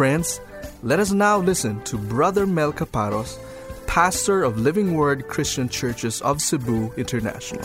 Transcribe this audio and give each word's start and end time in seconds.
Friends, 0.00 0.40
let 0.82 0.98
us 0.98 1.12
now 1.12 1.36
listen 1.36 1.82
to 1.82 1.98
Brother 1.98 2.46
Mel 2.46 2.72
Caparos, 2.72 3.38
pastor 3.86 4.42
of 4.42 4.58
Living 4.58 4.94
Word 4.94 5.28
Christian 5.28 5.68
Churches 5.68 6.22
of 6.22 6.40
Cebu 6.40 6.90
International. 6.96 7.62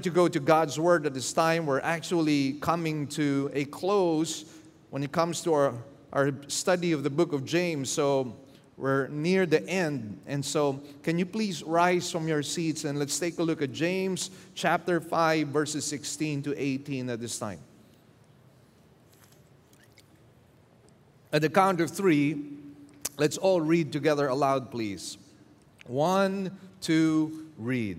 To 0.00 0.10
go 0.10 0.28
to 0.28 0.40
God's 0.40 0.78
Word 0.78 1.06
at 1.06 1.14
this 1.14 1.32
time. 1.32 1.66
We're 1.66 1.80
actually 1.80 2.54
coming 2.54 3.06
to 3.08 3.50
a 3.52 3.64
close 3.66 4.44
when 4.90 5.02
it 5.02 5.12
comes 5.12 5.42
to 5.42 5.52
our, 5.52 5.74
our 6.12 6.32
study 6.48 6.92
of 6.92 7.02
the 7.02 7.10
book 7.10 7.32
of 7.32 7.44
James. 7.44 7.90
So 7.90 8.36
we're 8.76 9.08
near 9.08 9.44
the 9.44 9.66
end. 9.68 10.20
And 10.26 10.44
so, 10.44 10.80
can 11.02 11.18
you 11.18 11.26
please 11.26 11.62
rise 11.62 12.10
from 12.10 12.26
your 12.26 12.42
seats 12.42 12.84
and 12.84 12.98
let's 12.98 13.18
take 13.18 13.38
a 13.38 13.42
look 13.42 13.60
at 13.60 13.72
James 13.72 14.30
chapter 14.54 15.00
5, 15.00 15.48
verses 15.48 15.84
16 15.84 16.42
to 16.44 16.54
18 16.60 17.10
at 17.10 17.20
this 17.20 17.38
time. 17.38 17.60
At 21.32 21.42
the 21.42 21.50
count 21.50 21.80
of 21.80 21.90
three, 21.90 22.42
let's 23.18 23.36
all 23.36 23.60
read 23.60 23.92
together 23.92 24.28
aloud, 24.28 24.70
please. 24.70 25.18
One, 25.86 26.58
two, 26.80 27.48
read. 27.58 27.98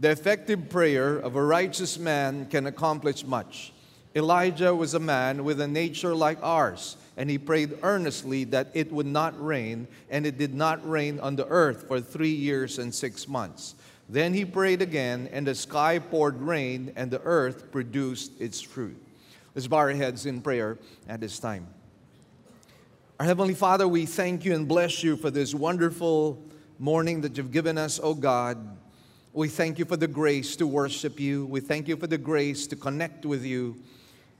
The 0.00 0.10
effective 0.10 0.70
prayer 0.70 1.18
of 1.18 1.36
a 1.36 1.44
righteous 1.44 1.98
man 1.98 2.46
can 2.46 2.66
accomplish 2.66 3.22
much. 3.22 3.74
Elijah 4.16 4.74
was 4.74 4.94
a 4.94 4.98
man 4.98 5.44
with 5.44 5.60
a 5.60 5.68
nature 5.68 6.14
like 6.14 6.38
ours, 6.42 6.96
and 7.18 7.28
he 7.28 7.36
prayed 7.36 7.78
earnestly 7.82 8.44
that 8.44 8.68
it 8.72 8.90
would 8.90 9.06
not 9.06 9.34
rain, 9.44 9.86
and 10.08 10.24
it 10.24 10.38
did 10.38 10.54
not 10.54 10.88
rain 10.88 11.20
on 11.20 11.36
the 11.36 11.46
earth 11.48 11.86
for 11.86 12.00
three 12.00 12.32
years 12.32 12.78
and 12.78 12.94
six 12.94 13.28
months. 13.28 13.74
Then 14.08 14.32
he 14.32 14.46
prayed 14.46 14.80
again, 14.80 15.28
and 15.32 15.46
the 15.46 15.54
sky 15.54 15.98
poured 15.98 16.40
rain, 16.40 16.94
and 16.96 17.10
the 17.10 17.20
earth 17.20 17.70
produced 17.70 18.32
its 18.40 18.58
fruit. 18.58 18.96
Let's 19.54 19.68
bow 19.68 19.76
our 19.76 19.90
heads 19.90 20.24
in 20.24 20.40
prayer 20.40 20.78
at 21.10 21.20
this 21.20 21.38
time. 21.38 21.66
Our 23.20 23.26
Heavenly 23.26 23.54
Father, 23.54 23.86
we 23.86 24.06
thank 24.06 24.46
you 24.46 24.54
and 24.54 24.66
bless 24.66 25.02
you 25.02 25.18
for 25.18 25.30
this 25.30 25.54
wonderful 25.54 26.42
morning 26.78 27.20
that 27.20 27.36
you've 27.36 27.52
given 27.52 27.76
us, 27.76 28.00
O 28.02 28.14
God. 28.14 28.78
We 29.32 29.46
thank 29.46 29.78
you 29.78 29.84
for 29.84 29.96
the 29.96 30.08
grace 30.08 30.56
to 30.56 30.66
worship 30.66 31.20
you. 31.20 31.46
We 31.46 31.60
thank 31.60 31.86
you 31.86 31.96
for 31.96 32.08
the 32.08 32.18
grace 32.18 32.66
to 32.66 32.74
connect 32.74 33.24
with 33.24 33.44
you. 33.44 33.76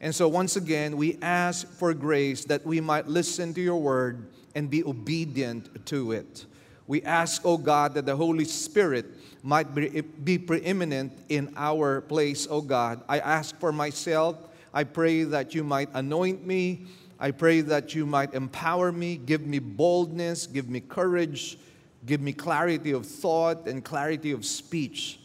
And 0.01 0.13
so, 0.13 0.27
once 0.27 0.57
again, 0.57 0.97
we 0.97 1.17
ask 1.23 1.69
for 1.75 1.95
grace 1.95 2.45
that 2.47 2.67
we 2.67 2.81
might 2.81 3.07
listen 3.07 3.55
to 3.55 3.61
your 3.61 3.81
word 3.81 4.27
and 4.57 4.69
be 4.69 4.83
obedient 4.83 5.87
to 5.87 6.11
it. 6.11 6.45
We 6.89 7.03
ask, 7.03 7.43
oh 7.45 7.57
God, 7.57 7.95
that 7.95 8.07
the 8.07 8.17
Holy 8.17 8.45
Spirit 8.45 9.07
might 9.45 9.73
be, 9.77 10.01
be 10.01 10.39
preeminent 10.39 11.13
in 11.29 11.53
our 11.57 12.01
place, 12.01 12.49
oh 12.51 12.61
God. 12.61 13.01
I 13.09 13.21
ask 13.21 13.57
for 13.61 13.71
myself. 13.71 14.39
I 14.75 14.83
pray 14.83 15.23
that 15.23 15.55
you 15.55 15.63
might 15.63 15.91
anoint 15.95 16.45
me. 16.45 16.87
I 17.21 17.31
pray 17.31 17.61
that 17.61 17.95
you 17.95 18.07
might 18.07 18.35
empower 18.35 18.91
me, 18.91 19.19
give 19.19 19.47
me 19.47 19.61
boldness, 19.61 20.49
give 20.49 20.69
me 20.69 20.81
courage 20.81 21.59
Give 22.07 22.21
me 22.21 22.33
clarity 22.33 22.93
of 22.93 23.07
thought 23.07 23.67
and 23.67 23.85
clarity 23.85 24.33
of 24.33 24.45
speech. 24.45 25.21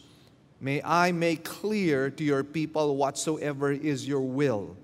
May 0.60 0.82
I 0.82 1.12
make 1.12 1.44
clear 1.44 2.10
to 2.10 2.24
your 2.24 2.44
people 2.44 2.96
whatsoever 2.96 3.72
is 3.72 4.06
your 4.06 4.20
will. 4.20 4.76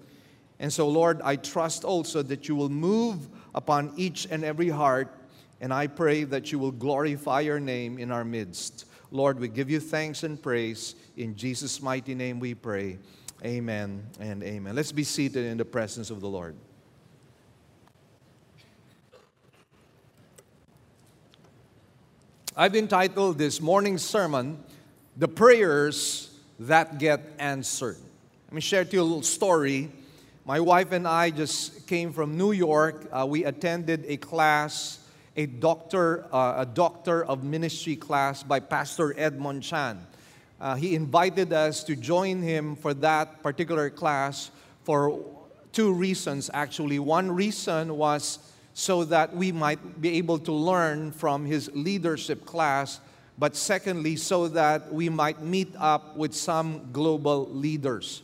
And 0.58 0.72
so, 0.72 0.88
Lord, 0.88 1.20
I 1.22 1.36
trust 1.36 1.84
also 1.84 2.22
that 2.22 2.48
you 2.48 2.54
will 2.54 2.68
move 2.68 3.28
upon 3.54 3.92
each 3.96 4.28
and 4.30 4.44
every 4.44 4.68
heart, 4.68 5.12
and 5.60 5.72
I 5.72 5.86
pray 5.86 6.24
that 6.24 6.52
you 6.52 6.58
will 6.58 6.72
glorify 6.72 7.40
your 7.40 7.60
name 7.60 7.98
in 7.98 8.10
our 8.10 8.24
midst. 8.24 8.86
Lord, 9.10 9.38
we 9.38 9.48
give 9.48 9.68
you 9.68 9.80
thanks 9.80 10.22
and 10.22 10.40
praise. 10.40 10.94
In 11.16 11.36
Jesus' 11.36 11.82
mighty 11.82 12.14
name 12.14 12.38
we 12.38 12.54
pray. 12.54 12.98
Amen 13.44 14.06
and 14.20 14.42
amen. 14.42 14.74
Let's 14.74 14.92
be 14.92 15.04
seated 15.04 15.44
in 15.44 15.58
the 15.58 15.64
presence 15.64 16.10
of 16.10 16.20
the 16.20 16.28
Lord. 16.28 16.54
I've 22.54 22.76
entitled 22.76 23.38
this 23.38 23.62
morning's 23.62 24.02
sermon, 24.02 24.62
The 25.16 25.26
Prayers 25.26 26.38
That 26.58 26.98
Get 26.98 27.22
Answered. 27.38 27.96
Let 28.48 28.54
me 28.54 28.60
share 28.60 28.84
to 28.84 28.92
you 28.92 29.00
a 29.00 29.04
little 29.04 29.22
story. 29.22 29.90
My 30.44 30.60
wife 30.60 30.92
and 30.92 31.08
I 31.08 31.30
just 31.30 31.86
came 31.86 32.12
from 32.12 32.36
New 32.36 32.52
York. 32.52 33.08
Uh, 33.10 33.24
we 33.26 33.46
attended 33.46 34.04
a 34.06 34.18
class, 34.18 34.98
a 35.34 35.46
doctor, 35.46 36.26
uh, 36.30 36.56
a 36.58 36.66
doctor 36.66 37.24
of 37.24 37.42
ministry 37.42 37.96
class 37.96 38.42
by 38.42 38.60
Pastor 38.60 39.18
Edmund 39.18 39.62
Chan. 39.62 40.06
Uh, 40.60 40.74
he 40.74 40.94
invited 40.94 41.54
us 41.54 41.82
to 41.84 41.96
join 41.96 42.42
him 42.42 42.76
for 42.76 42.92
that 42.92 43.42
particular 43.42 43.88
class 43.88 44.50
for 44.84 45.24
two 45.72 45.90
reasons, 45.90 46.50
actually. 46.52 46.98
One 46.98 47.32
reason 47.32 47.96
was 47.96 48.40
so 48.74 49.04
that 49.04 49.34
we 49.36 49.52
might 49.52 50.00
be 50.00 50.16
able 50.18 50.38
to 50.38 50.52
learn 50.52 51.12
from 51.12 51.44
his 51.44 51.70
leadership 51.74 52.44
class, 52.46 53.00
but 53.38 53.56
secondly, 53.56 54.16
so 54.16 54.48
that 54.48 54.92
we 54.92 55.08
might 55.08 55.42
meet 55.42 55.74
up 55.78 56.16
with 56.16 56.34
some 56.34 56.90
global 56.92 57.48
leaders. 57.50 58.22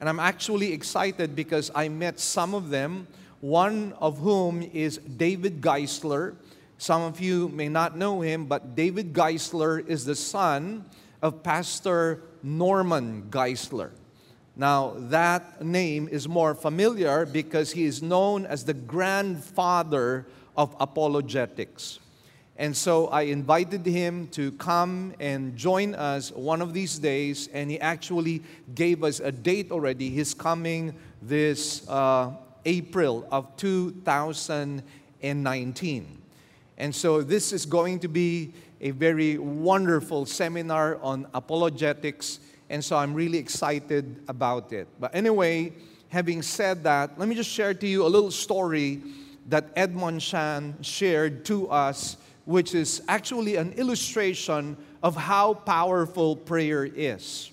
And 0.00 0.08
I'm 0.08 0.20
actually 0.20 0.72
excited 0.72 1.34
because 1.34 1.70
I 1.74 1.88
met 1.88 2.20
some 2.20 2.54
of 2.54 2.70
them, 2.70 3.08
one 3.40 3.94
of 4.00 4.18
whom 4.18 4.62
is 4.62 4.98
David 4.98 5.60
Geisler. 5.60 6.36
Some 6.78 7.02
of 7.02 7.20
you 7.20 7.48
may 7.48 7.68
not 7.68 7.96
know 7.96 8.20
him, 8.20 8.46
but 8.46 8.76
David 8.76 9.12
Geisler 9.12 9.84
is 9.86 10.04
the 10.04 10.14
son 10.14 10.84
of 11.22 11.42
Pastor 11.42 12.22
Norman 12.42 13.26
Geisler. 13.30 13.90
Now, 14.60 14.94
that 14.96 15.64
name 15.64 16.08
is 16.10 16.26
more 16.26 16.52
familiar 16.52 17.24
because 17.24 17.70
he 17.70 17.84
is 17.84 18.02
known 18.02 18.44
as 18.44 18.64
the 18.64 18.74
grandfather 18.74 20.26
of 20.56 20.74
apologetics. 20.80 22.00
And 22.56 22.76
so 22.76 23.06
I 23.06 23.22
invited 23.22 23.86
him 23.86 24.26
to 24.32 24.50
come 24.52 25.14
and 25.20 25.56
join 25.56 25.94
us 25.94 26.32
one 26.32 26.60
of 26.60 26.74
these 26.74 26.98
days, 26.98 27.48
and 27.52 27.70
he 27.70 27.80
actually 27.80 28.42
gave 28.74 29.04
us 29.04 29.20
a 29.20 29.30
date 29.30 29.70
already. 29.70 30.10
He's 30.10 30.34
coming 30.34 30.92
this 31.22 31.88
uh, 31.88 32.32
April 32.64 33.28
of 33.30 33.56
2019. 33.58 36.18
And 36.78 36.92
so 36.92 37.22
this 37.22 37.52
is 37.52 37.64
going 37.64 38.00
to 38.00 38.08
be 38.08 38.52
a 38.80 38.90
very 38.90 39.38
wonderful 39.38 40.26
seminar 40.26 40.98
on 41.00 41.28
apologetics 41.32 42.40
and 42.70 42.84
so 42.84 42.96
I'm 42.96 43.14
really 43.14 43.38
excited 43.38 44.22
about 44.28 44.72
it. 44.72 44.88
But 45.00 45.14
anyway, 45.14 45.72
having 46.08 46.42
said 46.42 46.84
that, 46.84 47.18
let 47.18 47.28
me 47.28 47.34
just 47.34 47.50
share 47.50 47.74
to 47.74 47.86
you 47.86 48.04
a 48.04 48.08
little 48.08 48.30
story 48.30 49.02
that 49.48 49.70
Edmund 49.76 50.20
Chan 50.20 50.76
shared 50.82 51.44
to 51.46 51.68
us, 51.70 52.16
which 52.44 52.74
is 52.74 53.02
actually 53.08 53.56
an 53.56 53.72
illustration 53.72 54.76
of 55.02 55.16
how 55.16 55.54
powerful 55.54 56.36
prayer 56.36 56.84
is. 56.84 57.50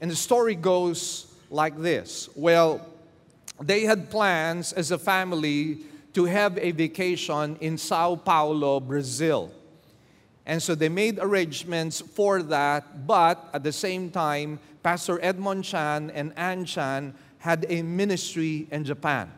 And 0.00 0.10
the 0.10 0.16
story 0.16 0.54
goes 0.54 1.34
like 1.50 1.78
this 1.78 2.28
Well, 2.34 2.86
they 3.60 3.82
had 3.82 4.10
plans 4.10 4.72
as 4.72 4.90
a 4.90 4.98
family 4.98 5.80
to 6.14 6.24
have 6.24 6.56
a 6.58 6.70
vacation 6.70 7.56
in 7.60 7.76
Sao 7.76 8.14
Paulo, 8.14 8.80
Brazil. 8.80 9.52
And 10.48 10.62
so 10.62 10.74
they 10.74 10.88
made 10.88 11.18
arrangements 11.20 12.00
for 12.00 12.42
that, 12.44 13.06
but 13.06 13.50
at 13.52 13.62
the 13.62 13.70
same 13.70 14.10
time, 14.10 14.58
Pastor 14.82 15.20
Edmund 15.22 15.62
Chan 15.62 16.10
and 16.14 16.32
Ann 16.38 16.64
Chan 16.64 17.12
had 17.36 17.66
a 17.68 17.82
ministry 17.82 18.66
in 18.70 18.82
Japan. 18.82 19.30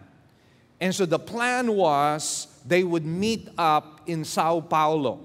And 0.80 0.94
so 0.94 1.04
the 1.04 1.18
plan 1.18 1.74
was 1.74 2.46
they 2.64 2.84
would 2.84 3.04
meet 3.04 3.48
up 3.58 4.02
in 4.06 4.24
Sao 4.24 4.60
Paulo. 4.60 5.18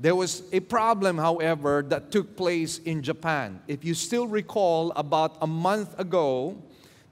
There 0.00 0.16
was 0.16 0.42
a 0.52 0.58
problem, 0.58 1.16
however, 1.16 1.84
that 1.88 2.10
took 2.10 2.36
place 2.36 2.78
in 2.78 3.00
Japan. 3.00 3.60
If 3.68 3.84
you 3.84 3.94
still 3.94 4.26
recall, 4.26 4.92
about 4.96 5.36
a 5.40 5.46
month 5.46 5.96
ago, 5.98 6.60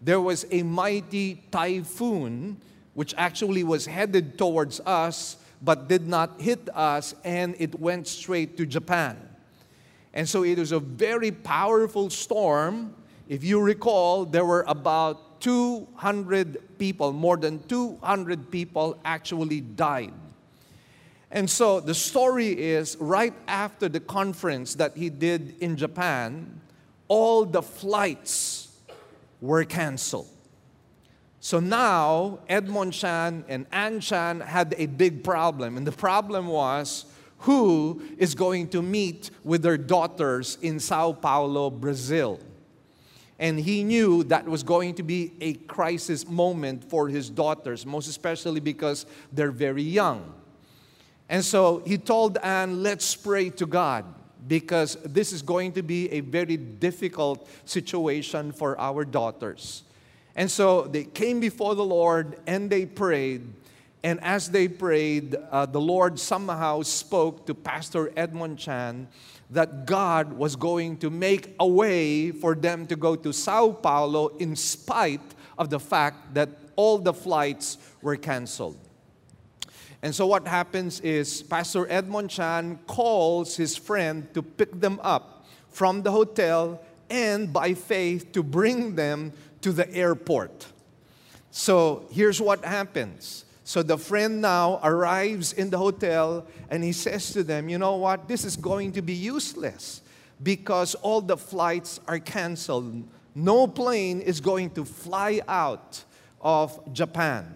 there 0.03 0.21
was 0.21 0.45
a 0.51 0.65
mighty 0.65 1.45
typhoon 1.53 2.61
which 2.95 3.15
actually 3.17 3.63
was 3.63 3.87
headed 3.87 4.37
towards 4.39 4.81
us 4.81 5.37
but 5.67 5.89
did 5.89 6.07
not 6.07 6.41
hit 6.41 6.69
us, 6.75 7.13
and 7.25 7.57
it 7.59 7.79
went 7.81 8.07
straight 8.07 8.57
to 8.57 8.65
Japan. 8.65 9.19
And 10.15 10.29
so 10.29 10.45
it 10.45 10.59
was 10.59 10.71
a 10.71 10.79
very 10.79 11.33
powerful 11.33 12.09
storm. 12.09 12.95
If 13.29 13.43
you 13.43 13.61
recall, 13.61 14.25
there 14.25 14.45
were 14.45 14.65
about 14.69 15.41
200 15.41 16.79
people, 16.79 17.13
more 17.13 17.37
than 17.37 17.59
200 17.67 18.49
people 18.49 18.97
actually 19.05 19.61
died. 19.61 20.15
And 21.33 21.51
so 21.51 21.81
the 21.81 21.95
story 21.95 22.51
is 22.57 22.97
right 23.01 23.35
after 23.49 23.89
the 23.89 23.99
conference 23.99 24.77
that 24.77 24.97
he 24.97 25.11
did 25.11 25.57
in 25.61 25.77
Japan, 25.77 26.61
all 27.09 27.45
the 27.45 27.61
flights 27.61 28.69
were 29.41 29.65
canceled. 29.65 30.29
So 31.41 31.61
now 31.61 32.41
Edmund 32.49 32.93
Chan 32.93 33.45
and 33.49 33.67
Ann 33.71 34.01
Chan 34.01 34.41
had 34.41 34.75
a 34.79 34.87
big 34.87 35.23
problem. 35.23 35.77
And 35.77 35.87
the 35.87 35.93
problem 35.93 36.47
was 36.49 37.07
who 37.41 38.03
is 38.19 38.35
going 38.35 38.69
to 38.69 38.83
meet 38.83 39.31
with 39.45 39.63
their 39.63 39.77
daughters 39.77 40.59
in 40.63 40.81
Sao 40.81 41.13
Paulo, 41.13 41.71
Brazil. 41.71 42.41
And 43.39 43.61
he 43.61 43.85
knew 43.85 44.25
that 44.25 44.47
was 44.47 44.63
going 44.63 44.95
to 44.95 45.03
be 45.03 45.33
a 45.41 45.55
crisis 45.55 46.27
moment 46.27 46.83
for 46.83 47.09
his 47.09 47.29
daughters, 47.29 47.85
most 47.85 48.09
especially 48.09 48.61
because 48.61 49.05
they're 49.33 49.51
very 49.51 49.83
young. 49.83 50.33
And 51.29 51.45
so 51.45 51.83
he 51.87 51.99
told 51.99 52.39
Anne, 52.39 52.83
let's 52.83 53.15
pray 53.15 53.51
to 53.51 53.67
God 53.67 54.05
because 54.49 54.97
this 55.05 55.33
is 55.33 55.43
going 55.43 55.73
to 55.73 55.83
be 55.83 56.11
a 56.13 56.21
very 56.21 56.57
difficult 56.57 57.49
situation 57.65 58.53
for 58.53 58.79
our 58.81 59.05
daughters. 59.05 59.83
And 60.37 60.51
so 60.51 60.83
they 60.83 61.05
came 61.05 61.41
before 61.41 61.75
the 61.75 61.85
Lord 61.85 62.39
and 62.47 62.69
they 62.69 62.85
prayed. 62.85 63.53
And 64.05 64.23
as 64.23 64.51
they 64.51 64.69
prayed, 64.69 65.35
uh, 65.51 65.67
the 65.67 65.81
Lord 65.81 66.21
somehow 66.21 66.83
spoke 66.83 67.47
to 67.47 67.55
Pastor 67.55 68.13
Edmund 68.17 68.59
Chan 68.59 69.09
that 69.51 69.87
God 69.87 70.35
was 70.35 70.55
going 70.55 70.99
to 70.99 71.09
make 71.09 71.55
a 71.59 71.67
way 71.67 72.31
for 72.31 72.55
them 72.55 72.87
to 72.89 72.97
go 72.97 73.17
to 73.17 73.33
Sao 73.33 73.73
Paulo 73.73 74.29
in 74.37 74.55
spite 74.55 75.35
of 75.57 75.71
the 75.71 75.81
fact 75.81 76.35
that 76.35 76.51
all 76.77 76.99
the 76.99 77.15
flights 77.15 77.79
were 78.03 78.17
canceled. 78.17 78.79
And 80.03 80.15
so 80.15 80.27
what 80.27 80.47
happens 80.47 81.01
is 81.01 81.43
Pastor 81.43 81.91
Edmund 81.91 82.29
Chan 82.29 82.79
calls 82.87 83.57
his 83.57 83.77
friend 83.77 84.33
to 84.35 84.43
pick 84.43 84.79
them 84.79 85.01
up 85.03 85.47
from 85.71 86.03
the 86.03 86.13
hotel 86.13 86.83
and 87.09 87.53
by 87.53 87.75
faith 87.75 88.33
to 88.33 88.43
bring 88.43 88.95
them 88.97 89.33
to 89.67 89.73
the 89.73 89.93
airport. 89.93 90.65
So 91.51 92.07
here's 92.13 92.41
what 92.41 92.65
happens. 92.65 93.45
So 93.65 93.83
the 93.83 93.99
friend 93.99 94.41
now 94.41 94.79
arrives 94.81 95.53
in 95.53 95.71
the 95.71 95.79
hotel 95.79 96.47
and 96.71 96.85
he 96.85 96.93
says 96.93 97.33
to 97.33 97.43
them, 97.43 97.69
You 97.69 97.77
know 97.79 97.97
what? 97.97 98.29
This 98.29 98.45
is 98.45 98.57
going 98.57 98.93
to 98.93 99.03
be 99.03 99.13
useless 99.13 100.03
because 100.41 100.95
all 100.95 101.21
the 101.21 101.37
flights 101.37 101.99
are 102.07 102.21
canceled. 102.21 103.09
No 103.35 103.67
plane 103.67 104.21
is 104.21 104.41
going 104.41 104.71
to 104.71 104.85
fly 104.85 105.41
out 105.49 106.05
of 106.41 106.79
Japan. 106.93 107.53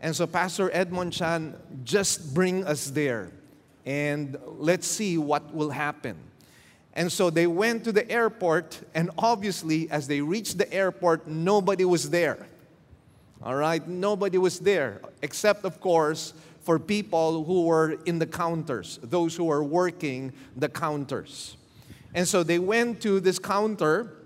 And 0.00 0.16
so 0.16 0.26
Pastor 0.26 0.70
Edmund 0.72 1.12
Chan 1.12 1.54
just 1.84 2.32
bring 2.32 2.64
us 2.64 2.88
there 2.88 3.30
and 3.84 4.38
let's 4.56 4.86
see 4.86 5.18
what 5.18 5.54
will 5.54 5.68
happen. 5.68 6.16
And 6.96 7.12
so 7.12 7.28
they 7.28 7.46
went 7.46 7.84
to 7.84 7.92
the 7.92 8.10
airport, 8.10 8.80
and 8.94 9.10
obviously, 9.18 9.88
as 9.90 10.08
they 10.08 10.22
reached 10.22 10.56
the 10.56 10.72
airport, 10.72 11.28
nobody 11.28 11.84
was 11.84 12.08
there. 12.08 12.46
All 13.42 13.54
right, 13.54 13.86
nobody 13.86 14.38
was 14.38 14.58
there, 14.58 15.02
except, 15.20 15.66
of 15.66 15.78
course, 15.78 16.32
for 16.62 16.78
people 16.78 17.44
who 17.44 17.66
were 17.66 17.98
in 18.06 18.18
the 18.18 18.26
counters, 18.26 18.98
those 19.02 19.36
who 19.36 19.44
were 19.44 19.62
working 19.62 20.32
the 20.56 20.70
counters. 20.70 21.58
And 22.14 22.26
so 22.26 22.42
they 22.42 22.58
went 22.58 23.02
to 23.02 23.20
this 23.20 23.38
counter 23.38 24.16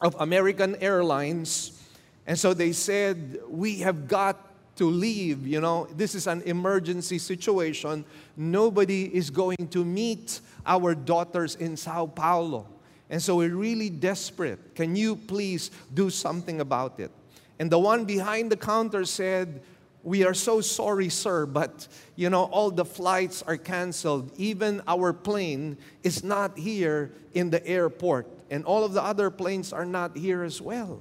of 0.00 0.16
American 0.18 0.76
Airlines, 0.76 1.78
and 2.26 2.38
so 2.38 2.54
they 2.54 2.72
said, 2.72 3.38
We 3.48 3.80
have 3.80 4.08
got 4.08 4.48
to 4.76 4.88
leave. 4.88 5.46
You 5.46 5.60
know, 5.60 5.86
this 5.94 6.14
is 6.14 6.26
an 6.26 6.40
emergency 6.42 7.18
situation. 7.18 8.04
Nobody 8.36 9.14
is 9.14 9.28
going 9.28 9.68
to 9.70 9.84
meet 9.84 10.40
our 10.68 10.94
daughters 10.94 11.56
in 11.56 11.76
Sao 11.76 12.06
Paulo. 12.06 12.68
And 13.10 13.20
so 13.20 13.36
we're 13.36 13.56
really 13.56 13.90
desperate. 13.90 14.74
Can 14.76 14.94
you 14.94 15.16
please 15.16 15.72
do 15.94 16.10
something 16.10 16.60
about 16.60 17.00
it? 17.00 17.10
And 17.58 17.70
the 17.72 17.78
one 17.78 18.04
behind 18.04 18.52
the 18.52 18.56
counter 18.56 19.04
said, 19.04 19.62
we 20.04 20.24
are 20.24 20.34
so 20.34 20.60
sorry, 20.60 21.08
sir, 21.08 21.44
but 21.44 21.88
you 22.14 22.30
know, 22.30 22.44
all 22.44 22.70
the 22.70 22.84
flights 22.84 23.42
are 23.42 23.56
canceled. 23.56 24.30
Even 24.36 24.80
our 24.86 25.12
plane 25.12 25.76
is 26.04 26.22
not 26.22 26.56
here 26.56 27.10
in 27.34 27.50
the 27.50 27.66
airport, 27.66 28.28
and 28.50 28.64
all 28.64 28.84
of 28.84 28.92
the 28.92 29.02
other 29.02 29.28
planes 29.30 29.72
are 29.72 29.84
not 29.84 30.16
here 30.16 30.44
as 30.44 30.62
well. 30.62 31.00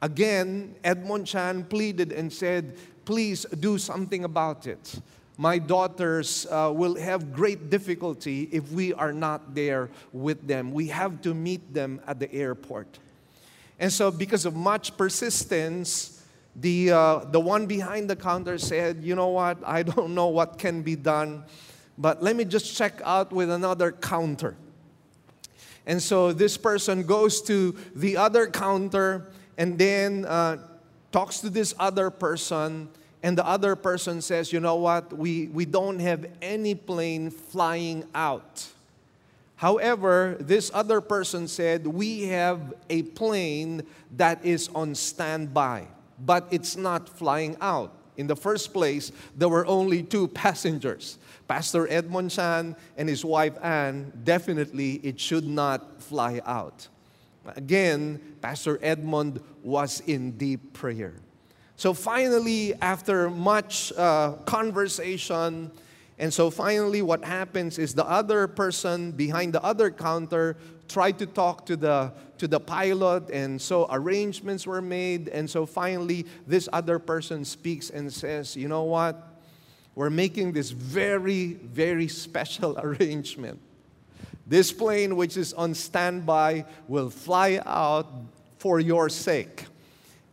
Again, 0.00 0.74
Edmund 0.84 1.26
Chan 1.26 1.64
pleaded 1.64 2.12
and 2.12 2.32
said, 2.32 2.76
please 3.04 3.44
do 3.58 3.76
something 3.78 4.24
about 4.24 4.66
it. 4.66 5.00
My 5.42 5.58
daughters 5.58 6.46
uh, 6.48 6.70
will 6.72 6.94
have 6.94 7.32
great 7.32 7.68
difficulty 7.68 8.48
if 8.52 8.70
we 8.70 8.94
are 8.94 9.12
not 9.12 9.56
there 9.56 9.90
with 10.12 10.46
them. 10.46 10.70
We 10.70 10.86
have 10.86 11.20
to 11.22 11.34
meet 11.34 11.74
them 11.74 12.00
at 12.06 12.20
the 12.20 12.32
airport. 12.32 13.00
And 13.80 13.92
so, 13.92 14.12
because 14.12 14.46
of 14.46 14.54
much 14.54 14.96
persistence, 14.96 16.22
the, 16.54 16.92
uh, 16.92 17.18
the 17.24 17.40
one 17.40 17.66
behind 17.66 18.08
the 18.08 18.14
counter 18.14 18.56
said, 18.56 19.02
You 19.02 19.16
know 19.16 19.30
what? 19.30 19.58
I 19.66 19.82
don't 19.90 20.14
know 20.14 20.28
what 20.28 20.60
can 20.60 20.80
be 20.82 20.94
done, 20.94 21.42
but 21.98 22.22
let 22.22 22.36
me 22.36 22.44
just 22.44 22.76
check 22.76 23.00
out 23.04 23.32
with 23.32 23.50
another 23.50 23.90
counter. 23.90 24.54
And 25.86 26.00
so, 26.00 26.32
this 26.32 26.56
person 26.56 27.02
goes 27.02 27.42
to 27.42 27.74
the 27.96 28.16
other 28.16 28.46
counter 28.46 29.32
and 29.58 29.76
then 29.76 30.24
uh, 30.24 30.58
talks 31.10 31.40
to 31.40 31.50
this 31.50 31.74
other 31.80 32.10
person, 32.10 32.90
and 33.22 33.38
the 33.38 33.46
other 33.46 33.76
person 33.76 34.20
says, 34.20 34.52
You 34.52 34.60
know 34.60 34.76
what? 34.76 35.12
We, 35.12 35.46
we 35.48 35.64
don't 35.64 36.00
have 36.00 36.26
any 36.40 36.74
plane 36.74 37.30
flying 37.30 38.04
out. 38.14 38.66
However, 39.56 40.36
this 40.40 40.70
other 40.74 41.00
person 41.00 41.46
said, 41.46 41.86
We 41.86 42.24
have 42.24 42.74
a 42.90 43.02
plane 43.02 43.82
that 44.16 44.44
is 44.44 44.68
on 44.74 44.94
standby, 44.94 45.86
but 46.18 46.48
it's 46.50 46.76
not 46.76 47.08
flying 47.08 47.56
out. 47.60 47.92
In 48.16 48.26
the 48.26 48.36
first 48.36 48.72
place, 48.72 49.10
there 49.36 49.48
were 49.48 49.66
only 49.66 50.02
two 50.02 50.28
passengers 50.42 51.18
Pastor 51.46 51.86
Edmund 51.88 52.30
Chan 52.30 52.74
and 52.96 53.08
his 53.08 53.24
wife 53.24 53.54
Anne. 53.62 54.12
Definitely, 54.24 54.94
it 55.02 55.20
should 55.20 55.46
not 55.46 56.02
fly 56.02 56.40
out. 56.44 56.88
Again, 57.56 58.20
Pastor 58.40 58.78
Edmund 58.82 59.40
was 59.62 60.00
in 60.06 60.32
deep 60.32 60.72
prayer. 60.72 61.14
So 61.76 61.94
finally, 61.94 62.74
after 62.80 63.28
much 63.30 63.92
uh, 63.96 64.32
conversation, 64.44 65.70
and 66.18 66.32
so 66.32 66.50
finally, 66.50 67.02
what 67.02 67.24
happens 67.24 67.78
is 67.78 67.94
the 67.94 68.06
other 68.06 68.46
person 68.46 69.12
behind 69.12 69.54
the 69.54 69.62
other 69.62 69.90
counter 69.90 70.56
tried 70.88 71.18
to 71.18 71.26
talk 71.26 71.66
to 71.66 71.76
the 71.76 72.12
to 72.38 72.48
the 72.48 72.60
pilot, 72.60 73.30
and 73.30 73.60
so 73.60 73.86
arrangements 73.90 74.66
were 74.66 74.82
made. 74.82 75.28
And 75.28 75.48
so 75.48 75.64
finally, 75.64 76.26
this 76.46 76.68
other 76.72 76.98
person 76.98 77.44
speaks 77.44 77.90
and 77.90 78.12
says, 78.12 78.56
"You 78.56 78.68
know 78.68 78.84
what? 78.84 79.32
We're 79.94 80.10
making 80.10 80.52
this 80.52 80.70
very, 80.70 81.54
very 81.54 82.08
special 82.08 82.78
arrangement. 82.82 83.60
This 84.46 84.72
plane, 84.72 85.16
which 85.16 85.36
is 85.36 85.52
on 85.52 85.74
standby, 85.74 86.64
will 86.88 87.10
fly 87.10 87.60
out 87.64 88.06
for 88.58 88.80
your 88.80 89.08
sake. 89.08 89.66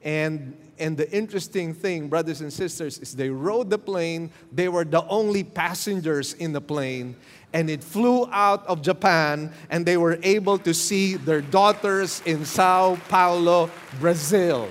And, 0.03 0.55
and 0.79 0.97
the 0.97 1.09
interesting 1.11 1.73
thing, 1.73 2.07
brothers 2.07 2.41
and 2.41 2.51
sisters, 2.51 2.97
is 2.99 3.15
they 3.15 3.29
rode 3.29 3.69
the 3.69 3.77
plane. 3.77 4.31
They 4.51 4.69
were 4.69 4.85
the 4.85 5.05
only 5.07 5.43
passengers 5.43 6.33
in 6.33 6.53
the 6.53 6.61
plane. 6.61 7.15
And 7.53 7.69
it 7.69 7.83
flew 7.83 8.27
out 8.31 8.65
of 8.67 8.81
Japan, 8.81 9.51
and 9.69 9.85
they 9.85 9.97
were 9.97 10.19
able 10.23 10.57
to 10.59 10.73
see 10.73 11.15
their 11.15 11.41
daughters 11.41 12.21
in 12.25 12.45
Sao 12.45 12.97
Paulo, 13.09 13.71
Brazil. 13.99 14.69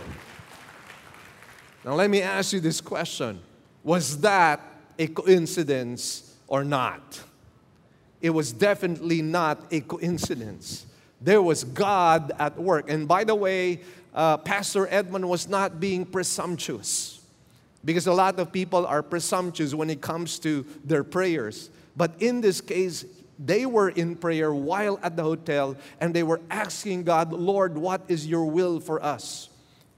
Now, 1.85 1.95
let 1.95 2.11
me 2.11 2.23
ask 2.23 2.53
you 2.53 2.61
this 2.61 2.81
question 2.81 3.41
Was 3.83 4.21
that 4.21 4.61
a 4.99 5.07
coincidence 5.09 6.37
or 6.47 6.65
not? 6.65 7.23
it 8.21 8.31
was 8.31 8.53
definitely 8.53 9.23
not 9.23 9.65
a 9.71 9.81
coincidence. 9.81 10.87
There 11.21 11.43
was 11.43 11.65
God 11.65 12.33
at 12.39 12.59
work. 12.59 12.91
And 12.91 13.07
by 13.07 13.25
the 13.25 13.35
way, 13.35 13.81
uh, 14.15 14.37
Pastor 14.39 14.89
Edmund 14.91 15.29
was 15.29 15.49
not 15.49 15.81
being 15.81 16.05
presumptuous 16.05 17.21
because 17.85 18.07
a 18.07 18.13
lot 18.13 18.39
of 18.39 18.53
people 18.53 18.87
are 18.87 19.03
presumptuous 19.03 19.75
when 19.75 19.91
it 19.91 20.01
comes 20.01 20.39
to 20.41 20.67
their 20.85 21.05
prayers. 21.05 21.71
But 21.97 22.13
in 22.21 22.41
this 22.41 22.61
case, 22.61 23.05
they 23.39 23.67
were 23.67 23.91
in 23.91 24.17
prayer 24.17 24.53
while 24.53 24.99
at 25.03 25.17
the 25.17 25.23
hotel 25.23 25.77
and 26.01 26.13
they 26.13 26.23
were 26.23 26.41
asking 26.51 27.05
God, 27.05 27.33
Lord, 27.33 27.79
what 27.79 28.03
is 28.09 28.27
your 28.27 28.47
will 28.47 28.81
for 28.81 29.03
us? 29.03 29.49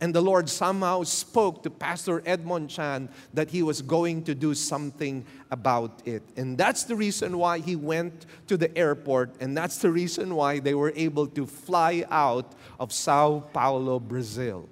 And 0.01 0.15
the 0.15 0.23
Lord 0.23 0.49
somehow 0.49 1.03
spoke 1.03 1.63
to 1.63 1.71
Pastor 1.71 2.23
Edmund 2.25 2.71
Chan 2.71 3.11
that 3.35 3.51
he 3.51 3.63
was 3.63 3.83
going 3.83 4.25
to 4.25 4.35
do 4.35 4.55
something 4.55 5.27
about 5.51 6.01
it. 6.07 6.23
And 6.37 6.57
that's 6.57 6.85
the 6.85 6.97
reason 6.97 7.37
why 7.37 7.59
he 7.59 7.77
went 7.77 8.25
to 8.47 8.57
the 8.57 8.77
airport, 8.77 9.35
and 9.41 9.55
that's 9.55 9.79
the 9.79 9.91
reason 9.91 10.35
why 10.35 10.59
they 10.59 10.75
were 10.75 10.93
able 10.97 11.27
to 11.29 11.47
fly 11.47 12.07
out 12.11 12.55
of 12.79 12.93
Sao 12.93 13.41
Paulo, 13.53 14.01
Brazil. 14.01 14.69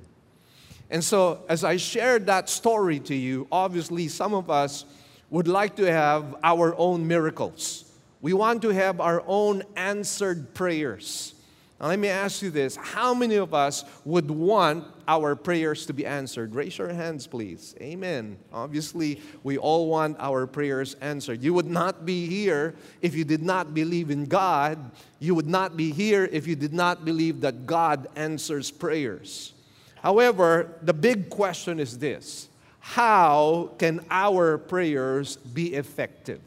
And 0.90 1.04
so, 1.04 1.44
as 1.48 1.64
I 1.64 1.76
shared 1.76 2.26
that 2.26 2.48
story 2.48 2.98
to 3.00 3.14
you, 3.14 3.46
obviously 3.52 4.08
some 4.08 4.32
of 4.32 4.48
us 4.48 4.86
would 5.28 5.46
like 5.46 5.76
to 5.76 5.92
have 5.92 6.36
our 6.42 6.74
own 6.78 7.06
miracles. 7.06 7.84
We 8.22 8.32
want 8.32 8.62
to 8.62 8.70
have 8.70 8.98
our 9.00 9.22
own 9.26 9.62
answered 9.76 10.54
prayers. 10.54 11.34
Now, 11.78 11.88
let 11.88 11.98
me 11.98 12.08
ask 12.08 12.40
you 12.40 12.50
this 12.50 12.76
How 12.76 13.12
many 13.12 13.36
of 13.36 13.52
us 13.52 13.84
would 14.06 14.30
want 14.30 14.84
our 15.08 15.34
prayers 15.34 15.86
to 15.86 15.92
be 15.92 16.06
answered? 16.06 16.54
Raise 16.54 16.78
your 16.78 16.92
hands, 16.92 17.26
please. 17.26 17.74
Amen. 17.80 18.38
Obviously, 18.52 19.20
we 19.42 19.58
all 19.58 19.88
want 19.88 20.16
our 20.20 20.46
prayers 20.46 20.94
answered. 21.00 21.42
You 21.42 21.54
would 21.54 21.66
not 21.66 22.06
be 22.06 22.26
here 22.26 22.76
if 23.02 23.14
you 23.16 23.24
did 23.24 23.42
not 23.42 23.74
believe 23.74 24.10
in 24.10 24.26
God. 24.26 24.92
You 25.18 25.34
would 25.34 25.48
not 25.48 25.76
be 25.76 25.90
here 25.90 26.28
if 26.30 26.46
you 26.46 26.54
did 26.54 26.74
not 26.74 27.04
believe 27.04 27.40
that 27.40 27.66
God 27.66 28.06
answers 28.14 28.70
prayers. 28.70 29.54
However, 30.02 30.76
the 30.82 30.94
big 30.94 31.30
question 31.30 31.80
is 31.80 31.98
this 31.98 32.48
How 32.78 33.70
can 33.78 34.04
our 34.10 34.58
prayers 34.58 35.36
be 35.36 35.74
effective? 35.74 36.40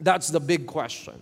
That's 0.00 0.28
the 0.28 0.40
big 0.40 0.66
question. 0.66 1.20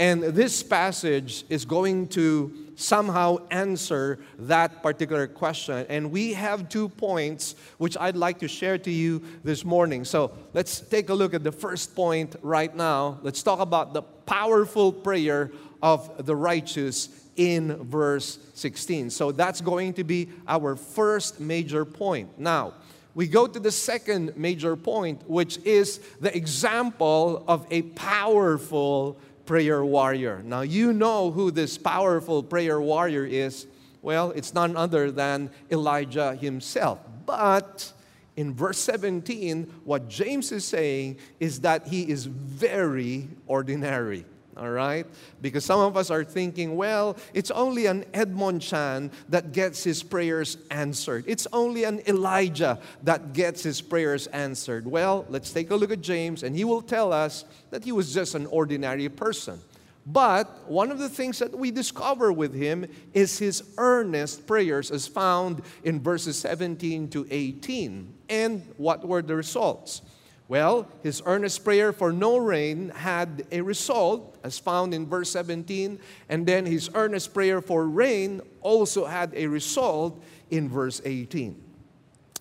And 0.00 0.22
this 0.22 0.62
passage 0.62 1.44
is 1.50 1.66
going 1.66 2.08
to 2.08 2.72
somehow 2.74 3.36
answer 3.50 4.18
that 4.38 4.82
particular 4.82 5.26
question. 5.26 5.84
And 5.90 6.10
we 6.10 6.32
have 6.32 6.70
two 6.70 6.88
points 6.88 7.54
which 7.76 7.98
I'd 8.00 8.16
like 8.16 8.38
to 8.38 8.48
share 8.48 8.78
to 8.78 8.90
you 8.90 9.22
this 9.44 9.62
morning. 9.62 10.06
So 10.06 10.32
let's 10.54 10.80
take 10.80 11.10
a 11.10 11.14
look 11.14 11.34
at 11.34 11.44
the 11.44 11.52
first 11.52 11.94
point 11.94 12.34
right 12.40 12.74
now. 12.74 13.18
Let's 13.20 13.42
talk 13.42 13.60
about 13.60 13.92
the 13.92 14.00
powerful 14.00 14.90
prayer 14.90 15.52
of 15.82 16.24
the 16.24 16.34
righteous 16.34 17.10
in 17.36 17.76
verse 17.84 18.38
16. 18.54 19.10
So 19.10 19.32
that's 19.32 19.60
going 19.60 19.92
to 19.94 20.04
be 20.04 20.30
our 20.48 20.76
first 20.76 21.40
major 21.40 21.84
point. 21.84 22.38
Now, 22.38 22.72
we 23.14 23.26
go 23.26 23.46
to 23.46 23.60
the 23.60 23.72
second 23.72 24.34
major 24.36 24.76
point, 24.76 25.28
which 25.28 25.58
is 25.58 25.98
the 26.20 26.34
example 26.34 27.44
of 27.46 27.66
a 27.70 27.82
powerful 27.82 29.18
prayer 29.50 29.84
warrior. 29.84 30.40
Now, 30.44 30.60
you 30.60 30.92
know 30.92 31.32
who 31.32 31.50
this 31.50 31.76
powerful 31.76 32.40
prayer 32.40 32.80
warrior 32.80 33.24
is. 33.26 33.66
Well, 34.00 34.30
it's 34.30 34.54
none 34.54 34.76
other 34.76 35.10
than 35.10 35.50
Elijah 35.72 36.36
himself. 36.36 37.00
But 37.26 37.92
in 38.36 38.54
verse 38.54 38.78
17, 38.78 39.64
what 39.82 40.08
James 40.08 40.52
is 40.52 40.64
saying 40.64 41.18
is 41.40 41.62
that 41.62 41.88
he 41.88 42.08
is 42.08 42.26
very 42.26 43.26
ordinary 43.48 44.24
all 44.56 44.70
right? 44.70 45.06
Because 45.40 45.64
some 45.64 45.80
of 45.80 45.96
us 45.96 46.10
are 46.10 46.24
thinking, 46.24 46.76
well, 46.76 47.16
it's 47.34 47.50
only 47.50 47.86
an 47.86 48.04
Edmund 48.12 48.62
Chan 48.62 49.10
that 49.28 49.52
gets 49.52 49.84
his 49.84 50.02
prayers 50.02 50.58
answered. 50.70 51.24
It's 51.26 51.46
only 51.52 51.84
an 51.84 52.02
Elijah 52.08 52.78
that 53.04 53.32
gets 53.32 53.62
his 53.62 53.80
prayers 53.80 54.26
answered. 54.28 54.86
Well, 54.86 55.26
let's 55.28 55.52
take 55.52 55.70
a 55.70 55.76
look 55.76 55.90
at 55.90 56.00
James, 56.00 56.42
and 56.42 56.54
he 56.56 56.64
will 56.64 56.82
tell 56.82 57.12
us 57.12 57.44
that 57.70 57.84
he 57.84 57.92
was 57.92 58.12
just 58.12 58.34
an 58.34 58.46
ordinary 58.46 59.08
person. 59.08 59.60
But 60.06 60.68
one 60.68 60.90
of 60.90 60.98
the 60.98 61.08
things 61.08 61.38
that 61.38 61.56
we 61.56 61.70
discover 61.70 62.32
with 62.32 62.54
him 62.54 62.86
is 63.12 63.38
his 63.38 63.62
earnest 63.78 64.46
prayers, 64.46 64.90
as 64.90 65.06
found 65.06 65.62
in 65.84 66.00
verses 66.00 66.38
17 66.38 67.08
to 67.10 67.26
18. 67.30 68.12
And 68.28 68.62
what 68.76 69.06
were 69.06 69.22
the 69.22 69.36
results? 69.36 70.02
Well, 70.50 70.88
his 71.04 71.22
earnest 71.26 71.62
prayer 71.62 71.92
for 71.92 72.12
no 72.12 72.36
rain 72.36 72.88
had 72.88 73.46
a 73.52 73.60
result, 73.60 74.36
as 74.42 74.58
found 74.58 74.92
in 74.92 75.06
verse 75.06 75.30
17, 75.30 76.00
and 76.28 76.44
then 76.44 76.66
his 76.66 76.90
earnest 76.92 77.32
prayer 77.32 77.60
for 77.60 77.86
rain 77.86 78.40
also 78.60 79.06
had 79.06 79.32
a 79.36 79.46
result 79.46 80.20
in 80.50 80.68
verse 80.68 81.00
18. 81.04 81.54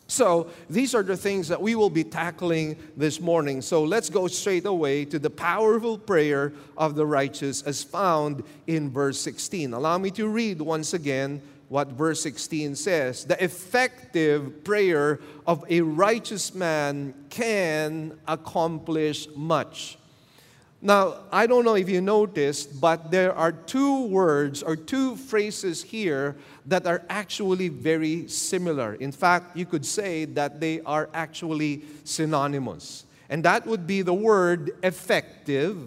So, 0.07 0.49
these 0.67 0.95
are 0.95 1.03
the 1.03 1.15
things 1.15 1.49
that 1.49 1.61
we 1.61 1.75
will 1.75 1.91
be 1.91 2.03
tackling 2.03 2.77
this 2.97 3.21
morning. 3.21 3.61
So, 3.61 3.83
let's 3.83 4.09
go 4.09 4.27
straight 4.27 4.65
away 4.65 5.05
to 5.05 5.19
the 5.19 5.29
powerful 5.29 5.95
prayer 5.95 6.51
of 6.75 6.95
the 6.95 7.05
righteous 7.05 7.61
as 7.61 7.83
found 7.83 8.41
in 8.65 8.89
verse 8.89 9.19
16. 9.19 9.71
Allow 9.71 9.99
me 9.99 10.09
to 10.11 10.27
read 10.27 10.61
once 10.61 10.95
again 10.95 11.43
what 11.69 11.89
verse 11.89 12.21
16 12.21 12.75
says 12.75 13.25
the 13.25 13.41
effective 13.41 14.63
prayer 14.63 15.19
of 15.47 15.63
a 15.69 15.81
righteous 15.81 16.53
man 16.53 17.13
can 17.29 18.19
accomplish 18.27 19.27
much. 19.35 19.97
Now, 20.81 21.17
I 21.31 21.45
don't 21.45 21.65
know 21.65 21.75
if 21.75 21.89
you 21.89 21.99
noticed, 21.99 22.79
but 22.79 23.11
there 23.11 23.33
are 23.33 23.51
two 23.51 24.05
words 24.07 24.63
or 24.63 24.77
two 24.77 25.17
phrases 25.17 25.83
here 25.83 26.37
that 26.67 26.87
are 26.87 27.03
actually 27.09 27.67
very 27.67 28.29
similar. 28.29 28.93
In 28.95 29.11
fact, 29.11 29.57
you 29.57 29.65
could 29.65 29.85
say 29.85 30.23
that 30.25 30.61
they 30.61 30.79
are 30.81 31.09
actually 31.13 31.83
synonymous. 32.05 33.05
And 33.29 33.43
that 33.43 33.67
would 33.67 33.85
be 33.85 34.01
the 34.01 34.13
word 34.13 34.71
effective 34.81 35.77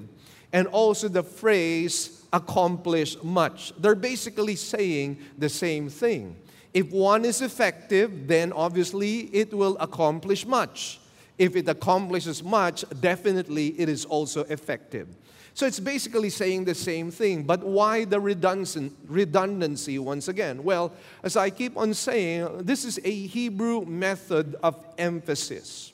and 0.53 0.67
also 0.69 1.09
the 1.09 1.23
phrase 1.23 2.22
accomplish 2.33 3.17
much. 3.23 3.73
They're 3.79 3.95
basically 3.95 4.57
saying 4.57 5.19
the 5.37 5.49
same 5.49 5.89
thing. 5.89 6.37
If 6.73 6.91
one 6.91 7.25
is 7.25 7.43
effective, 7.43 8.27
then 8.27 8.53
obviously 8.53 9.21
it 9.35 9.53
will 9.53 9.77
accomplish 9.79 10.47
much. 10.47 11.01
If 11.39 11.57
it 11.57 11.69
accomplishes 11.69 12.43
much, 12.43 12.85
definitely 13.01 13.69
it 13.79 13.89
is 13.89 14.05
also 14.05 14.45
effective. 14.45 15.09
So 15.55 15.67
it's 15.67 15.81
basically 15.81 16.31
saying 16.31 16.65
the 16.65 16.75
same 16.75 17.11
thing, 17.11 17.43
but 17.43 17.62
why 17.62 18.07
the 18.07 18.19
redundancy 18.19 18.91
Redundancy 19.07 19.99
once 19.99 20.29
again? 20.29 20.65
Well, 20.65 20.93
as 21.23 21.37
I 21.37 21.51
keep 21.51 21.77
on 21.77 21.93
saying, 21.93 22.62
this 22.62 22.87
is 22.87 22.99
a 23.05 23.27
Hebrew 23.27 23.85
method 23.85 24.57
of 24.62 24.83
emphasis. 24.97 25.93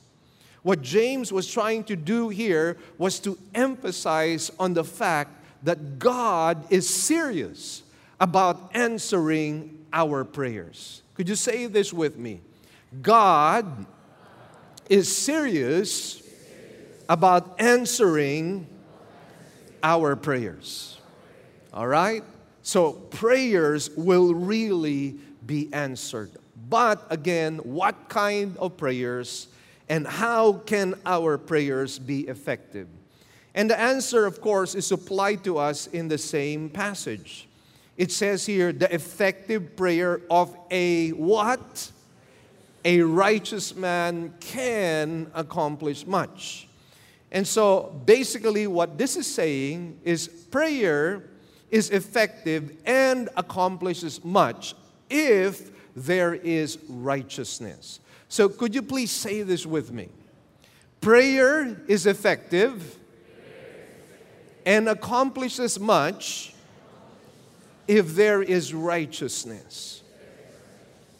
What 0.62 0.83
James 0.83 1.33
was 1.33 1.50
trying 1.50 1.83
to 1.85 1.97
do 1.97 2.28
here 2.28 2.76
was 2.99 3.18
to 3.21 3.37
emphasize 3.54 4.52
on 4.61 4.75
the 4.75 4.85
fact 4.85 5.30
that 5.62 5.98
God 5.98 6.64
is 6.70 6.88
serious 6.88 7.82
about 8.20 8.70
answering 8.74 9.86
our 9.92 10.24
prayers. 10.24 11.02
Could 11.14 11.28
you 11.28 11.34
say 11.34 11.66
this 11.66 11.92
with 11.92 12.16
me? 12.16 12.40
God 13.02 13.86
is 14.88 15.14
serious 15.14 16.22
about 17.08 17.56
answering 17.58 18.66
our 19.82 20.16
prayers. 20.16 20.98
All 21.72 21.86
right? 21.86 22.22
So 22.62 22.92
prayers 22.92 23.90
will 23.96 24.34
really 24.34 25.16
be 25.46 25.72
answered. 25.72 26.30
But 26.68 27.06
again, 27.10 27.58
what 27.58 28.08
kind 28.08 28.56
of 28.58 28.76
prayers 28.76 29.48
and 29.88 30.06
how 30.06 30.52
can 30.52 30.94
our 31.06 31.38
prayers 31.38 31.98
be 31.98 32.28
effective? 32.28 32.88
And 33.58 33.68
the 33.68 33.80
answer, 33.80 34.24
of 34.24 34.40
course, 34.40 34.76
is 34.76 34.86
supplied 34.86 35.42
to 35.42 35.58
us 35.58 35.88
in 35.88 36.06
the 36.06 36.16
same 36.16 36.70
passage. 36.70 37.48
It 37.96 38.12
says 38.12 38.46
here, 38.46 38.72
the 38.72 38.94
effective 38.94 39.74
prayer 39.74 40.20
of 40.30 40.56
a 40.70 41.08
what? 41.10 41.90
A 42.84 43.00
righteous 43.00 43.74
man 43.74 44.32
can 44.38 45.28
accomplish 45.34 46.06
much. 46.06 46.68
And 47.32 47.44
so 47.44 48.00
basically, 48.06 48.68
what 48.68 48.96
this 48.96 49.16
is 49.16 49.26
saying 49.26 49.98
is 50.04 50.28
prayer 50.28 51.24
is 51.72 51.90
effective 51.90 52.76
and 52.86 53.28
accomplishes 53.36 54.24
much 54.24 54.76
if 55.10 55.72
there 55.96 56.34
is 56.34 56.78
righteousness. 56.88 57.98
So, 58.28 58.48
could 58.48 58.72
you 58.72 58.82
please 58.82 59.10
say 59.10 59.42
this 59.42 59.66
with 59.66 59.90
me? 59.90 60.10
Prayer 61.00 61.82
is 61.88 62.06
effective 62.06 62.97
and 64.68 64.87
accomplishes 64.87 65.80
much 65.80 66.52
if 67.87 68.14
there 68.14 68.42
is 68.42 68.75
righteousness. 68.75 70.02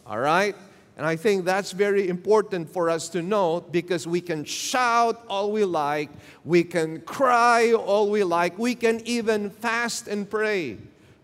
All 0.07 0.19
right? 0.19 0.55
And 0.99 1.07
I 1.07 1.17
think 1.17 1.47
that's 1.47 1.73
very 1.73 2.11
important 2.11 2.69
for 2.69 2.91
us 2.91 3.09
to 3.11 3.23
know 3.23 3.63
because 3.63 4.07
we 4.07 4.21
can 4.21 4.45
shout 4.45 5.25
all 5.29 5.51
we 5.51 5.65
like, 5.65 6.11
we 6.45 6.63
can 6.63 7.01
cry 7.01 7.73
all 7.73 8.11
we 8.11 8.23
like, 8.23 8.59
we 8.59 8.75
can 8.75 9.01
even 9.07 9.49
fast 9.49 10.09
and 10.09 10.29
pray 10.29 10.77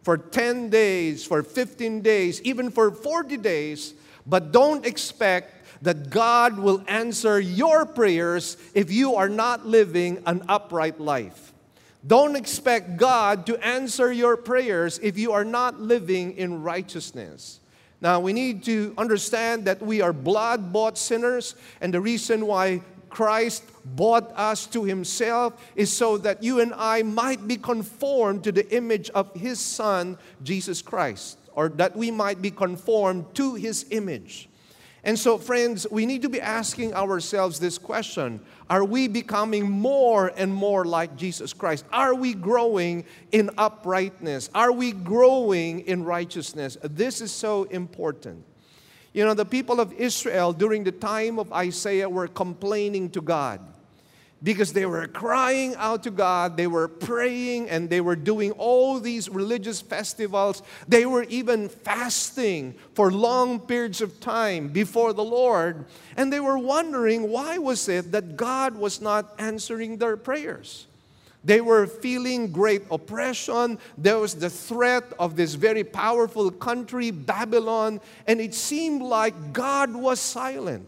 for 0.02 0.16
10 0.16 0.70
days, 0.70 1.26
for 1.26 1.42
15 1.42 2.00
days, 2.00 2.40
even 2.40 2.70
for 2.70 2.90
40 2.90 3.36
days, 3.36 3.92
but 4.26 4.50
don't 4.50 4.86
expect 4.86 5.66
that 5.82 6.08
God 6.08 6.58
will 6.58 6.82
answer 6.88 7.38
your 7.38 7.84
prayers 7.84 8.56
if 8.72 8.90
you 8.90 9.16
are 9.16 9.28
not 9.28 9.66
living 9.66 10.22
an 10.24 10.42
upright 10.48 10.98
life. 10.98 11.43
Don't 12.06 12.36
expect 12.36 12.98
God 12.98 13.46
to 13.46 13.56
answer 13.64 14.12
your 14.12 14.36
prayers 14.36 14.98
if 15.02 15.18
you 15.18 15.32
are 15.32 15.44
not 15.44 15.80
living 15.80 16.36
in 16.36 16.62
righteousness. 16.62 17.60
Now, 18.00 18.20
we 18.20 18.34
need 18.34 18.64
to 18.64 18.92
understand 18.98 19.64
that 19.64 19.80
we 19.80 20.02
are 20.02 20.12
blood 20.12 20.72
bought 20.72 20.98
sinners, 20.98 21.54
and 21.80 21.94
the 21.94 22.02
reason 22.02 22.46
why 22.46 22.82
Christ 23.08 23.62
bought 23.84 24.32
us 24.36 24.66
to 24.66 24.84
himself 24.84 25.54
is 25.76 25.90
so 25.90 26.18
that 26.18 26.42
you 26.42 26.60
and 26.60 26.74
I 26.76 27.02
might 27.02 27.48
be 27.48 27.56
conformed 27.56 28.44
to 28.44 28.52
the 28.52 28.68
image 28.74 29.08
of 29.10 29.32
his 29.34 29.58
Son, 29.58 30.18
Jesus 30.42 30.82
Christ, 30.82 31.38
or 31.54 31.70
that 31.70 31.96
we 31.96 32.10
might 32.10 32.42
be 32.42 32.50
conformed 32.50 33.34
to 33.36 33.54
his 33.54 33.86
image. 33.90 34.48
And 35.04 35.18
so, 35.18 35.38
friends, 35.38 35.86
we 35.90 36.06
need 36.06 36.22
to 36.22 36.28
be 36.28 36.40
asking 36.40 36.94
ourselves 36.94 37.60
this 37.60 37.78
question 37.78 38.40
Are 38.70 38.84
we 38.84 39.08
becoming 39.08 39.70
more 39.70 40.32
and 40.36 40.52
more 40.52 40.84
like 40.84 41.16
Jesus 41.16 41.52
Christ? 41.52 41.84
Are 41.92 42.14
we 42.14 42.34
growing 42.34 43.04
in 43.32 43.50
uprightness? 43.58 44.48
Are 44.54 44.72
we 44.72 44.92
growing 44.92 45.80
in 45.80 46.04
righteousness? 46.04 46.78
This 46.82 47.20
is 47.20 47.30
so 47.30 47.64
important. 47.64 48.44
You 49.12 49.24
know, 49.24 49.34
the 49.34 49.44
people 49.44 49.80
of 49.80 49.92
Israel 49.92 50.52
during 50.52 50.82
the 50.82 50.92
time 50.92 51.38
of 51.38 51.52
Isaiah 51.52 52.08
were 52.08 52.26
complaining 52.26 53.10
to 53.10 53.20
God 53.20 53.60
because 54.44 54.74
they 54.74 54.84
were 54.84 55.08
crying 55.08 55.74
out 55.76 56.02
to 56.02 56.10
God, 56.10 56.58
they 56.58 56.66
were 56.66 56.86
praying, 56.86 57.70
and 57.70 57.88
they 57.88 58.02
were 58.02 58.14
doing 58.14 58.52
all 58.52 59.00
these 59.00 59.30
religious 59.30 59.80
festivals. 59.80 60.62
They 60.86 61.06
were 61.06 61.24
even 61.24 61.70
fasting 61.70 62.74
for 62.92 63.10
long 63.10 63.58
periods 63.58 64.02
of 64.02 64.20
time 64.20 64.68
before 64.68 65.14
the 65.14 65.24
Lord. 65.24 65.86
And 66.18 66.30
they 66.30 66.40
were 66.40 66.58
wondering 66.58 67.30
why 67.30 67.56
was 67.56 67.88
it 67.88 68.12
that 68.12 68.36
God 68.36 68.76
was 68.76 69.00
not 69.00 69.34
answering 69.38 69.96
their 69.96 70.18
prayers? 70.18 70.86
They 71.42 71.60
were 71.60 71.86
feeling 71.86 72.52
great 72.52 72.82
oppression. 72.90 73.78
There 73.96 74.18
was 74.18 74.34
the 74.34 74.50
threat 74.50 75.04
of 75.18 75.36
this 75.36 75.54
very 75.54 75.84
powerful 75.84 76.50
country, 76.50 77.10
Babylon, 77.10 78.00
and 78.26 78.40
it 78.40 78.54
seemed 78.54 79.02
like 79.02 79.52
God 79.52 79.94
was 79.94 80.20
silent. 80.20 80.86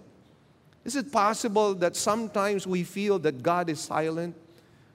Is 0.87 0.95
it 0.95 1.11
possible 1.11 1.75
that 1.75 1.97
sometimes 1.97 2.65
we 2.65 2.85
feel 2.85 3.19
that 3.19 3.43
God 3.43 3.69
is 3.69 3.81
silent? 3.81 4.37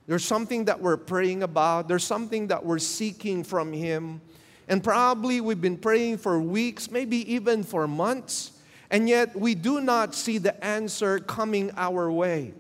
There's 0.07 0.24
something 0.24 0.63
that 0.63 0.79
we're 0.79 0.95
praying 0.95 1.43
about, 1.43 1.89
there's 1.89 2.05
something 2.05 2.48
that 2.48 2.65
we're 2.65 2.79
seeking 2.79 3.43
from 3.43 3.74
Him. 3.74 4.21
And 4.69 4.81
probably 4.81 5.41
we've 5.41 5.60
been 5.60 5.75
praying 5.75 6.19
for 6.19 6.39
weeks, 6.39 6.89
maybe 6.89 7.29
even 7.33 7.62
for 7.63 7.89
months, 7.89 8.53
and 8.89 9.10
yet 9.10 9.36
we 9.36 9.53
do 9.53 9.81
not 9.81 10.15
see 10.15 10.38
the 10.38 10.63
answer 10.63 11.19
coming 11.19 11.71
our 11.75 12.10
way. 12.10 12.53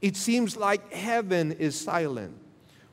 It 0.00 0.16
seems 0.16 0.56
like 0.56 0.90
heaven 0.90 1.52
is 1.52 1.78
silent. 1.78 2.34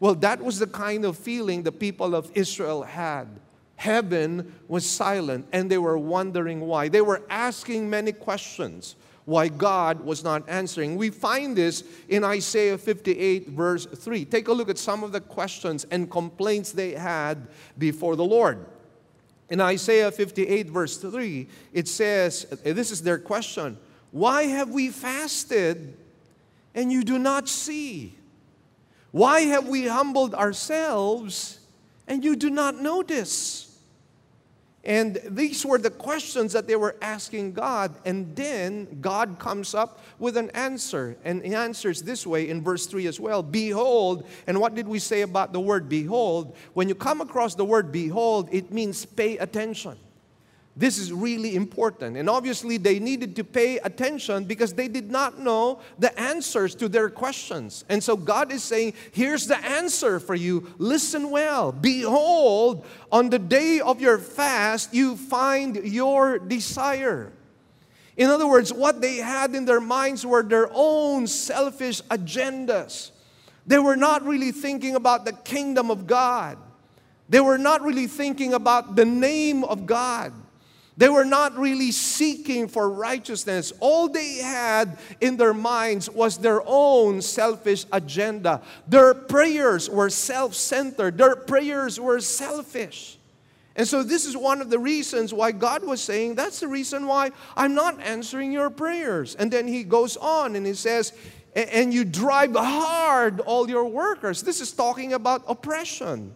Well, 0.02 0.16
that 0.16 0.44
was 0.44 0.60
the 0.60 0.68
kind 0.68 1.06
of 1.06 1.18
feeling 1.18 1.64
the 1.64 1.72
people 1.72 2.14
of 2.14 2.30
Israel 2.34 2.84
had. 2.84 3.28
Heaven 3.78 4.54
was 4.68 4.86
silent, 4.86 5.48
and 5.54 5.72
they 5.72 5.78
were 5.78 5.98
wondering 5.98 6.60
why. 6.60 6.90
They 6.90 7.00
were 7.00 7.22
asking 7.30 7.90
many 7.90 8.12
questions 8.12 8.98
why 9.28 9.50
God 9.50 10.06
was 10.06 10.24
not 10.24 10.48
answering. 10.48 10.96
We 10.96 11.10
find 11.10 11.54
this 11.54 11.84
in 12.08 12.24
Isaiah 12.24 12.78
58, 12.78 13.50
verse 13.50 13.86
3. 13.86 14.24
Take 14.24 14.48
a 14.48 14.54
look 14.54 14.70
at 14.70 14.78
some 14.78 15.04
of 15.04 15.12
the 15.12 15.20
questions 15.20 15.86
and 15.92 16.10
complaints 16.10 16.72
they 16.72 16.92
had 16.94 17.46
before 17.78 18.16
the 18.16 18.24
Lord. 18.24 18.66
In 19.50 19.60
Isaiah 19.60 20.14
58, 20.14 20.70
verse 20.70 20.96
3, 20.96 21.46
it 21.74 21.90
says, 21.90 22.46
This 22.64 22.90
is 22.90 23.02
their 23.02 23.18
question 23.20 23.78
Why 24.12 24.44
have 24.44 24.70
we 24.70 24.88
fasted 24.88 25.98
and 26.74 26.90
you 26.90 27.04
do 27.04 27.20
not 27.20 27.50
see? 27.50 28.16
Why 29.12 29.42
have 29.42 29.68
we 29.68 29.88
humbled 29.88 30.36
ourselves 30.36 31.60
and 32.08 32.24
you 32.24 32.38
do 32.38 32.50
not 32.50 32.82
notice? 32.82 33.67
And 34.88 35.20
these 35.26 35.66
were 35.66 35.78
the 35.78 35.90
questions 35.90 36.54
that 36.54 36.66
they 36.66 36.78
were 36.78 36.96
asking 37.02 37.52
God. 37.52 37.94
And 38.06 38.34
then 38.38 39.02
God 39.02 39.38
comes 39.38 39.76
up 39.76 40.00
with 40.18 40.38
an 40.38 40.50
answer. 40.52 41.18
And 41.26 41.44
he 41.44 41.54
answers 41.54 42.02
this 42.02 42.26
way 42.26 42.48
in 42.48 42.64
verse 42.64 42.88
3 42.88 43.06
as 43.06 43.20
well 43.20 43.44
Behold, 43.44 44.26
and 44.48 44.62
what 44.62 44.76
did 44.76 44.88
we 44.88 45.00
say 45.00 45.22
about 45.22 45.52
the 45.52 45.60
word 45.60 45.90
behold? 45.90 46.56
When 46.74 46.88
you 46.88 46.96
come 46.96 47.20
across 47.20 47.54
the 47.54 47.66
word 47.66 47.92
behold, 47.92 48.48
it 48.54 48.72
means 48.72 49.06
pay 49.06 49.38
attention. 49.38 49.98
This 50.78 51.00
is 51.00 51.12
really 51.12 51.56
important. 51.56 52.18
And 52.18 52.30
obviously, 52.30 52.78
they 52.78 53.00
needed 53.00 53.36
to 53.38 53.44
pay 53.44 53.80
attention 53.80 54.44
because 54.44 54.74
they 54.74 54.88
did 54.88 55.10
not 55.10 55.40
know 55.40 55.80
the 55.98 56.18
answers 56.20 56.76
to 56.76 56.88
their 56.88 57.10
questions. 57.10 57.84
And 57.90 58.04
so, 58.04 58.16
God 58.16 58.52
is 58.52 58.64
saying, 58.64 58.94
Here's 59.12 59.48
the 59.48 59.58
answer 59.58 60.20
for 60.20 60.36
you. 60.36 60.72
Listen 60.78 61.32
well. 61.32 61.72
Behold, 61.72 62.86
on 63.12 63.32
the 63.32 63.40
day 63.40 63.80
of 63.80 64.00
your 64.00 64.20
fast, 64.20 64.94
you 64.94 65.18
find 65.18 65.78
your 65.78 66.38
desire. 66.38 67.34
In 68.16 68.30
other 68.30 68.48
words, 68.48 68.72
what 68.72 69.02
they 69.02 69.16
had 69.16 69.56
in 69.56 69.66
their 69.66 69.82
minds 69.82 70.28
were 70.28 70.44
their 70.44 70.70
own 70.72 71.26
selfish 71.26 72.04
agendas. 72.04 73.12
They 73.66 73.80
were 73.80 73.96
not 73.96 74.24
really 74.24 74.52
thinking 74.52 74.94
about 74.94 75.26
the 75.26 75.34
kingdom 75.34 75.90
of 75.90 76.06
God, 76.06 76.60
they 77.30 77.40
were 77.40 77.58
not 77.58 77.82
really 77.82 78.06
thinking 78.06 78.54
about 78.54 78.96
the 78.96 79.06
name 79.06 79.64
of 79.64 79.88
God. 79.88 80.34
They 80.98 81.10
were 81.10 81.26
not 81.26 81.56
really 81.56 81.92
seeking 81.92 82.68
for 82.68 82.90
righteousness. 82.90 83.72
All 83.80 84.10
they 84.10 84.38
had 84.38 84.98
in 85.22 85.38
their 85.38 85.54
minds 85.54 86.10
was 86.10 86.40
their 86.40 86.62
own 86.66 87.22
selfish 87.22 87.86
agenda. 87.92 88.62
Their 88.88 89.14
prayers 89.14 89.90
were 89.90 90.10
self 90.10 90.56
centered, 90.56 91.20
their 91.20 91.36
prayers 91.36 92.00
were 92.00 92.20
selfish. 92.20 93.18
And 93.76 93.88
so, 93.88 94.02
this 94.02 94.26
is 94.26 94.36
one 94.36 94.60
of 94.60 94.72
the 94.72 94.80
reasons 94.80 95.36
why 95.36 95.52
God 95.52 95.84
was 95.84 96.02
saying, 96.02 96.34
That's 96.34 96.60
the 96.60 96.68
reason 96.68 97.06
why 97.06 97.30
I'm 97.56 97.76
not 97.76 98.02
answering 98.02 98.52
your 98.52 98.72
prayers. 98.72 99.36
And 99.36 99.52
then 99.52 99.68
he 99.68 99.84
goes 99.84 100.18
on 100.18 100.56
and 100.56 100.66
he 100.66 100.74
says, 100.74 101.14
And 101.54 101.94
you 101.94 102.06
drive 102.06 102.56
hard 102.56 103.40
all 103.42 103.70
your 103.70 103.86
workers. 103.86 104.42
This 104.42 104.62
is 104.62 104.72
talking 104.72 105.14
about 105.14 105.44
oppression. 105.48 106.34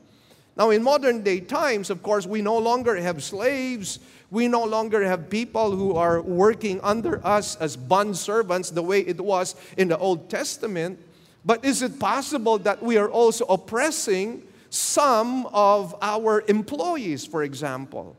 Now, 0.55 0.69
in 0.69 0.83
modern 0.83 1.23
day 1.23 1.39
times, 1.39 1.89
of 1.89 2.03
course, 2.03 2.27
we 2.27 2.43
no 2.43 2.59
longer 2.59 2.95
have 2.97 3.23
slaves. 3.23 3.99
We 4.31 4.47
no 4.47 4.63
longer 4.63 5.03
have 5.03 5.29
people 5.29 5.75
who 5.75 5.95
are 5.95 6.21
working 6.21 6.79
under 6.81 7.25
us 7.27 7.57
as 7.57 7.75
bond 7.75 8.17
servants 8.17 8.71
the 8.71 8.81
way 8.81 9.01
it 9.01 9.19
was 9.19 9.55
in 9.77 9.89
the 9.89 9.97
Old 9.97 10.29
Testament. 10.29 10.99
But 11.43 11.65
is 11.65 11.81
it 11.81 11.99
possible 11.99 12.57
that 12.59 12.81
we 12.81 12.97
are 12.97 13.09
also 13.09 13.43
oppressing 13.45 14.43
some 14.69 15.47
of 15.47 15.93
our 16.01 16.43
employees, 16.47 17.25
for 17.25 17.43
example? 17.43 18.15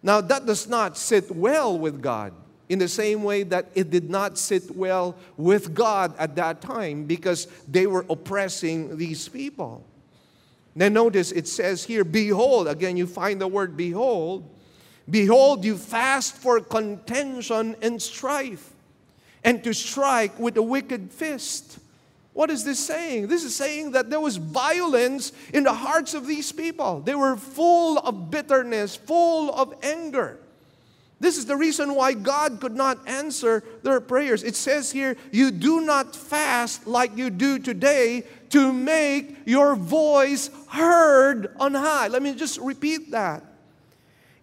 Now, 0.00 0.20
that 0.20 0.46
does 0.46 0.68
not 0.68 0.96
sit 0.96 1.28
well 1.30 1.76
with 1.76 2.00
God 2.00 2.32
in 2.68 2.78
the 2.78 2.88
same 2.88 3.24
way 3.24 3.42
that 3.44 3.66
it 3.74 3.90
did 3.90 4.08
not 4.08 4.38
sit 4.38 4.70
well 4.76 5.16
with 5.36 5.74
God 5.74 6.14
at 6.18 6.36
that 6.36 6.60
time 6.60 7.04
because 7.04 7.48
they 7.66 7.88
were 7.88 8.06
oppressing 8.08 8.96
these 8.96 9.28
people. 9.28 9.84
Then 10.76 10.92
notice 10.92 11.32
it 11.32 11.48
says 11.48 11.84
here, 11.84 12.04
Behold, 12.04 12.68
again, 12.68 12.96
you 12.96 13.08
find 13.08 13.40
the 13.40 13.48
word 13.48 13.76
behold. 13.76 14.52
Behold, 15.08 15.64
you 15.64 15.76
fast 15.76 16.36
for 16.36 16.60
contention 16.60 17.76
and 17.80 18.02
strife, 18.02 18.72
and 19.44 19.62
to 19.62 19.72
strike 19.72 20.38
with 20.38 20.56
a 20.56 20.62
wicked 20.62 21.12
fist. 21.12 21.78
What 22.32 22.50
is 22.50 22.64
this 22.64 22.78
saying? 22.78 23.28
This 23.28 23.44
is 23.44 23.54
saying 23.54 23.92
that 23.92 24.10
there 24.10 24.20
was 24.20 24.36
violence 24.36 25.32
in 25.54 25.62
the 25.64 25.72
hearts 25.72 26.12
of 26.12 26.26
these 26.26 26.52
people. 26.52 27.00
They 27.00 27.14
were 27.14 27.36
full 27.36 27.98
of 27.98 28.30
bitterness, 28.30 28.94
full 28.94 29.54
of 29.54 29.74
anger. 29.82 30.38
This 31.18 31.38
is 31.38 31.46
the 31.46 31.56
reason 31.56 31.94
why 31.94 32.12
God 32.12 32.60
could 32.60 32.76
not 32.76 33.08
answer 33.08 33.64
their 33.82 34.00
prayers. 34.00 34.42
It 34.42 34.54
says 34.54 34.92
here, 34.92 35.16
You 35.32 35.50
do 35.50 35.80
not 35.80 36.14
fast 36.14 36.86
like 36.86 37.16
you 37.16 37.30
do 37.30 37.58
today 37.58 38.24
to 38.50 38.70
make 38.70 39.38
your 39.46 39.74
voice 39.74 40.50
heard 40.68 41.54
on 41.58 41.72
high. 41.72 42.08
Let 42.08 42.22
me 42.22 42.34
just 42.34 42.58
repeat 42.58 43.12
that. 43.12 43.42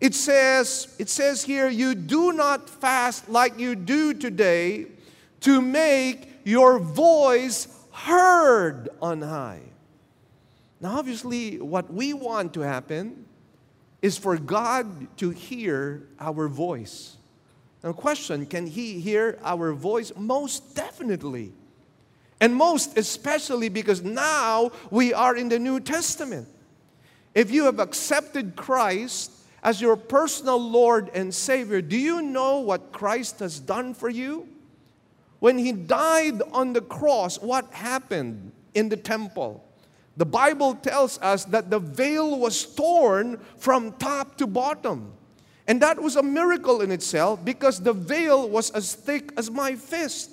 It 0.03 0.13
says, 0.13 0.93
it 0.99 1.07
says 1.07 1.45
here, 1.45 1.69
you 1.69 1.95
do 1.95 2.33
not 2.33 2.69
fast 2.69 3.29
like 3.29 3.57
you 3.57 3.73
do 3.73 4.13
today 4.13 4.87
to 5.39 5.61
make 5.61 6.27
your 6.43 6.77
voice 6.77 7.69
heard 7.89 8.89
on 9.01 9.21
high. 9.21 9.61
Now, 10.81 10.99
obviously, 10.99 11.57
what 11.61 11.89
we 11.89 12.11
want 12.11 12.53
to 12.55 12.59
happen 12.59 13.23
is 14.01 14.17
for 14.17 14.35
God 14.35 15.07
to 15.19 15.29
hear 15.29 16.05
our 16.19 16.49
voice. 16.49 17.15
Now, 17.81 17.93
question 17.93 18.45
can 18.45 18.67
He 18.67 18.99
hear 18.99 19.39
our 19.41 19.71
voice? 19.71 20.11
Most 20.17 20.75
definitely. 20.75 21.53
And 22.41 22.53
most 22.53 22.97
especially 22.97 23.69
because 23.69 24.01
now 24.01 24.73
we 24.91 25.13
are 25.13 25.37
in 25.37 25.47
the 25.47 25.59
New 25.59 25.79
Testament. 25.79 26.49
If 27.33 27.51
you 27.51 27.63
have 27.63 27.79
accepted 27.79 28.57
Christ 28.57 29.31
as 29.63 29.81
your 29.81 29.95
personal 29.95 30.59
Lord 30.59 31.09
and 31.13 31.33
Savior, 31.33 31.81
do 31.81 31.97
you 31.97 32.21
know 32.21 32.59
what 32.59 32.91
Christ 32.91 33.39
has 33.39 33.59
done 33.59 33.93
for 33.93 34.09
you? 34.09 34.47
When 35.39 35.57
He 35.57 35.71
died 35.71 36.41
on 36.51 36.73
the 36.73 36.81
cross, 36.81 37.39
what 37.39 37.73
happened 37.73 38.51
in 38.73 38.89
the 38.89 38.97
temple? 38.97 39.63
The 40.17 40.25
Bible 40.25 40.75
tells 40.75 41.17
us 41.19 41.45
that 41.45 41.69
the 41.69 41.79
veil 41.79 42.37
was 42.37 42.65
torn 42.65 43.39
from 43.57 43.93
top 43.93 44.37
to 44.37 44.47
bottom. 44.47 45.13
And 45.65 45.81
that 45.81 45.99
was 45.99 46.17
a 46.17 46.23
miracle 46.23 46.81
in 46.81 46.91
itself 46.91 47.43
because 47.43 47.79
the 47.79 47.93
veil 47.93 48.49
was 48.49 48.69
as 48.71 48.93
thick 48.93 49.31
as 49.37 49.49
my 49.49 49.75
fist. 49.75 50.29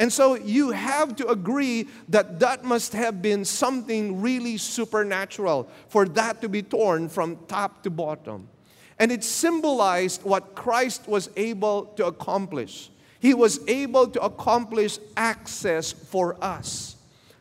And 0.00 0.10
so 0.10 0.34
you 0.34 0.70
have 0.70 1.14
to 1.16 1.28
agree 1.28 1.86
that 2.08 2.40
that 2.40 2.64
must 2.64 2.94
have 2.94 3.20
been 3.20 3.44
something 3.44 4.22
really 4.22 4.56
supernatural 4.56 5.68
for 5.88 6.06
that 6.06 6.40
to 6.40 6.48
be 6.48 6.62
torn 6.62 7.10
from 7.10 7.36
top 7.48 7.82
to 7.82 7.90
bottom. 7.90 8.48
And 8.98 9.12
it 9.12 9.22
symbolized 9.22 10.22
what 10.22 10.54
Christ 10.54 11.06
was 11.06 11.28
able 11.36 11.84
to 11.96 12.06
accomplish. 12.06 12.90
He 13.20 13.34
was 13.34 13.60
able 13.68 14.08
to 14.08 14.22
accomplish 14.22 14.98
access 15.18 15.92
for 15.92 16.42
us. 16.42 16.96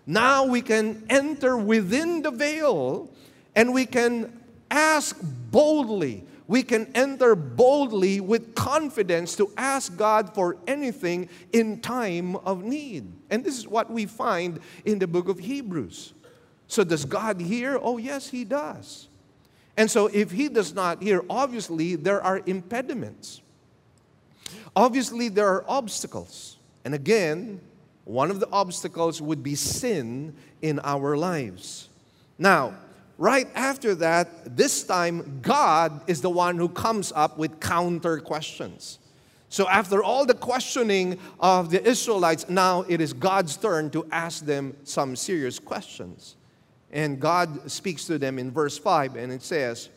Now 0.05 0.43
we 0.43 0.61
can 0.61 1.05
enter 1.09 1.55
within 1.55 2.23
the 2.23 2.31
veil 2.31 3.09
and 3.55 3.73
we 3.73 3.85
can 3.85 4.37
ask 4.69 5.17
boldly. 5.49 6.25
We 6.49 6.63
can 6.63 6.89
enter 6.95 7.35
boldly 7.35 8.19
with 8.19 8.55
confidence 8.55 9.35
to 9.35 9.53
ask 9.55 9.95
God 9.95 10.33
for 10.33 10.57
anything 10.65 11.29
in 11.53 11.79
time 11.79 12.37
of 12.37 12.63
need. 12.63 13.05
And 13.29 13.43
this 13.43 13.55
is 13.55 13.67
what 13.67 13.91
we 13.91 14.07
find 14.07 14.59
in 14.83 14.97
the 14.97 15.05
book 15.05 15.29
of 15.29 15.37
Hebrews. 15.37 16.11
So, 16.67 16.83
does 16.83 17.05
God 17.05 17.39
hear? 17.39 17.77
Oh, 17.79 17.99
yes, 17.99 18.29
He 18.29 18.45
does. 18.45 19.09
And 19.77 19.91
so, 19.91 20.07
if 20.07 20.31
He 20.31 20.49
does 20.49 20.73
not 20.73 21.03
hear, 21.03 21.21
obviously 21.29 21.95
there 21.95 22.19
are 22.19 22.41
impediments. 22.47 23.41
Obviously, 24.75 25.29
there 25.29 25.49
are 25.49 25.63
obstacles. 25.67 26.57
And 26.83 26.95
again, 26.95 27.61
one 28.05 28.31
of 28.31 28.39
the 28.39 28.49
obstacles 28.51 29.21
would 29.21 29.43
be 29.43 29.53
sin 29.53 30.33
in 30.63 30.79
our 30.79 31.15
lives. 31.15 31.89
Now, 32.39 32.73
right 33.19 33.47
after 33.53 33.93
that, 33.95 34.57
this 34.57 34.83
time, 34.83 35.39
God 35.41 36.01
is 36.09 36.21
the 36.21 36.29
one 36.29 36.57
who 36.57 36.69
comes 36.69 37.11
up 37.15 37.37
with 37.37 37.59
counter 37.59 38.19
questions. 38.19 38.97
So, 39.49 39.67
after 39.67 40.03
all 40.03 40.25
the 40.25 40.33
questioning 40.33 41.19
of 41.39 41.69
the 41.69 41.83
Israelites, 41.83 42.49
now 42.49 42.85
it 42.87 43.01
is 43.01 43.13
God's 43.13 43.57
turn 43.57 43.89
to 43.91 44.07
ask 44.11 44.45
them 44.45 44.75
some 44.83 45.15
serious 45.15 45.59
questions. 45.59 46.35
And 46.91 47.19
God 47.19 47.69
speaks 47.69 48.05
to 48.05 48.17
them 48.17 48.39
in 48.39 48.51
verse 48.51 48.77
5, 48.77 49.15
and 49.15 49.31
it 49.31 49.43
says, 49.43 49.89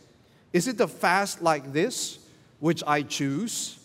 Is 0.52 0.68
it 0.68 0.80
a 0.80 0.88
fast 0.88 1.42
like 1.42 1.72
this 1.72 2.18
which 2.60 2.82
I 2.86 3.02
choose? 3.02 3.78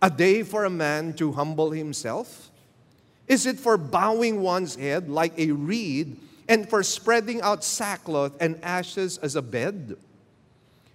A 0.00 0.10
day 0.10 0.42
for 0.42 0.64
a 0.64 0.70
man 0.70 1.14
to 1.14 1.32
humble 1.32 1.70
himself? 1.70 2.50
Is 3.26 3.46
it 3.46 3.58
for 3.58 3.76
bowing 3.76 4.42
one's 4.42 4.76
head 4.76 5.08
like 5.08 5.32
a 5.38 5.50
reed 5.50 6.18
and 6.48 6.68
for 6.68 6.82
spreading 6.82 7.40
out 7.40 7.64
sackcloth 7.64 8.36
and 8.40 8.58
ashes 8.62 9.18
as 9.18 9.36
a 9.36 9.42
bed? 9.42 9.96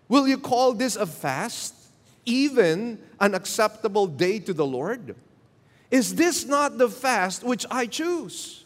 Will 0.07 0.27
you 0.27 0.37
call 0.37 0.73
this 0.73 0.95
a 0.95 1.05
fast, 1.05 1.73
even 2.25 2.99
an 3.19 3.33
acceptable 3.33 4.07
day 4.07 4.39
to 4.39 4.53
the 4.53 4.65
Lord? 4.65 5.15
Is 5.89 6.15
this 6.15 6.45
not 6.45 6.77
the 6.77 6.89
fast 6.89 7.43
which 7.43 7.65
I 7.69 7.85
choose? 7.85 8.65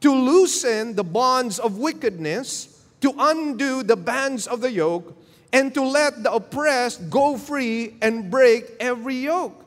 To 0.00 0.12
loosen 0.12 0.94
the 0.94 1.04
bonds 1.04 1.58
of 1.58 1.78
wickedness, 1.78 2.84
to 3.00 3.14
undo 3.18 3.82
the 3.82 3.96
bands 3.96 4.46
of 4.46 4.60
the 4.60 4.70
yoke, 4.70 5.16
and 5.52 5.72
to 5.74 5.82
let 5.82 6.22
the 6.22 6.32
oppressed 6.32 7.08
go 7.08 7.36
free 7.36 7.96
and 8.02 8.30
break 8.30 8.64
every 8.80 9.16
yoke? 9.16 9.64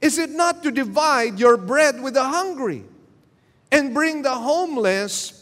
Is 0.00 0.18
it 0.18 0.30
not 0.30 0.62
to 0.62 0.70
divide 0.70 1.38
your 1.38 1.56
bread 1.56 2.00
with 2.00 2.14
the 2.14 2.24
hungry 2.24 2.84
and 3.70 3.92
bring 3.92 4.22
the 4.22 4.34
homeless 4.34 5.39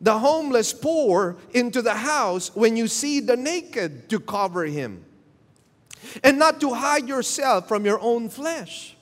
the 0.00 0.18
homeless 0.18 0.72
poor 0.72 1.36
into 1.52 1.82
the 1.82 1.94
house 1.94 2.54
when 2.54 2.76
you 2.76 2.86
see 2.86 3.20
the 3.20 3.36
naked 3.36 4.08
to 4.10 4.20
cover 4.20 4.64
him. 4.64 5.04
And 6.22 6.38
not 6.38 6.60
to 6.60 6.74
hide 6.74 7.08
yourself 7.08 7.66
from 7.66 7.84
your 7.84 8.00
own 8.00 8.28
flesh. 8.28 8.96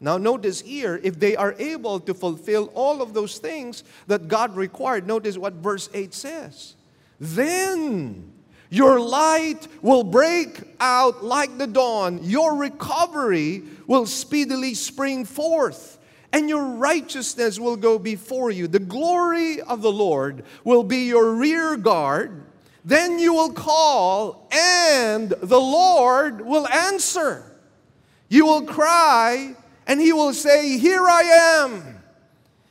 Now 0.00 0.18
notice 0.18 0.60
here 0.60 1.00
if 1.02 1.18
they 1.18 1.34
are 1.34 1.54
able 1.58 1.98
to 2.00 2.12
fulfill 2.12 2.66
all 2.74 3.00
of 3.00 3.14
those 3.14 3.38
things 3.38 3.84
that 4.06 4.28
God 4.28 4.54
required 4.54 5.06
notice 5.06 5.38
what 5.38 5.54
verse 5.54 5.88
8 5.94 6.12
says. 6.12 6.74
Then 7.18 8.32
your 8.68 9.00
light 9.00 9.68
will 9.82 10.04
break 10.04 10.60
out 10.80 11.24
like 11.24 11.56
the 11.58 11.66
dawn. 11.66 12.20
Your 12.22 12.56
recovery 12.56 13.62
will 13.86 14.04
speedily 14.04 14.74
spring 14.74 15.24
forth, 15.24 15.93
and 16.34 16.48
your 16.48 16.64
righteousness 16.64 17.60
will 17.60 17.76
go 17.76 17.96
before 17.96 18.50
you. 18.50 18.66
The 18.66 18.80
glory 18.80 19.60
of 19.60 19.82
the 19.82 19.92
Lord 19.92 20.44
will 20.64 20.82
be 20.82 21.06
your 21.06 21.32
rear 21.32 21.76
guard. 21.76 22.42
Then 22.84 23.20
you 23.20 23.32
will 23.32 23.52
call, 23.52 24.48
and 24.50 25.28
the 25.28 25.60
Lord 25.60 26.44
will 26.44 26.66
answer. 26.66 27.44
You 28.28 28.46
will 28.46 28.62
cry, 28.62 29.54
and 29.86 30.00
he 30.00 30.12
will 30.12 30.34
say, 30.34 30.76
Here 30.76 31.06
I 31.06 31.60
am. 31.62 32.00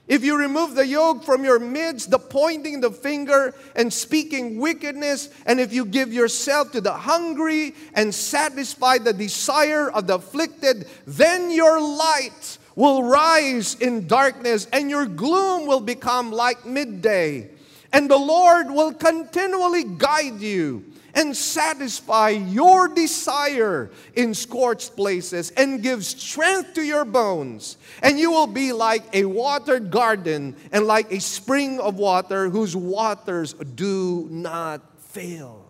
If 0.10 0.26
you 0.26 0.38
remove 0.38 0.76
the 0.76 0.86
yoke 0.86 1.24
from 1.24 1.46
your 1.46 1.58
midst, 1.58 2.12
the 2.12 2.20
pointing 2.20 2.82
the 2.82 2.92
finger 2.92 3.56
and 3.78 3.94
speaking 3.94 4.60
wickedness, 4.60 5.30
and 5.46 5.62
if 5.62 5.72
you 5.72 5.86
give 5.86 6.12
yourself 6.12 6.74
to 6.74 6.82
the 6.82 6.92
hungry 6.92 7.74
and 7.94 8.14
satisfy 8.14 8.98
the 8.98 9.14
desire 9.14 9.90
of 9.90 10.08
the 10.08 10.16
afflicted, 10.16 10.90
then 11.08 11.50
your 11.50 11.80
light 11.80 12.58
will 12.76 13.04
rise 13.04 13.76
in 13.76 14.08
darkness 14.08 14.68
and 14.74 14.90
your 14.90 15.06
gloom 15.06 15.68
will 15.68 15.82
become 15.82 16.32
like 16.32 16.66
midday. 16.66 17.50
And 17.92 18.10
the 18.10 18.18
Lord 18.18 18.72
will 18.72 18.94
continually 18.94 19.84
guide 19.84 20.42
you 20.42 20.84
and 21.14 21.38
satisfy 21.38 22.30
your 22.30 22.88
desire 22.88 23.92
in 24.16 24.34
scorched 24.34 24.96
places 24.96 25.52
and 25.52 25.84
give 25.84 26.04
strength 26.04 26.74
to 26.74 26.82
your 26.82 27.06
bones. 27.06 27.78
And 28.02 28.20
you 28.20 28.32
will 28.32 28.48
be 28.48 28.74
like 28.74 29.04
a 29.14 29.26
watered 29.26 29.92
garden 29.92 30.56
and 30.72 30.88
like 30.88 31.12
a 31.12 31.20
spring 31.20 31.80
of 31.80 31.96
water 31.96 32.50
whose 32.50 32.76
waters 32.76 33.54
do 33.54 34.28
not 34.32 34.82
fail. 35.00 35.63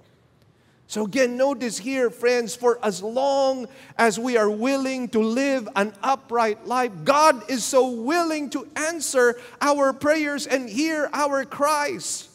So, 0.93 1.05
again, 1.05 1.37
notice 1.37 1.79
here, 1.79 2.11
friends, 2.11 2.55
for 2.55 2.77
as 2.83 3.01
long 3.01 3.67
as 3.97 4.19
we 4.19 4.37
are 4.37 4.47
willing 4.47 5.07
to 5.07 5.21
live 5.21 5.67
an 5.75 5.91
upright 6.03 6.67
life, 6.67 6.91
God 7.03 7.49
is 7.49 7.63
so 7.63 7.89
willing 7.89 8.51
to 8.51 8.67
answer 8.75 9.41
our 9.59 9.91
prayers 9.91 10.45
and 10.45 10.69
hear 10.69 11.09
our 11.11 11.45
cries. 11.45 12.29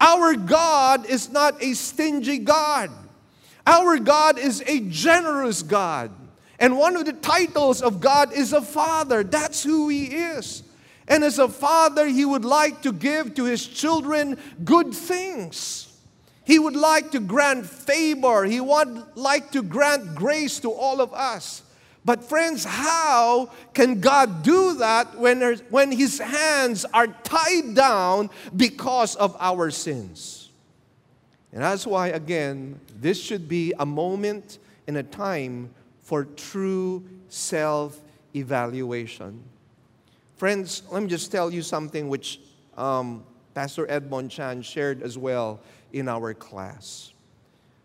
Our 0.00 0.36
God 0.36 1.06
is 1.06 1.32
not 1.32 1.60
a 1.60 1.74
stingy 1.74 2.38
God. 2.38 2.92
Our 3.66 3.98
God 3.98 4.38
is 4.38 4.62
a 4.64 4.78
generous 4.78 5.64
God. 5.64 6.12
And 6.60 6.78
one 6.78 6.94
of 6.94 7.06
the 7.06 7.14
titles 7.14 7.82
of 7.82 8.00
God 8.00 8.32
is 8.32 8.52
a 8.52 8.62
father. 8.62 9.24
That's 9.24 9.64
who 9.64 9.88
He 9.88 10.04
is. 10.04 10.62
And 11.08 11.24
as 11.24 11.40
a 11.40 11.48
father, 11.48 12.06
He 12.06 12.24
would 12.24 12.44
like 12.44 12.82
to 12.82 12.92
give 12.92 13.34
to 13.34 13.42
His 13.42 13.66
children 13.66 14.38
good 14.64 14.94
things. 14.94 15.90
He 16.44 16.58
would 16.58 16.76
like 16.76 17.10
to 17.12 17.20
grant 17.20 17.66
favor. 17.66 18.44
He 18.44 18.60
would 18.60 19.16
like 19.16 19.50
to 19.52 19.62
grant 19.62 20.14
grace 20.14 20.60
to 20.60 20.70
all 20.70 21.00
of 21.00 21.12
us. 21.14 21.62
But, 22.04 22.22
friends, 22.22 22.64
how 22.64 23.50
can 23.72 24.00
God 24.00 24.42
do 24.42 24.74
that 24.74 25.18
when, 25.18 25.40
when 25.70 25.90
His 25.90 26.18
hands 26.18 26.84
are 26.92 27.06
tied 27.06 27.74
down 27.74 28.28
because 28.54 29.16
of 29.16 29.34
our 29.40 29.70
sins? 29.70 30.50
And 31.50 31.62
that's 31.62 31.86
why, 31.86 32.08
again, 32.08 32.78
this 33.00 33.18
should 33.18 33.48
be 33.48 33.72
a 33.78 33.86
moment 33.86 34.58
and 34.86 34.98
a 34.98 35.02
time 35.02 35.70
for 36.02 36.24
true 36.24 37.02
self 37.30 37.98
evaluation. 38.36 39.42
Friends, 40.36 40.82
let 40.90 41.02
me 41.02 41.08
just 41.08 41.32
tell 41.32 41.50
you 41.50 41.62
something 41.62 42.10
which 42.10 42.40
um, 42.76 43.24
Pastor 43.54 43.90
Edmund 43.90 44.30
Chan 44.30 44.60
shared 44.62 45.00
as 45.02 45.16
well 45.16 45.60
in 45.94 46.08
our 46.08 46.34
class. 46.34 47.12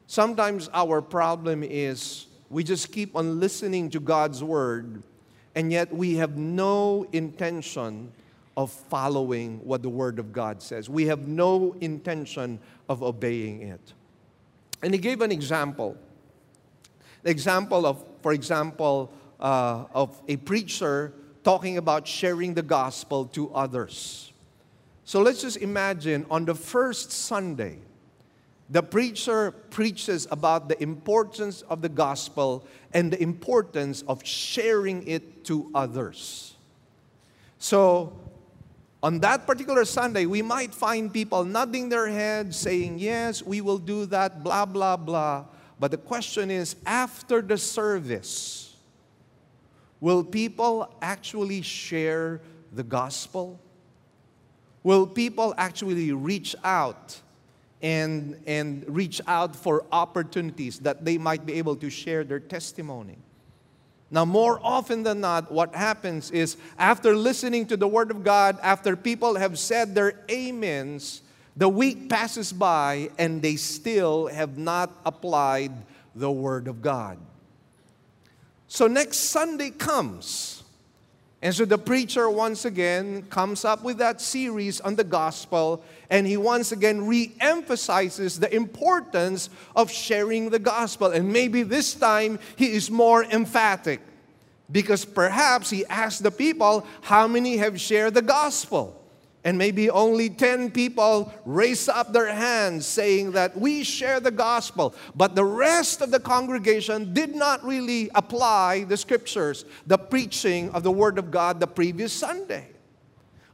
Sometimes 0.07 0.69
our 0.73 1.01
problem 1.01 1.63
is 1.63 2.25
we 2.49 2.63
just 2.63 2.91
keep 2.91 3.15
on 3.15 3.39
listening 3.39 3.91
to 3.91 3.99
God's 3.99 4.43
word, 4.43 5.03
and 5.53 5.71
yet 5.71 5.93
we 5.93 6.15
have 6.15 6.35
no 6.35 7.07
intention 7.13 8.11
of 8.57 8.71
following 8.71 9.59
what 9.63 9.83
the 9.83 9.89
word 9.89 10.17
of 10.17 10.33
God 10.33 10.61
says. 10.61 10.89
We 10.89 11.05
have 11.05 11.27
no 11.27 11.75
intention 11.79 12.59
of 12.89 13.03
obeying 13.03 13.61
it. 13.61 13.93
And 14.81 14.93
he 14.93 14.99
gave 14.99 15.21
an 15.21 15.31
example. 15.31 15.95
The 17.21 17.29
example 17.29 17.85
of, 17.85 18.03
for 18.21 18.33
example, 18.33 19.13
uh, 19.39 19.85
of 19.93 20.19
a 20.27 20.37
preacher 20.37 21.13
talking 21.43 21.77
about 21.77 22.07
sharing 22.07 22.53
the 22.55 22.63
gospel 22.63 23.25
to 23.27 23.53
others. 23.53 24.33
So 25.05 25.21
let's 25.21 25.41
just 25.41 25.57
imagine 25.57 26.25
on 26.29 26.45
the 26.45 26.55
first 26.55 27.11
Sunday, 27.11 27.79
the 28.69 28.83
preacher 28.83 29.51
preaches 29.51 30.27
about 30.29 30.69
the 30.69 30.81
importance 30.81 31.63
of 31.63 31.81
the 31.81 31.89
gospel 31.89 32.65
and 32.93 33.11
the 33.11 33.21
importance 33.21 34.03
of 34.03 34.23
sharing 34.23 35.07
it 35.07 35.43
to 35.45 35.71
others. 35.73 36.55
So, 37.57 38.13
on 39.01 39.19
that 39.19 39.47
particular 39.47 39.85
Sunday, 39.85 40.25
we 40.25 40.41
might 40.41 40.73
find 40.73 41.11
people 41.11 41.45
nodding 41.45 41.89
their 41.89 42.09
heads, 42.09 42.57
saying, 42.57 42.99
Yes, 42.99 43.41
we 43.41 43.61
will 43.61 43.79
do 43.79 44.05
that, 44.07 44.43
blah, 44.43 44.65
blah, 44.65 44.97
blah. 44.97 45.45
But 45.79 45.91
the 45.91 45.97
question 45.97 46.51
is 46.51 46.75
after 46.85 47.41
the 47.41 47.57
service, 47.57 48.75
will 49.99 50.23
people 50.23 50.93
actually 51.01 51.61
share 51.61 52.41
the 52.71 52.83
gospel? 52.83 53.59
Will 54.83 55.07
people 55.07 55.55
actually 55.57 56.11
reach 56.11 56.55
out 56.63 57.19
and, 57.81 58.41
and 58.45 58.83
reach 58.87 59.21
out 59.27 59.55
for 59.55 59.85
opportunities 59.91 60.79
that 60.79 61.05
they 61.05 61.17
might 61.17 61.45
be 61.45 61.53
able 61.53 61.75
to 61.77 61.89
share 61.89 62.23
their 62.23 62.39
testimony. 62.39 63.17
Now, 64.11 64.25
more 64.25 64.59
often 64.63 65.03
than 65.03 65.21
not, 65.21 65.51
what 65.51 65.75
happens 65.75 66.31
is 66.31 66.57
after 66.77 67.15
listening 67.15 67.67
to 67.67 67.77
the 67.77 67.87
Word 67.87 68.11
of 68.11 68.23
God, 68.23 68.57
after 68.61 68.95
people 68.95 69.35
have 69.35 69.59
said 69.59 69.93
their 69.93 70.19
amens, 70.31 71.21
the 71.55 71.69
week 71.69 72.09
passes 72.09 72.51
by 72.51 73.11
and 73.19 73.41
they 73.41 73.55
still 73.55 74.27
have 74.27 74.57
not 74.57 74.91
applied 75.05 75.71
the 76.15 76.31
Word 76.31 76.67
of 76.67 76.81
God. 76.81 77.19
So, 78.67 78.87
next 78.87 79.17
Sunday 79.17 79.69
comes 79.69 80.59
and 81.41 81.55
so 81.55 81.63
the 81.65 81.77
preacher 81.77 82.29
once 82.29 82.65
again 82.65 83.23
comes 83.29 83.63
up 83.63 83.83
with 83.83 83.97
that 83.99 84.19
series 84.19 84.81
on 84.81 84.95
the 84.95 85.05
gospel, 85.05 85.83
and 86.09 86.25
he 86.25 86.37
once 86.37 86.71
again 86.71 87.05
re 87.05 87.33
emphasizes 87.39 88.39
the 88.39 88.53
importance 88.53 89.49
of 89.75 89.91
sharing 89.91 90.49
the 90.49 90.59
gospel. 90.59 91.07
And 91.07 91.31
maybe 91.31 91.63
this 91.63 91.93
time 91.93 92.39
he 92.55 92.73
is 92.73 92.89
more 92.89 93.23
emphatic 93.23 94.01
because 94.71 95.05
perhaps 95.05 95.69
he 95.69 95.85
asked 95.85 96.23
the 96.23 96.31
people, 96.31 96.85
How 97.01 97.27
many 97.27 97.57
have 97.57 97.79
shared 97.79 98.13
the 98.13 98.21
gospel? 98.21 98.95
and 99.43 99.57
maybe 99.57 99.89
only 99.89 100.29
10 100.29 100.71
people 100.71 101.33
raise 101.45 101.87
up 101.87 102.11
their 102.11 102.27
hands 102.27 102.85
saying 102.85 103.31
that 103.31 103.57
we 103.57 103.83
share 103.83 104.19
the 104.19 104.31
gospel, 104.31 104.93
but 105.15 105.33
the 105.33 105.45
rest 105.45 106.01
of 106.01 106.11
the 106.11 106.19
congregation 106.19 107.13
did 107.13 107.33
not 107.33 107.63
really 107.63 108.09
apply 108.15 108.83
the 108.83 108.97
scriptures, 108.97 109.63
the 109.87 109.97
preaching 109.97 110.69
of 110.71 110.83
the 110.83 110.91
Word 110.91 111.17
of 111.17 111.31
God 111.31 111.59
the 111.59 111.67
previous 111.67 112.11
Sunday. 112.11 112.67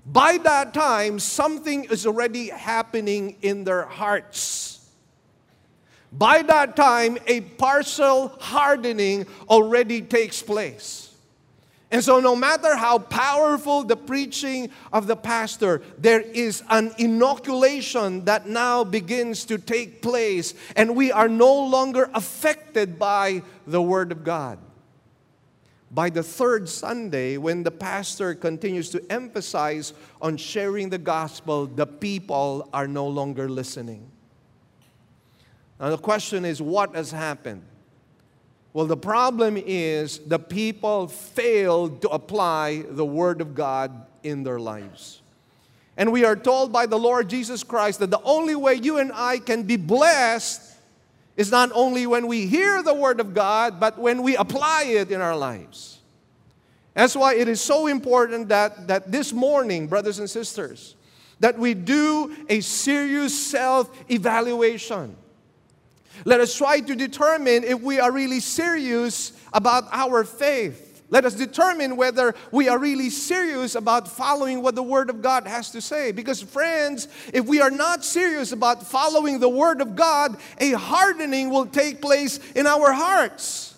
By 0.06 0.38
that 0.44 0.74
time, 0.74 1.20
something 1.20 1.86
is 1.86 2.06
already 2.06 2.50
happening 2.50 3.38
in 3.41 3.63
their 3.63 3.86
hearts. 3.86 4.88
By 6.12 6.44
that 6.44 6.76
time, 6.76 7.18
a 7.28 7.41
partial 7.41 8.30
hardening 8.39 9.26
already 9.50 10.02
takes 10.02 10.41
place. 10.41 11.12
And 11.91 12.04
so, 12.04 12.20
no 12.20 12.36
matter 12.36 12.76
how 12.76 13.00
powerful 13.00 13.84
the 13.84 13.96
preaching 13.96 14.70
of 14.91 15.08
the 15.08 15.15
pastor, 15.15 15.82
there 15.98 16.22
is 16.22 16.63
an 16.70 16.94
inoculation 16.98 18.26
that 18.26 18.48
now 18.48 18.84
begins 18.84 19.46
to 19.46 19.58
take 19.58 20.02
place, 20.02 20.54
and 20.76 20.96
we 20.96 21.12
are 21.12 21.30
no 21.30 21.54
longer 21.54 22.10
affected 22.13 22.98
by 23.00 23.44
the 23.68 23.82
Word 23.82 24.12
of 24.12 24.24
God. 24.24 24.58
By 25.95 26.10
the 26.10 26.23
third 26.23 26.67
Sunday, 26.67 27.38
when 27.38 27.63
the 27.63 27.71
pastor 27.71 28.36
continues 28.36 28.89
to 28.89 29.01
emphasize 29.10 29.93
on 30.21 30.36
sharing 30.36 30.89
the 30.89 30.97
gospel, 30.97 31.67
the 31.67 31.88
people 31.88 32.67
are 32.73 32.86
no 32.86 33.08
longer 33.08 33.47
listening. 33.47 34.12
Now, 35.79 35.91
the 35.91 35.97
question 35.97 36.43
is 36.43 36.62
what 36.62 36.95
has 36.95 37.12
happened? 37.12 37.63
Well, 38.73 38.88
the 38.88 38.97
problem 38.97 39.55
is 39.55 40.19
the 40.19 40.38
people 40.38 41.08
failed 41.08 42.01
to 42.01 42.10
apply 42.10 42.84
the 42.89 43.05
Word 43.05 43.39
of 43.39 43.55
God 43.55 44.05
in 44.21 44.43
their 44.43 44.60
lives. 44.60 45.21
And 45.95 46.12
we 46.12 46.25
are 46.25 46.36
told 46.36 46.73
by 46.73 46.88
the 46.88 46.99
Lord 46.99 47.29
Jesus 47.29 47.63
Christ 47.63 47.99
that 47.99 48.12
the 48.12 48.21
only 48.23 48.55
way 48.55 48.73
you 48.73 48.97
and 48.97 49.13
I 49.13 49.38
can 49.38 49.63
be 49.63 49.77
blessed 49.77 50.74
is 51.38 51.52
not 51.52 51.71
only 51.74 52.08
when 52.08 52.28
we 52.28 52.48
hear 52.48 52.82
the 52.82 52.93
Word 52.93 53.19
of 53.19 53.34
God, 53.34 53.80
but 53.80 53.98
when 53.98 54.24
we 54.24 54.36
apply 54.38 54.84
it 54.84 55.12
in 55.12 55.21
our 55.21 55.36
lives. 55.36 56.00
That's 56.93 57.15
why 57.15 57.36
it 57.36 57.50
is 57.50 57.60
so 57.60 57.88
important 57.88 58.50
that, 58.50 58.88
that 58.88 59.12
this 59.12 59.34
morning, 59.34 59.88
brothers 59.88 60.19
and 60.19 60.30
sisters, 60.30 60.95
that 61.41 61.60
we 61.60 61.74
do 61.74 62.36
a 62.48 62.62
serious 62.62 63.38
self 63.38 63.89
evaluation. 64.10 65.17
Let 66.24 66.39
us 66.39 66.56
try 66.56 66.80
to 66.80 66.95
determine 66.95 67.65
if 67.65 67.82
we 67.82 68.00
are 68.00 68.12
really 68.12 68.39
serious 68.39 69.34
about 69.52 69.86
our 69.91 70.24
faith. 70.24 70.85
Let 71.10 71.26
us 71.26 71.36
determine 71.36 71.98
whether 71.98 72.34
we 72.52 72.68
are 72.68 72.80
really 72.80 73.10
serious 73.12 73.76
about 73.76 74.08
following 74.08 74.63
what 74.63 74.76
the 74.76 74.84
Word 74.84 75.10
of 75.10 75.22
God 75.22 75.46
has 75.46 75.70
to 75.72 75.82
say. 75.82 76.12
Because, 76.12 76.41
friends, 76.41 77.08
if 77.32 77.46
we 77.46 77.62
are 77.62 77.70
not 77.70 78.04
serious 78.04 78.52
about 78.52 78.86
following 78.86 79.39
the 79.39 79.50
Word 79.50 79.82
of 79.82 79.96
God, 79.96 80.38
a 80.58 80.72
hardening 80.72 81.52
will 81.52 81.68
take 81.68 82.02
place 82.02 82.39
in 82.56 82.65
our 82.65 82.91
hearts. 82.91 83.76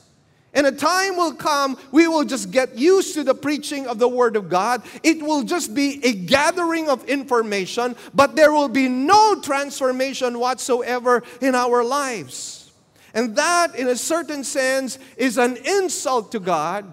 And 0.54 0.66
a 0.66 0.72
time 0.72 1.18
will 1.18 1.34
come, 1.34 1.78
we 1.92 2.08
will 2.08 2.24
just 2.24 2.50
get 2.50 2.78
used 2.78 3.14
to 3.16 3.24
the 3.24 3.36
preaching 3.36 3.88
of 3.88 4.00
the 4.00 4.08
Word 4.08 4.38
of 4.38 4.50
God. 4.50 4.82
It 5.04 5.22
will 5.22 5.44
just 5.44 5.76
be 5.76 6.04
a 6.06 6.14
gathering 6.14 6.88
of 6.90 7.04
information, 7.04 7.96
but 8.14 8.38
there 8.38 8.54
will 8.54 8.70
be 8.70 8.88
no 8.88 9.42
transformation 9.42 10.40
whatsoever 10.40 11.24
in 11.42 11.56
our 11.56 11.84
lives. 11.84 12.72
And 13.14 13.36
that, 13.36 13.76
in 13.76 13.88
a 13.88 13.96
certain 13.96 14.44
sense, 14.44 14.98
is 15.18 15.38
an 15.38 15.58
insult 15.58 16.32
to 16.32 16.40
God 16.40 16.86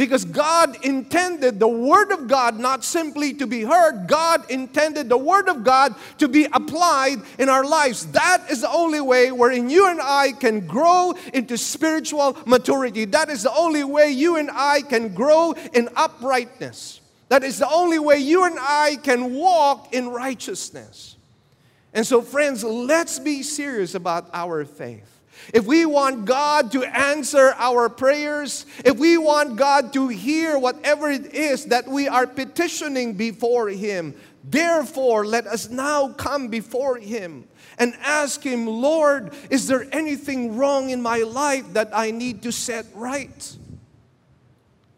because 0.00 0.24
God 0.24 0.82
intended 0.82 1.60
the 1.60 1.68
Word 1.68 2.10
of 2.10 2.26
God 2.26 2.58
not 2.58 2.84
simply 2.84 3.34
to 3.34 3.46
be 3.46 3.64
heard, 3.64 4.06
God 4.08 4.50
intended 4.50 5.10
the 5.10 5.18
Word 5.18 5.46
of 5.46 5.62
God 5.62 5.94
to 6.16 6.26
be 6.26 6.46
applied 6.54 7.20
in 7.38 7.50
our 7.50 7.66
lives. 7.66 8.06
That 8.12 8.46
is 8.48 8.62
the 8.62 8.70
only 8.70 9.02
way 9.02 9.30
wherein 9.30 9.68
you 9.68 9.90
and 9.90 10.00
I 10.00 10.32
can 10.32 10.66
grow 10.66 11.12
into 11.34 11.58
spiritual 11.58 12.38
maturity. 12.46 13.04
That 13.04 13.28
is 13.28 13.42
the 13.42 13.54
only 13.54 13.84
way 13.84 14.10
you 14.10 14.36
and 14.36 14.50
I 14.50 14.80
can 14.80 15.12
grow 15.12 15.52
in 15.74 15.90
uprightness. 15.94 17.02
That 17.28 17.44
is 17.44 17.58
the 17.58 17.68
only 17.70 17.98
way 17.98 18.16
you 18.16 18.44
and 18.44 18.56
I 18.58 18.96
can 19.02 19.34
walk 19.34 19.92
in 19.92 20.08
righteousness. 20.08 21.16
And 21.92 22.06
so, 22.06 22.22
friends, 22.22 22.64
let's 22.64 23.18
be 23.18 23.42
serious 23.42 23.94
about 23.94 24.30
our 24.32 24.64
faith 24.64 25.19
if 25.52 25.64
we 25.66 25.84
want 25.86 26.24
God 26.24 26.72
to 26.72 26.84
answer 26.84 27.54
our 27.56 27.88
prayers, 27.88 28.66
if 28.84 28.98
we 28.98 29.18
want 29.18 29.56
God 29.56 29.92
to 29.94 30.08
hear 30.08 30.58
whatever 30.58 31.10
it 31.10 31.34
is 31.34 31.66
that 31.66 31.88
we 31.88 32.08
are 32.08 32.26
petitioning 32.26 33.14
before 33.14 33.68
Him, 33.68 34.14
therefore 34.44 35.26
let 35.26 35.46
us 35.46 35.68
now 35.70 36.08
come 36.12 36.48
before 36.48 36.98
Him 36.98 37.48
and 37.78 37.94
ask 38.02 38.42
Him, 38.42 38.66
Lord, 38.66 39.34
is 39.50 39.66
there 39.66 39.86
anything 39.92 40.56
wrong 40.56 40.90
in 40.90 41.02
my 41.02 41.18
life 41.18 41.72
that 41.72 41.90
I 41.92 42.10
need 42.10 42.42
to 42.42 42.52
set 42.52 42.86
right? 42.94 43.56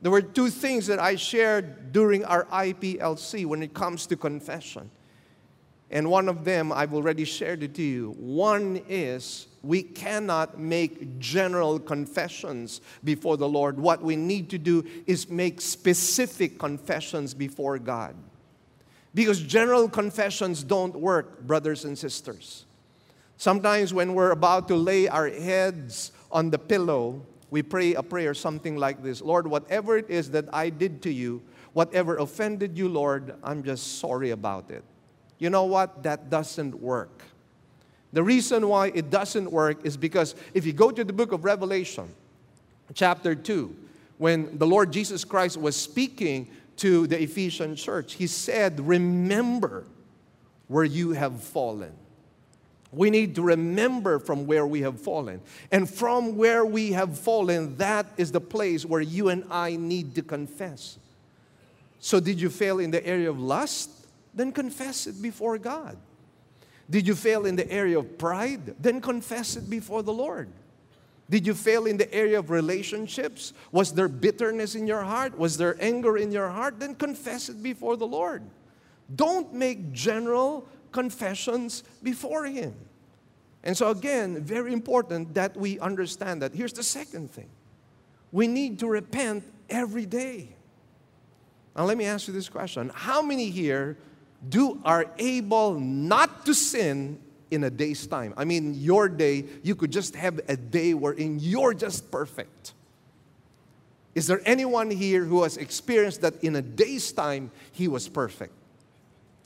There 0.02 0.10
were 0.10 0.22
two 0.22 0.50
things 0.50 0.88
that 0.88 0.98
I 0.98 1.14
shared 1.14 1.92
during 1.92 2.24
our 2.24 2.44
IPLC 2.46 3.46
when 3.46 3.62
it 3.62 3.72
comes 3.72 4.06
to 4.06 4.16
confession. 4.16 4.90
And 5.92 6.10
one 6.10 6.28
of 6.28 6.44
them 6.44 6.72
I've 6.72 6.94
already 6.94 7.24
shared 7.24 7.62
it 7.62 7.74
to 7.74 7.82
you. 7.82 8.14
One 8.18 8.80
is 8.88 9.46
we 9.62 9.82
cannot 9.82 10.58
make 10.58 11.18
general 11.18 11.78
confessions 11.78 12.80
before 13.04 13.36
the 13.36 13.48
Lord. 13.48 13.78
What 13.78 14.02
we 14.02 14.16
need 14.16 14.48
to 14.50 14.58
do 14.58 14.84
is 15.06 15.28
make 15.28 15.60
specific 15.60 16.58
confessions 16.58 17.34
before 17.34 17.78
God. 17.78 18.16
Because 19.14 19.40
general 19.40 19.86
confessions 19.86 20.64
don't 20.64 20.96
work, 20.96 21.42
brothers 21.42 21.84
and 21.84 21.96
sisters. 21.98 22.64
Sometimes 23.36 23.92
when 23.92 24.14
we're 24.14 24.30
about 24.30 24.68
to 24.68 24.76
lay 24.76 25.08
our 25.08 25.28
heads 25.28 26.12
on 26.30 26.48
the 26.48 26.58
pillow, 26.58 27.20
we 27.50 27.62
pray 27.62 27.92
a 27.92 28.02
prayer 28.02 28.32
something 28.32 28.78
like 28.78 29.02
this 29.02 29.20
Lord, 29.20 29.46
whatever 29.46 29.98
it 29.98 30.08
is 30.08 30.30
that 30.30 30.46
I 30.54 30.70
did 30.70 31.02
to 31.02 31.12
you, 31.12 31.42
whatever 31.74 32.16
offended 32.16 32.78
you, 32.78 32.88
Lord, 32.88 33.34
I'm 33.44 33.62
just 33.62 33.98
sorry 33.98 34.30
about 34.30 34.70
it. 34.70 34.82
You 35.42 35.50
know 35.50 35.64
what? 35.64 36.04
That 36.04 36.30
doesn't 36.30 36.80
work. 36.80 37.24
The 38.12 38.22
reason 38.22 38.68
why 38.68 38.92
it 38.94 39.10
doesn't 39.10 39.50
work 39.50 39.84
is 39.84 39.96
because 39.96 40.36
if 40.54 40.64
you 40.64 40.72
go 40.72 40.92
to 40.92 41.02
the 41.02 41.12
book 41.12 41.32
of 41.32 41.44
Revelation, 41.44 42.08
chapter 42.94 43.34
2, 43.34 43.74
when 44.18 44.56
the 44.56 44.68
Lord 44.68 44.92
Jesus 44.92 45.24
Christ 45.24 45.56
was 45.56 45.74
speaking 45.74 46.46
to 46.76 47.08
the 47.08 47.20
Ephesian 47.20 47.74
church, 47.74 48.12
he 48.12 48.28
said, 48.28 48.78
Remember 48.86 49.84
where 50.68 50.84
you 50.84 51.10
have 51.10 51.42
fallen. 51.42 51.92
We 52.92 53.10
need 53.10 53.34
to 53.34 53.42
remember 53.42 54.20
from 54.20 54.46
where 54.46 54.64
we 54.64 54.82
have 54.82 55.00
fallen. 55.00 55.40
And 55.72 55.90
from 55.90 56.36
where 56.36 56.64
we 56.64 56.92
have 56.92 57.18
fallen, 57.18 57.76
that 57.78 58.06
is 58.16 58.30
the 58.30 58.40
place 58.40 58.86
where 58.86 59.00
you 59.00 59.28
and 59.28 59.42
I 59.50 59.74
need 59.74 60.14
to 60.14 60.22
confess. 60.22 60.98
So, 61.98 62.20
did 62.20 62.40
you 62.40 62.48
fail 62.48 62.78
in 62.78 62.92
the 62.92 63.04
area 63.04 63.28
of 63.28 63.40
lust? 63.40 64.01
Then 64.34 64.52
confess 64.52 65.06
it 65.06 65.20
before 65.20 65.58
God. 65.58 65.96
Did 66.88 67.06
you 67.06 67.14
fail 67.14 67.46
in 67.46 67.56
the 67.56 67.70
area 67.70 67.98
of 67.98 68.18
pride? 68.18 68.74
Then 68.80 69.00
confess 69.00 69.56
it 69.56 69.68
before 69.68 70.02
the 70.02 70.12
Lord. 70.12 70.48
Did 71.30 71.46
you 71.46 71.54
fail 71.54 71.86
in 71.86 71.96
the 71.96 72.12
area 72.12 72.38
of 72.38 72.50
relationships? 72.50 73.54
Was 73.70 73.94
there 73.94 74.08
bitterness 74.08 74.74
in 74.74 74.86
your 74.86 75.02
heart? 75.02 75.38
Was 75.38 75.56
there 75.56 75.76
anger 75.80 76.18
in 76.18 76.30
your 76.30 76.50
heart? 76.50 76.78
Then 76.78 76.94
confess 76.94 77.48
it 77.48 77.62
before 77.62 77.96
the 77.96 78.06
Lord. 78.06 78.42
Don't 79.14 79.54
make 79.54 79.92
general 79.92 80.68
confessions 80.90 81.84
before 82.02 82.44
Him. 82.44 82.74
And 83.64 83.76
so, 83.76 83.90
again, 83.90 84.42
very 84.42 84.72
important 84.72 85.34
that 85.34 85.56
we 85.56 85.78
understand 85.78 86.42
that. 86.42 86.52
Here's 86.52 86.72
the 86.72 86.82
second 86.82 87.30
thing 87.30 87.48
we 88.30 88.46
need 88.46 88.78
to 88.80 88.86
repent 88.86 89.44
every 89.70 90.06
day. 90.06 90.56
Now, 91.76 91.84
let 91.84 91.96
me 91.96 92.04
ask 92.04 92.28
you 92.28 92.34
this 92.34 92.48
question 92.48 92.90
How 92.94 93.22
many 93.22 93.50
here 93.50 93.96
do 94.48 94.80
are 94.84 95.06
able 95.18 95.78
not 95.78 96.46
to 96.46 96.54
sin 96.54 97.18
in 97.50 97.64
a 97.64 97.70
day's 97.70 98.06
time. 98.06 98.32
I 98.36 98.44
mean, 98.44 98.74
your 98.74 99.08
day, 99.08 99.44
you 99.62 99.74
could 99.74 99.92
just 99.92 100.16
have 100.16 100.40
a 100.48 100.56
day 100.56 100.94
wherein 100.94 101.38
you're 101.38 101.74
just 101.74 102.10
perfect. 102.10 102.72
Is 104.14 104.26
there 104.26 104.40
anyone 104.44 104.90
here 104.90 105.24
who 105.24 105.42
has 105.42 105.56
experienced 105.56 106.22
that 106.22 106.42
in 106.42 106.56
a 106.56 106.62
day's 106.62 107.12
time 107.12 107.50
he 107.72 107.88
was 107.88 108.08
perfect? 108.08 108.52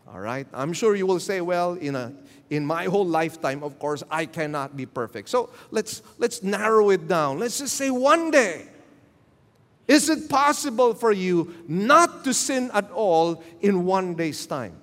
All 0.08 0.20
right? 0.20 0.46
I'm 0.54 0.72
sure 0.72 0.94
you 0.94 1.06
will 1.06 1.20
say, 1.20 1.40
well, 1.40 1.74
in, 1.74 1.96
a, 1.96 2.12
in 2.48 2.64
my 2.64 2.84
whole 2.84 3.06
lifetime, 3.06 3.62
of 3.62 3.78
course, 3.78 4.02
I 4.10 4.26
cannot 4.26 4.76
be 4.76 4.86
perfect. 4.86 5.28
So 5.28 5.50
let's, 5.70 6.02
let's 6.18 6.42
narrow 6.42 6.90
it 6.90 7.08
down. 7.08 7.38
Let's 7.38 7.58
just 7.58 7.74
say 7.74 7.90
one 7.90 8.30
day. 8.30 8.68
Is 9.88 10.08
it 10.08 10.28
possible 10.28 10.94
for 10.94 11.12
you 11.12 11.54
not 11.68 12.24
to 12.24 12.34
sin 12.34 12.70
at 12.72 12.90
all 12.90 13.42
in 13.60 13.84
one 13.84 14.14
day's 14.14 14.46
time? 14.46 14.74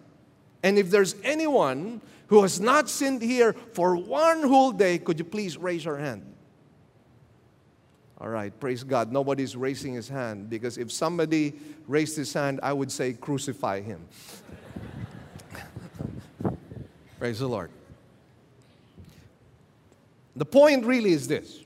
And 0.64 0.80
if 0.80 0.90
there's 0.90 1.16
anyone 1.24 2.02
who 2.28 2.42
has 2.42 2.60
not 2.60 2.90
sinned 2.90 3.22
here 3.22 3.54
for 3.74 3.96
one 3.96 4.44
whole 4.44 4.72
day, 4.72 4.98
could 4.98 5.20
you 5.20 5.26
please 5.26 5.58
raise 5.58 5.86
your 5.86 5.98
hand? 5.98 6.34
All 8.20 8.30
right, 8.30 8.58
praise 8.58 8.84
God. 8.84 9.12
Nobody's 9.12 9.56
raising 9.56 9.94
his 9.94 10.08
hand 10.08 10.50
because 10.50 10.78
if 10.78 10.92
somebody 10.92 11.54
raised 11.88 12.16
his 12.16 12.32
hand, 12.32 12.62
I 12.64 12.72
would 12.72 12.90
say 12.90 13.12
crucify 13.12 13.82
him. 13.82 14.08
praise 17.20 17.40
the 17.40 17.48
Lord. 17.48 17.70
The 20.36 20.46
point 20.46 20.86
really 20.86 21.12
is 21.12 21.28
this 21.28 21.60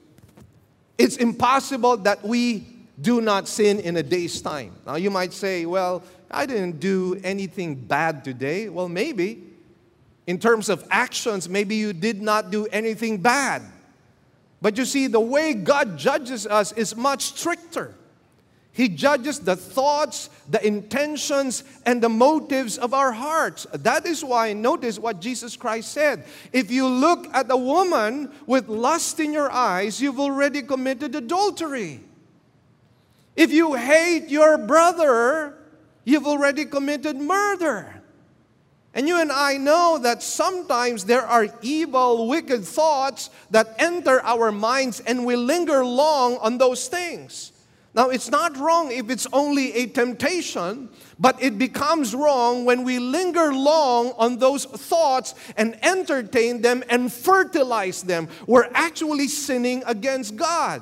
it's 0.97 1.17
impossible 1.17 1.97
that 1.97 2.23
we 2.23 2.65
do 2.99 3.21
not 3.21 3.47
sin 3.47 3.79
in 3.79 3.95
a 3.97 4.03
day's 4.03 4.41
time. 4.41 4.73
Now 4.85 4.95
you 4.95 5.11
might 5.11 5.33
say, 5.33 5.65
well, 5.67 6.01
I 6.29 6.45
didn't 6.45 6.79
do 6.79 7.19
anything 7.23 7.75
bad 7.75 8.23
today. 8.23 8.69
Well, 8.69 8.89
maybe. 8.89 9.43
In 10.25 10.39
terms 10.39 10.67
of 10.67 10.85
actions, 10.91 11.47
maybe 11.47 11.75
you 11.75 11.93
did 11.93 12.21
not 12.21 12.51
do 12.51 12.65
anything 12.67 13.19
bad. 13.19 13.61
But 14.61 14.77
you 14.77 14.85
see, 14.85 15.07
the 15.07 15.19
way 15.19 15.53
God 15.53 15.97
judges 15.97 16.45
us 16.45 16.71
is 16.73 16.95
much 16.95 17.23
stricter. 17.23 17.93
He 18.73 18.89
judges 18.89 19.39
the 19.39 19.55
thoughts, 19.55 20.29
the 20.49 20.65
intentions, 20.65 21.63
and 21.85 21.99
the 21.99 22.09
motives 22.09 22.77
of 22.77 22.93
our 22.93 23.11
hearts. 23.11 23.65
That 23.73 24.05
is 24.05 24.23
why, 24.23 24.53
notice 24.53 24.99
what 24.99 25.19
Jesus 25.19 25.55
Christ 25.55 25.91
said. 25.91 26.25
If 26.53 26.69
you 26.69 26.87
look 26.87 27.27
at 27.33 27.49
a 27.49 27.57
woman 27.57 28.31
with 28.45 28.67
lust 28.67 29.19
in 29.19 29.33
your 29.33 29.51
eyes, 29.51 29.99
you've 29.99 30.19
already 30.19 30.61
committed 30.61 31.15
adultery. 31.15 32.01
If 33.35 33.51
you 33.51 33.73
hate 33.73 34.29
your 34.29 34.59
brother, 34.59 35.56
you've 36.07 36.25
already 36.25 36.63
committed 36.63 37.17
murder. 37.17 38.01
And 38.93 39.09
you 39.09 39.19
and 39.19 39.29
I 39.29 39.57
know 39.57 39.99
that 40.01 40.23
sometimes 40.23 41.03
there 41.03 41.21
are 41.21 41.49
evil, 41.61 42.29
wicked 42.29 42.63
thoughts 42.63 43.29
that 43.51 43.75
enter 43.77 44.21
our 44.21 44.49
minds 44.53 45.01
and 45.01 45.25
we 45.25 45.35
linger 45.35 45.83
long 45.83 46.37
on 46.37 46.57
those 46.57 46.87
things. 46.87 47.51
Now, 47.93 48.09
it's 48.09 48.31
not 48.31 48.55
wrong 48.55 48.89
if 48.89 49.09
it's 49.09 49.27
only 49.33 49.73
a 49.73 49.87
temptation, 49.87 50.87
but 51.19 51.43
it 51.43 51.57
becomes 51.57 52.15
wrong 52.15 52.63
when 52.63 52.85
we 52.85 52.99
linger 52.99 53.53
long 53.53 54.13
on 54.17 54.37
those 54.37 54.63
thoughts 54.63 55.35
and 55.57 55.77
entertain 55.83 56.61
them 56.61 56.85
and 56.89 57.11
fertilize 57.11 58.01
them. 58.03 58.29
We're 58.47 58.69
actually 58.73 59.27
sinning 59.27 59.83
against 59.85 60.37
God. 60.37 60.81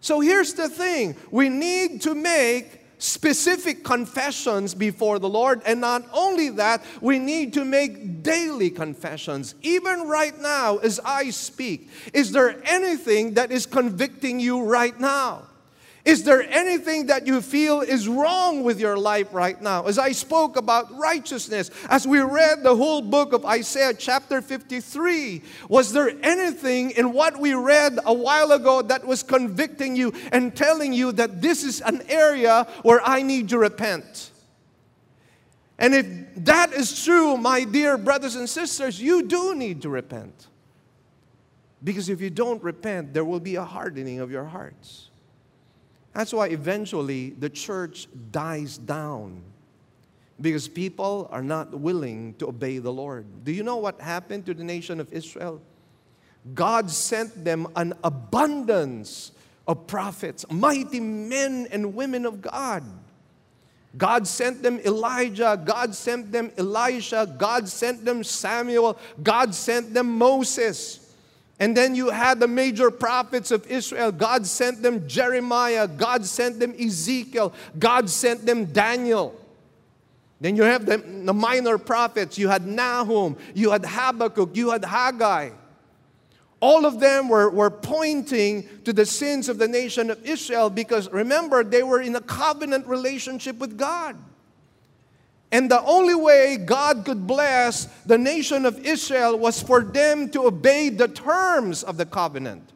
So 0.00 0.18
here's 0.18 0.54
the 0.54 0.68
thing 0.68 1.14
we 1.30 1.50
need 1.50 2.02
to 2.02 2.16
make 2.16 2.85
specific 2.98 3.84
confessions 3.84 4.74
before 4.74 5.18
the 5.18 5.28
Lord. 5.28 5.62
And 5.66 5.80
not 5.80 6.04
only 6.12 6.50
that, 6.50 6.82
we 7.00 7.18
need 7.18 7.52
to 7.54 7.64
make 7.64 8.22
daily 8.22 8.70
confessions. 8.70 9.54
Even 9.62 10.08
right 10.08 10.38
now, 10.40 10.78
as 10.78 11.00
I 11.04 11.30
speak, 11.30 11.88
is 12.12 12.32
there 12.32 12.60
anything 12.66 13.34
that 13.34 13.52
is 13.52 13.66
convicting 13.66 14.40
you 14.40 14.62
right 14.62 14.98
now? 14.98 15.42
Is 16.06 16.22
there 16.22 16.42
anything 16.42 17.06
that 17.06 17.26
you 17.26 17.42
feel 17.42 17.80
is 17.80 18.06
wrong 18.06 18.62
with 18.62 18.78
your 18.78 18.96
life 18.96 19.34
right 19.34 19.60
now? 19.60 19.86
As 19.86 19.98
I 19.98 20.12
spoke 20.12 20.56
about 20.56 20.96
righteousness, 20.96 21.68
as 21.90 22.06
we 22.06 22.20
read 22.20 22.62
the 22.62 22.76
whole 22.76 23.02
book 23.02 23.32
of 23.32 23.44
Isaiah, 23.44 23.92
chapter 23.92 24.40
53, 24.40 25.42
was 25.68 25.92
there 25.92 26.12
anything 26.22 26.92
in 26.92 27.12
what 27.12 27.40
we 27.40 27.54
read 27.54 27.98
a 28.06 28.14
while 28.14 28.52
ago 28.52 28.82
that 28.82 29.04
was 29.04 29.24
convicting 29.24 29.96
you 29.96 30.12
and 30.30 30.54
telling 30.54 30.92
you 30.92 31.10
that 31.10 31.42
this 31.42 31.64
is 31.64 31.80
an 31.80 32.02
area 32.08 32.68
where 32.82 33.00
I 33.04 33.22
need 33.22 33.48
to 33.48 33.58
repent? 33.58 34.30
And 35.76 35.92
if 35.92 36.06
that 36.44 36.72
is 36.72 37.04
true, 37.04 37.36
my 37.36 37.64
dear 37.64 37.98
brothers 37.98 38.36
and 38.36 38.48
sisters, 38.48 39.02
you 39.02 39.24
do 39.24 39.56
need 39.56 39.82
to 39.82 39.88
repent. 39.88 40.46
Because 41.82 42.08
if 42.08 42.20
you 42.20 42.30
don't 42.30 42.62
repent, 42.62 43.12
there 43.12 43.24
will 43.24 43.40
be 43.40 43.56
a 43.56 43.64
hardening 43.64 44.20
of 44.20 44.30
your 44.30 44.44
hearts. 44.44 45.10
That's 46.16 46.32
why 46.32 46.46
eventually 46.46 47.34
the 47.38 47.50
church 47.50 48.08
dies 48.32 48.78
down 48.78 49.42
because 50.40 50.66
people 50.66 51.28
are 51.30 51.42
not 51.42 51.78
willing 51.78 52.32
to 52.38 52.48
obey 52.48 52.78
the 52.78 52.90
Lord. 52.90 53.26
Do 53.44 53.52
you 53.52 53.62
know 53.62 53.76
what 53.76 54.00
happened 54.00 54.46
to 54.46 54.54
the 54.54 54.64
nation 54.64 54.98
of 54.98 55.12
Israel? 55.12 55.60
God 56.54 56.90
sent 56.90 57.44
them 57.44 57.66
an 57.76 57.92
abundance 58.02 59.32
of 59.68 59.86
prophets, 59.86 60.46
mighty 60.50 61.00
men 61.00 61.68
and 61.70 61.94
women 61.94 62.24
of 62.24 62.40
God. 62.40 62.82
God 63.98 64.26
sent 64.26 64.62
them 64.62 64.80
Elijah, 64.86 65.60
God 65.62 65.94
sent 65.94 66.32
them 66.32 66.50
Elisha, 66.56 67.34
God 67.38 67.68
sent 67.68 68.06
them 68.06 68.24
Samuel, 68.24 68.98
God 69.22 69.54
sent 69.54 69.92
them 69.92 70.16
Moses. 70.16 71.05
And 71.58 71.76
then 71.76 71.94
you 71.94 72.10
had 72.10 72.38
the 72.38 72.48
major 72.48 72.90
prophets 72.90 73.50
of 73.50 73.66
Israel. 73.66 74.12
God 74.12 74.46
sent 74.46 74.82
them 74.82 75.08
Jeremiah. 75.08 75.88
God 75.88 76.24
sent 76.26 76.60
them 76.60 76.74
Ezekiel. 76.78 77.52
God 77.78 78.10
sent 78.10 78.44
them 78.44 78.66
Daniel. 78.66 79.34
Then 80.38 80.54
you 80.54 80.64
have 80.64 80.84
the, 80.84 80.98
the 80.98 81.32
minor 81.32 81.78
prophets. 81.78 82.36
You 82.36 82.48
had 82.48 82.66
Nahum. 82.66 83.38
You 83.54 83.70
had 83.70 83.86
Habakkuk. 83.86 84.54
You 84.54 84.70
had 84.70 84.84
Haggai. 84.84 85.50
All 86.60 86.84
of 86.84 87.00
them 87.00 87.28
were, 87.28 87.50
were 87.50 87.70
pointing 87.70 88.68
to 88.84 88.92
the 88.92 89.06
sins 89.06 89.48
of 89.48 89.58
the 89.58 89.68
nation 89.68 90.10
of 90.10 90.24
Israel 90.26 90.68
because 90.68 91.10
remember, 91.10 91.64
they 91.64 91.82
were 91.82 92.00
in 92.00 92.16
a 92.16 92.20
covenant 92.20 92.86
relationship 92.86 93.58
with 93.58 93.78
God. 93.78 94.16
And 95.52 95.70
the 95.70 95.82
only 95.82 96.14
way 96.14 96.56
God 96.56 97.04
could 97.04 97.26
bless 97.26 97.84
the 98.04 98.18
nation 98.18 98.66
of 98.66 98.78
Israel 98.84 99.38
was 99.38 99.62
for 99.62 99.82
them 99.82 100.28
to 100.30 100.46
obey 100.46 100.88
the 100.88 101.08
terms 101.08 101.82
of 101.82 101.96
the 101.96 102.06
covenant. 102.06 102.72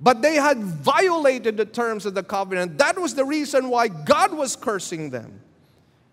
But 0.00 0.20
they 0.20 0.34
had 0.34 0.58
violated 0.58 1.56
the 1.56 1.64
terms 1.64 2.04
of 2.04 2.14
the 2.14 2.22
covenant. 2.22 2.78
That 2.78 2.98
was 2.98 3.14
the 3.14 3.24
reason 3.24 3.68
why 3.68 3.88
God 3.88 4.34
was 4.34 4.56
cursing 4.56 5.10
them. 5.10 5.40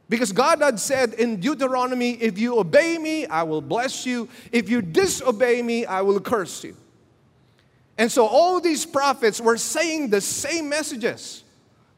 Because 0.08 0.32
God 0.32 0.62
had 0.62 0.80
said 0.80 1.13
in 1.15 1.39
Deuteronomy, 1.39 2.12
if 2.12 2.38
you 2.38 2.60
obey 2.60 2.98
me, 2.98 3.26
I 3.26 3.44
will 3.44 3.62
bless 3.62 4.06
you. 4.06 4.30
If 4.52 4.70
you 4.70 4.82
disobey 4.82 5.62
me, 5.62 5.86
I 5.86 6.02
will 6.02 6.20
curse 6.20 6.63
you. 6.63 6.76
And 7.98 8.12
so 8.12 8.26
all 8.26 8.60
these 8.60 8.86
prophets 8.86 9.39
were 9.39 9.58
saying 9.58 10.10
the 10.10 10.22
same 10.22 10.70
messages. 10.70 11.44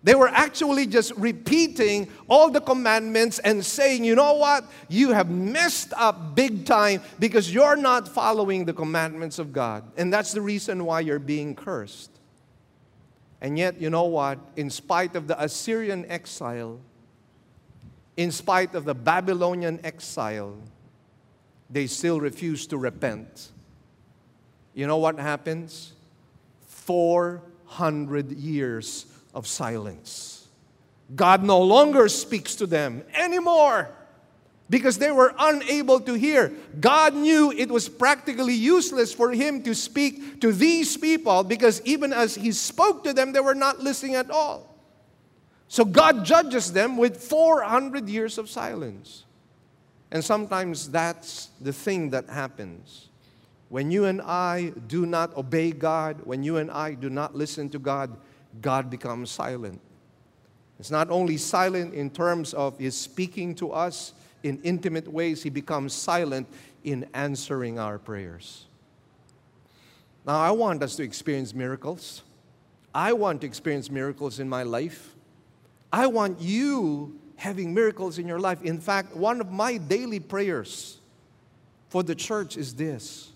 They 0.04 0.16
were 0.16 0.28
actually 0.28 0.86
just 0.86 1.14
repeating 1.16 2.10
all 2.28 2.50
the 2.50 2.60
commandments 2.60 3.40
and 3.40 3.66
saying, 3.66 4.04
you 4.04 4.16
know 4.16 4.34
what? 4.34 4.66
You 4.90 5.14
have 5.14 5.30
messed 5.30 5.94
up 5.96 6.36
big 6.36 6.66
time 6.66 7.02
because 7.20 7.54
you're 7.54 7.78
not 7.78 8.10
following 8.10 8.66
the 8.66 8.74
commandments 8.74 9.40
of 9.40 9.54
God. 9.54 9.90
And 9.96 10.12
that's 10.12 10.34
the 10.34 10.42
reason 10.42 10.84
why 10.84 11.00
you're 11.00 11.20
being 11.20 11.56
cursed. 11.56 12.12
And 13.40 13.58
yet, 13.58 13.80
you 13.80 13.90
know 13.90 14.04
what? 14.04 14.40
In 14.58 14.70
spite 14.70 15.16
of 15.16 15.28
the 15.28 15.42
Assyrian 15.42 16.06
exile, 16.10 16.80
in 18.18 18.30
spite 18.32 18.76
of 18.76 18.84
the 18.84 18.94
Babylonian 18.94 19.80
exile, 19.86 20.58
they 21.70 21.88
still 21.88 22.20
refuse 22.20 22.68
to 22.68 22.78
repent. 22.78 23.52
You 24.74 24.86
know 24.86 24.98
what 24.98 25.18
happens? 25.18 25.94
400 26.68 28.34
years 28.34 29.06
of 29.34 29.48
silence. 29.48 30.48
God 31.16 31.44
no 31.44 31.62
longer 31.62 32.08
speaks 32.10 32.56
to 32.56 32.68
them 32.68 33.04
anymore 33.14 33.90
because 34.70 34.98
they 34.98 35.12
were 35.12 35.36
unable 35.38 36.00
to 36.00 36.14
hear. 36.14 36.54
God 36.80 37.14
knew 37.14 37.52
it 37.52 37.70
was 37.70 37.90
practically 37.90 38.54
useless 38.54 39.14
for 39.14 39.32
him 39.32 39.62
to 39.64 39.76
speak 39.76 40.42
to 40.42 40.52
these 40.52 40.98
people 40.98 41.44
because 41.44 41.82
even 41.86 42.14
as 42.14 42.36
he 42.36 42.52
spoke 42.52 43.04
to 43.04 43.14
them, 43.14 43.34
they 43.34 43.40
were 43.40 43.56
not 43.56 43.80
listening 43.82 44.16
at 44.16 44.32
all. 44.32 44.74
So 45.68 45.84
God 45.84 46.24
judges 46.24 46.72
them 46.72 46.98
with 46.98 47.22
400 47.22 48.08
years 48.08 48.38
of 48.38 48.50
silence. 48.50 49.26
And 50.12 50.24
sometimes 50.24 50.90
that's 50.90 51.50
the 51.60 51.74
thing 51.74 52.12
that 52.12 52.30
happens. 52.30 53.10
When 53.70 53.90
you 53.90 54.06
and 54.06 54.22
I 54.22 54.74
do 54.86 55.08
not 55.08 55.36
obey 55.36 55.72
God, 55.72 56.22
when 56.26 56.44
you 56.44 56.58
and 56.58 56.70
I 56.70 56.94
do 56.94 57.10
not 57.10 57.36
listen 57.36 57.70
to 57.72 57.80
God, 57.80 58.16
God 58.62 58.90
becomes 58.90 59.32
silent. 59.32 59.80
It's 60.80 60.92
not 60.92 61.10
only 61.10 61.38
silent 61.38 61.94
in 61.94 62.10
terms 62.10 62.54
of 62.54 62.78
His 62.78 62.98
speaking 62.98 63.56
to 63.56 63.72
us 63.72 64.14
in 64.44 64.60
intimate 64.64 65.08
ways, 65.08 65.44
He 65.44 65.50
becomes 65.50 65.94
silent 65.94 66.48
in 66.84 67.08
answering 67.14 67.80
our 67.80 67.98
prayers. 67.98 68.66
Now, 70.26 70.40
I 70.40 70.52
want 70.52 70.84
us 70.84 70.96
to 70.98 71.04
experience 71.04 71.54
miracles. 71.54 72.24
I 72.94 73.14
want 73.14 73.42
to 73.42 73.48
experience 73.48 73.90
miracles 73.90 74.40
in 74.40 74.48
my 74.48 74.64
life. 74.64 75.16
I 75.92 76.08
want 76.08 76.40
you 76.40 77.20
having 77.36 77.74
miracles 77.74 78.20
in 78.20 78.28
your 78.28 78.40
life. 78.40 78.62
In 78.64 78.80
fact, 78.80 79.16
one 79.16 79.42
of 79.42 79.52
my 79.52 79.78
daily 79.78 80.20
prayers 80.20 81.00
for 81.90 82.04
the 82.04 82.16
church 82.16 82.58
is 82.58 82.74
this 82.74 83.32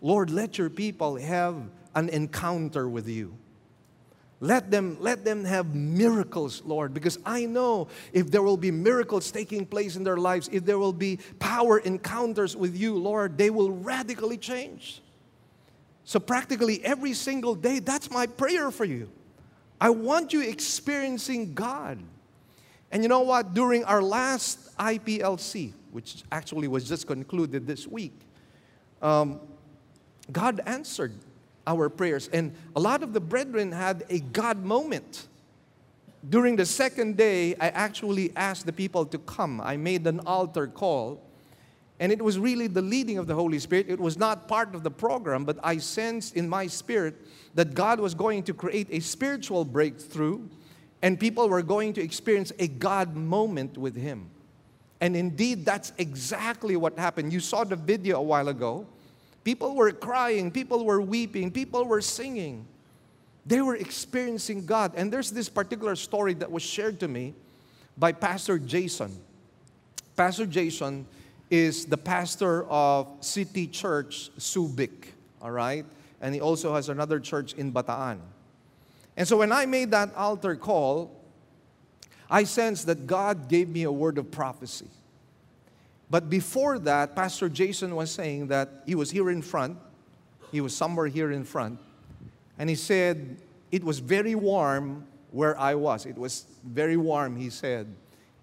Lord, 0.00 0.30
let 0.30 0.58
your 0.58 0.70
people 0.70 1.16
have 1.16 1.54
an 1.94 2.08
encounter 2.08 2.88
with 2.88 3.08
you. 3.08 3.36
Let 4.42 4.72
them, 4.72 4.96
let 4.98 5.24
them 5.24 5.44
have 5.44 5.72
miracles, 5.72 6.62
Lord, 6.64 6.92
because 6.92 7.16
I 7.24 7.46
know 7.46 7.86
if 8.12 8.28
there 8.28 8.42
will 8.42 8.56
be 8.56 8.72
miracles 8.72 9.30
taking 9.30 9.64
place 9.64 9.94
in 9.94 10.02
their 10.02 10.16
lives, 10.16 10.48
if 10.50 10.64
there 10.64 10.80
will 10.80 10.92
be 10.92 11.20
power 11.38 11.78
encounters 11.78 12.56
with 12.56 12.76
you, 12.76 12.96
Lord, 12.96 13.38
they 13.38 13.50
will 13.50 13.70
radically 13.70 14.36
change. 14.36 15.00
So, 16.02 16.18
practically 16.18 16.84
every 16.84 17.12
single 17.12 17.54
day, 17.54 17.78
that's 17.78 18.10
my 18.10 18.26
prayer 18.26 18.72
for 18.72 18.84
you. 18.84 19.08
I 19.80 19.90
want 19.90 20.32
you 20.32 20.40
experiencing 20.40 21.54
God. 21.54 22.00
And 22.90 23.04
you 23.04 23.08
know 23.08 23.20
what? 23.20 23.54
During 23.54 23.84
our 23.84 24.02
last 24.02 24.76
IPLC, 24.76 25.72
which 25.92 26.24
actually 26.32 26.66
was 26.66 26.88
just 26.88 27.06
concluded 27.06 27.64
this 27.64 27.86
week, 27.86 28.18
um, 29.02 29.38
God 30.32 30.60
answered 30.66 31.12
our 31.66 31.88
prayers. 31.88 32.28
And 32.32 32.54
a 32.76 32.80
lot 32.80 33.02
of 33.02 33.12
the 33.12 33.20
brethren 33.20 33.72
had 33.72 34.04
a 34.08 34.20
God 34.20 34.64
moment. 34.64 35.28
During 36.28 36.56
the 36.56 36.66
second 36.66 37.16
day, 37.16 37.54
I 37.56 37.68
actually 37.68 38.32
asked 38.36 38.66
the 38.66 38.72
people 38.72 39.04
to 39.06 39.18
come. 39.18 39.60
I 39.60 39.76
made 39.76 40.06
an 40.06 40.20
altar 40.20 40.66
call. 40.66 41.20
And 41.98 42.10
it 42.10 42.22
was 42.22 42.38
really 42.38 42.66
the 42.66 42.82
leading 42.82 43.18
of 43.18 43.26
the 43.26 43.34
Holy 43.34 43.58
Spirit. 43.58 43.88
It 43.88 44.00
was 44.00 44.16
not 44.16 44.48
part 44.48 44.74
of 44.74 44.82
the 44.82 44.90
program, 44.90 45.44
but 45.44 45.58
I 45.62 45.78
sensed 45.78 46.36
in 46.36 46.48
my 46.48 46.66
spirit 46.66 47.14
that 47.54 47.74
God 47.74 48.00
was 48.00 48.14
going 48.14 48.42
to 48.44 48.54
create 48.54 48.88
a 48.90 49.00
spiritual 49.00 49.64
breakthrough 49.64 50.40
and 51.02 51.18
people 51.18 51.48
were 51.48 51.62
going 51.62 51.92
to 51.94 52.00
experience 52.00 52.52
a 52.58 52.68
God 52.68 53.16
moment 53.16 53.76
with 53.76 53.96
Him. 53.96 54.30
And 55.00 55.16
indeed, 55.16 55.64
that's 55.64 55.92
exactly 55.98 56.76
what 56.76 56.96
happened. 56.96 57.32
You 57.32 57.40
saw 57.40 57.64
the 57.64 57.74
video 57.74 58.18
a 58.18 58.22
while 58.22 58.48
ago. 58.48 58.86
People 59.44 59.74
were 59.74 59.90
crying, 59.90 60.50
people 60.50 60.84
were 60.84 61.00
weeping, 61.00 61.50
people 61.50 61.84
were 61.84 62.00
singing. 62.00 62.66
They 63.44 63.60
were 63.60 63.74
experiencing 63.74 64.66
God. 64.66 64.92
And 64.94 65.12
there's 65.12 65.30
this 65.30 65.48
particular 65.48 65.96
story 65.96 66.34
that 66.34 66.50
was 66.50 66.62
shared 66.62 67.00
to 67.00 67.08
me 67.08 67.34
by 67.98 68.12
Pastor 68.12 68.58
Jason. 68.58 69.18
Pastor 70.16 70.46
Jason 70.46 71.06
is 71.50 71.86
the 71.86 71.96
pastor 71.96 72.64
of 72.68 73.08
City 73.20 73.66
Church 73.66 74.30
Subic, 74.38 75.08
all 75.40 75.50
right? 75.50 75.84
And 76.20 76.34
he 76.34 76.40
also 76.40 76.74
has 76.74 76.88
another 76.88 77.18
church 77.18 77.54
in 77.54 77.72
Bataan. 77.72 78.20
And 79.16 79.26
so 79.26 79.36
when 79.36 79.52
I 79.52 79.66
made 79.66 79.90
that 79.90 80.14
altar 80.14 80.56
call, 80.56 81.20
I 82.30 82.44
sensed 82.44 82.86
that 82.86 83.06
God 83.06 83.48
gave 83.48 83.68
me 83.68 83.82
a 83.82 83.92
word 83.92 84.16
of 84.18 84.30
prophecy. 84.30 84.88
But 86.12 86.28
before 86.28 86.78
that, 86.80 87.16
Pastor 87.16 87.48
Jason 87.48 87.96
was 87.96 88.10
saying 88.10 88.48
that 88.48 88.82
he 88.84 88.94
was 88.94 89.10
here 89.10 89.30
in 89.30 89.40
front. 89.40 89.78
He 90.50 90.60
was 90.60 90.76
somewhere 90.76 91.06
here 91.06 91.32
in 91.32 91.42
front. 91.42 91.78
And 92.58 92.68
he 92.68 92.76
said, 92.76 93.38
It 93.70 93.82
was 93.82 93.98
very 93.98 94.34
warm 94.34 95.06
where 95.30 95.58
I 95.58 95.74
was. 95.74 96.04
It 96.04 96.18
was 96.18 96.44
very 96.62 96.98
warm, 96.98 97.36
he 97.36 97.48
said. 97.48 97.86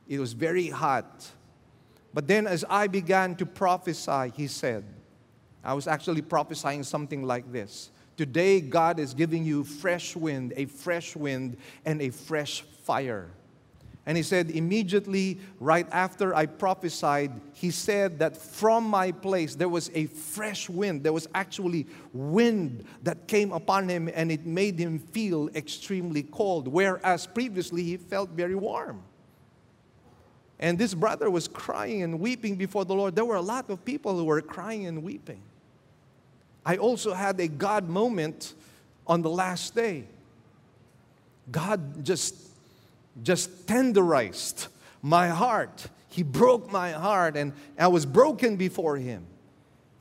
It 0.08 0.18
was 0.18 0.34
very 0.34 0.70
hot. 0.70 1.28
But 2.12 2.28
then, 2.28 2.48
as 2.48 2.66
I 2.72 2.88
began 2.88 3.36
to 3.36 3.46
prophesy, 3.46 4.34
he 4.36 4.48
said, 4.48 4.84
I 5.64 5.76
was 5.76 5.86
actually 5.86 6.24
prophesying 6.24 6.82
something 6.82 7.22
like 7.22 7.52
this 7.52 7.92
Today, 8.18 8.62
God 8.62 9.00
is 9.00 9.14
giving 9.14 9.46
you 9.46 9.64
fresh 9.64 10.16
wind, 10.16 10.54
a 10.58 10.66
fresh 10.66 11.16
wind, 11.16 11.58
and 11.86 12.02
a 12.02 12.10
fresh 12.10 12.64
fire. 12.84 13.30
And 14.10 14.18
he 14.18 14.24
said, 14.24 14.50
immediately 14.50 15.38
right 15.60 15.88
after 15.92 16.34
I 16.34 16.48
prophesied, 16.48 17.32
he 17.54 17.70
said 17.70 18.18
that 18.18 18.36
from 18.36 18.84
my 18.84 19.12
place 19.12 19.54
there 19.54 19.70
was 19.70 19.92
a 19.94 20.08
fresh 20.08 20.68
wind. 20.68 21.04
There 21.04 21.14
was 21.14 21.30
actually 21.36 21.86
wind 22.12 22.86
that 23.04 23.28
came 23.28 23.52
upon 23.52 23.88
him 23.88 24.10
and 24.12 24.32
it 24.32 24.48
made 24.48 24.80
him 24.80 24.98
feel 24.98 25.50
extremely 25.50 26.24
cold, 26.24 26.68
whereas 26.68 27.28
previously 27.28 27.84
he 27.84 27.98
felt 27.98 28.32
very 28.32 28.56
warm. 28.56 29.04
And 30.60 30.80
this 30.80 30.96
brother 30.96 31.30
was 31.30 31.48
crying 31.48 32.02
and 32.02 32.20
weeping 32.20 32.56
before 32.56 32.86
the 32.86 32.96
Lord. 32.96 33.16
There 33.16 33.26
were 33.26 33.36
a 33.36 33.42
lot 33.42 33.70
of 33.70 33.86
people 33.86 34.18
who 34.18 34.24
were 34.24 34.42
crying 34.42 34.88
and 34.88 35.04
weeping. 35.04 35.44
I 36.66 36.78
also 36.78 37.14
had 37.14 37.40
a 37.40 37.48
God 37.48 37.88
moment 37.88 38.56
on 39.06 39.22
the 39.22 39.30
last 39.30 39.76
day. 39.76 40.06
God 41.52 42.04
just 42.04 42.49
just 43.22 43.68
tenderized 43.68 44.68
my 45.02 45.30
heart. 45.30 45.88
He 46.10 46.24
broke 46.24 46.72
my 46.72 46.92
heart, 46.92 47.36
and 47.36 47.54
I 47.78 47.88
was 47.88 48.06
broken 48.06 48.56
before 48.56 48.98
Him. 48.98 49.26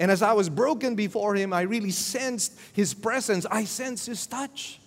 And 0.00 0.10
as 0.10 0.22
I 0.22 0.32
was 0.32 0.48
broken 0.48 0.94
before 0.94 1.34
Him, 1.34 1.52
I 1.52 1.62
really 1.62 1.90
sensed 1.90 2.58
His 2.72 2.94
presence. 2.94 3.46
I 3.50 3.64
sensed 3.64 4.06
His 4.06 4.26
touch. 4.26 4.80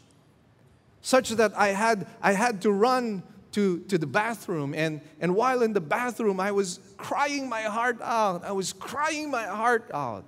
Such 1.01 1.29
that 1.31 1.57
I 1.57 1.69
had, 1.69 2.07
I 2.21 2.33
had 2.33 2.61
to 2.61 2.71
run 2.71 3.23
to, 3.53 3.79
to 3.81 3.97
the 3.97 4.07
bathroom. 4.07 4.73
And, 4.73 5.01
and 5.19 5.35
while 5.35 5.61
in 5.61 5.73
the 5.73 5.81
bathroom, 5.81 6.39
I 6.39 6.51
was 6.51 6.79
crying 6.97 7.49
my 7.49 7.63
heart 7.63 7.99
out. 8.01 8.43
I 8.45 8.51
was 8.51 8.73
crying 8.73 9.29
my 9.29 9.45
heart 9.45 9.89
out. 9.93 10.25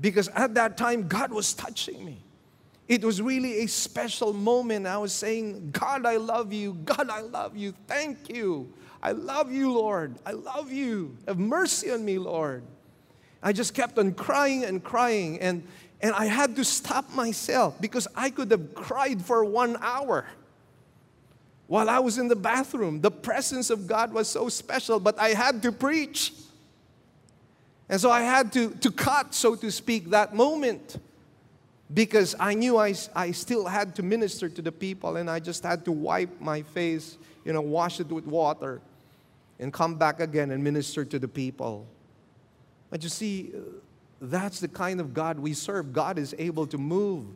Because 0.00 0.28
at 0.28 0.54
that 0.54 0.76
time, 0.76 1.08
God 1.08 1.32
was 1.32 1.52
touching 1.52 2.04
me. 2.04 2.22
It 2.90 3.04
was 3.04 3.22
really 3.22 3.60
a 3.60 3.68
special 3.68 4.32
moment. 4.32 4.84
I 4.84 4.98
was 4.98 5.12
saying, 5.12 5.70
God, 5.70 6.04
I 6.04 6.16
love 6.16 6.52
you. 6.52 6.74
God, 6.74 7.08
I 7.08 7.20
love 7.20 7.56
you. 7.56 7.72
Thank 7.86 8.28
you. 8.28 8.72
I 9.00 9.12
love 9.12 9.52
you, 9.52 9.72
Lord. 9.72 10.16
I 10.26 10.32
love 10.32 10.72
you. 10.72 11.16
Have 11.28 11.38
mercy 11.38 11.92
on 11.92 12.04
me, 12.04 12.18
Lord. 12.18 12.64
I 13.44 13.52
just 13.52 13.74
kept 13.74 13.96
on 13.96 14.12
crying 14.14 14.64
and 14.64 14.82
crying, 14.82 15.38
and, 15.38 15.62
and 16.00 16.16
I 16.16 16.24
had 16.26 16.56
to 16.56 16.64
stop 16.64 17.14
myself 17.14 17.80
because 17.80 18.08
I 18.16 18.28
could 18.28 18.50
have 18.50 18.74
cried 18.74 19.22
for 19.22 19.44
one 19.44 19.76
hour 19.80 20.26
while 21.68 21.88
I 21.88 22.00
was 22.00 22.18
in 22.18 22.26
the 22.26 22.34
bathroom. 22.34 23.02
The 23.02 23.12
presence 23.12 23.70
of 23.70 23.86
God 23.86 24.12
was 24.12 24.26
so 24.26 24.48
special, 24.48 24.98
but 24.98 25.16
I 25.16 25.28
had 25.28 25.62
to 25.62 25.70
preach. 25.70 26.32
And 27.88 28.00
so 28.00 28.10
I 28.10 28.22
had 28.22 28.52
to, 28.54 28.70
to 28.70 28.90
cut, 28.90 29.32
so 29.32 29.54
to 29.54 29.70
speak, 29.70 30.10
that 30.10 30.34
moment 30.34 30.98
because 31.92 32.36
I 32.38 32.54
knew 32.54 32.76
I, 32.76 32.94
I 33.14 33.32
still 33.32 33.66
had 33.66 33.96
to 33.96 34.02
minister 34.02 34.48
to 34.48 34.62
the 34.62 34.72
people 34.72 35.16
and 35.16 35.28
I 35.28 35.40
just 35.40 35.64
had 35.64 35.84
to 35.86 35.92
wipe 35.92 36.40
my 36.40 36.62
face, 36.62 37.18
you 37.44 37.52
know, 37.52 37.60
wash 37.60 38.00
it 38.00 38.08
with 38.08 38.26
water 38.26 38.80
and 39.58 39.72
come 39.72 39.96
back 39.96 40.20
again 40.20 40.52
and 40.52 40.62
minister 40.62 41.04
to 41.04 41.18
the 41.18 41.28
people. 41.28 41.86
But 42.90 43.02
you 43.02 43.08
see, 43.08 43.52
that's 44.20 44.60
the 44.60 44.68
kind 44.68 45.00
of 45.00 45.14
God 45.14 45.38
we 45.38 45.52
serve. 45.52 45.92
God 45.92 46.18
is 46.18 46.34
able 46.38 46.66
to 46.68 46.78
move 46.78 47.26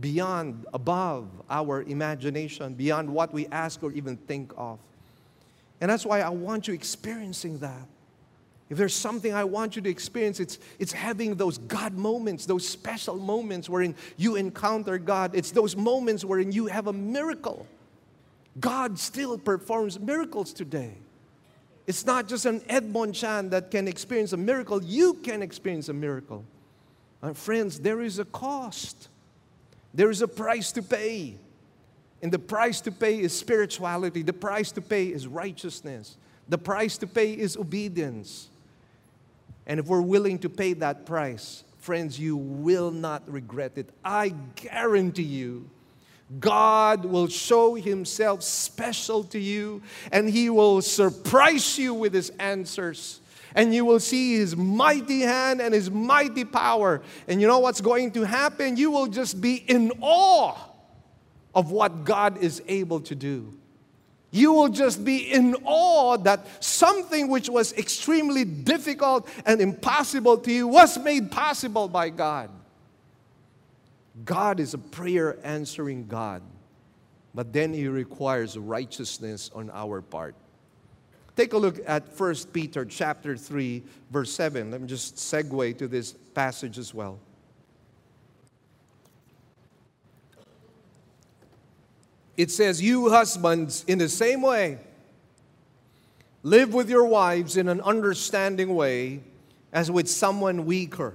beyond, 0.00 0.64
above 0.72 1.28
our 1.50 1.82
imagination, 1.82 2.74
beyond 2.74 3.10
what 3.10 3.32
we 3.32 3.46
ask 3.48 3.82
or 3.82 3.92
even 3.92 4.16
think 4.16 4.52
of. 4.56 4.78
And 5.80 5.90
that's 5.90 6.06
why 6.06 6.20
I 6.20 6.30
want 6.30 6.68
you 6.68 6.74
experiencing 6.74 7.58
that. 7.58 7.88
If 8.72 8.78
there's 8.78 8.94
something 8.94 9.34
I 9.34 9.44
want 9.44 9.76
you 9.76 9.82
to 9.82 9.90
experience, 9.90 10.40
it's, 10.40 10.58
it's 10.78 10.92
having 10.92 11.34
those 11.34 11.58
God 11.58 11.92
moments, 11.92 12.46
those 12.46 12.66
special 12.66 13.16
moments 13.16 13.68
wherein 13.68 13.94
you 14.16 14.36
encounter 14.36 14.96
God. 14.96 15.32
It's 15.34 15.50
those 15.50 15.76
moments 15.76 16.24
wherein 16.24 16.52
you 16.52 16.68
have 16.68 16.86
a 16.86 16.92
miracle. 16.94 17.66
God 18.58 18.98
still 18.98 19.36
performs 19.36 20.00
miracles 20.00 20.54
today. 20.54 20.94
It's 21.86 22.06
not 22.06 22.28
just 22.28 22.46
an 22.46 22.62
Edmund 22.66 23.14
Chan 23.14 23.50
that 23.50 23.70
can 23.70 23.86
experience 23.86 24.32
a 24.32 24.38
miracle, 24.38 24.82
you 24.82 25.12
can 25.22 25.42
experience 25.42 25.90
a 25.90 25.92
miracle. 25.92 26.42
And 27.20 27.36
friends, 27.36 27.78
there 27.78 28.00
is 28.00 28.20
a 28.20 28.24
cost, 28.24 29.10
there 29.92 30.08
is 30.08 30.22
a 30.22 30.28
price 30.28 30.72
to 30.72 30.82
pay. 30.82 31.36
And 32.22 32.32
the 32.32 32.38
price 32.38 32.80
to 32.80 32.90
pay 32.90 33.20
is 33.20 33.38
spirituality, 33.38 34.22
the 34.22 34.32
price 34.32 34.72
to 34.72 34.80
pay 34.80 35.08
is 35.08 35.26
righteousness, 35.26 36.16
the 36.48 36.56
price 36.56 36.96
to 36.96 37.06
pay 37.06 37.34
is 37.34 37.58
obedience. 37.58 38.48
And 39.66 39.78
if 39.78 39.86
we're 39.86 40.02
willing 40.02 40.38
to 40.40 40.48
pay 40.48 40.72
that 40.74 41.06
price, 41.06 41.64
friends, 41.78 42.18
you 42.18 42.36
will 42.36 42.90
not 42.90 43.30
regret 43.30 43.72
it. 43.76 43.90
I 44.04 44.34
guarantee 44.56 45.22
you, 45.22 45.70
God 46.40 47.04
will 47.04 47.28
show 47.28 47.74
Himself 47.74 48.42
special 48.42 49.24
to 49.24 49.38
you 49.38 49.82
and 50.10 50.28
He 50.28 50.48
will 50.50 50.80
surprise 50.80 51.78
you 51.78 51.94
with 51.94 52.14
His 52.14 52.30
answers. 52.38 53.20
And 53.54 53.74
you 53.74 53.84
will 53.84 54.00
see 54.00 54.36
His 54.36 54.56
mighty 54.56 55.20
hand 55.20 55.60
and 55.60 55.74
His 55.74 55.90
mighty 55.90 56.44
power. 56.44 57.02
And 57.28 57.40
you 57.40 57.46
know 57.46 57.58
what's 57.58 57.82
going 57.82 58.12
to 58.12 58.22
happen? 58.22 58.76
You 58.76 58.90
will 58.90 59.08
just 59.08 59.40
be 59.40 59.56
in 59.56 59.92
awe 60.00 60.56
of 61.54 61.70
what 61.70 62.04
God 62.04 62.38
is 62.38 62.62
able 62.66 63.00
to 63.00 63.14
do. 63.14 63.52
You 64.34 64.54
will 64.54 64.70
just 64.70 65.04
be 65.04 65.30
in 65.30 65.54
awe 65.62 66.16
that 66.16 66.46
something 66.64 67.28
which 67.28 67.50
was 67.50 67.74
extremely 67.74 68.46
difficult 68.46 69.28
and 69.44 69.60
impossible 69.60 70.38
to 70.38 70.50
you 70.50 70.66
was 70.66 70.98
made 70.98 71.30
possible 71.30 71.86
by 71.86 72.08
God. 72.08 72.48
God 74.24 74.58
is 74.58 74.72
a 74.72 74.78
prayer 74.78 75.38
answering 75.44 76.06
God, 76.06 76.42
but 77.34 77.52
then 77.52 77.74
He 77.74 77.88
requires 77.88 78.56
righteousness 78.56 79.50
on 79.54 79.70
our 79.70 80.00
part. 80.00 80.34
Take 81.36 81.52
a 81.52 81.58
look 81.58 81.80
at 81.86 82.18
1 82.18 82.34
Peter 82.54 82.86
chapter 82.86 83.36
3 83.36 83.82
verse 84.10 84.32
7. 84.32 84.70
Let 84.70 84.80
me 84.80 84.86
just 84.86 85.16
segue 85.16 85.76
to 85.76 85.88
this 85.88 86.12
passage 86.12 86.78
as 86.78 86.94
well. 86.94 87.18
It 92.36 92.50
says, 92.50 92.82
You 92.82 93.10
husbands, 93.10 93.84
in 93.86 93.98
the 93.98 94.08
same 94.08 94.42
way, 94.42 94.78
live 96.42 96.74
with 96.74 96.88
your 96.88 97.04
wives 97.04 97.56
in 97.56 97.68
an 97.68 97.80
understanding 97.80 98.74
way 98.74 99.22
as 99.72 99.90
with 99.90 100.08
someone 100.08 100.66
weaker, 100.66 101.14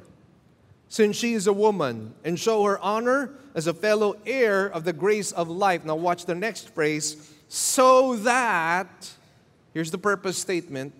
since 0.89 1.15
she 1.15 1.33
is 1.33 1.47
a 1.47 1.53
woman, 1.53 2.13
and 2.23 2.39
show 2.39 2.63
her 2.63 2.79
honor 2.79 3.31
as 3.55 3.67
a 3.67 3.73
fellow 3.73 4.15
heir 4.25 4.67
of 4.67 4.83
the 4.83 4.93
grace 4.93 5.31
of 5.31 5.49
life. 5.49 5.85
Now, 5.85 5.95
watch 5.95 6.25
the 6.25 6.35
next 6.35 6.73
phrase 6.73 7.33
so 7.47 8.15
that 8.17 9.11
Here's 9.77 9.91
the 9.91 9.99
purpose 9.99 10.39
statement. 10.39 10.91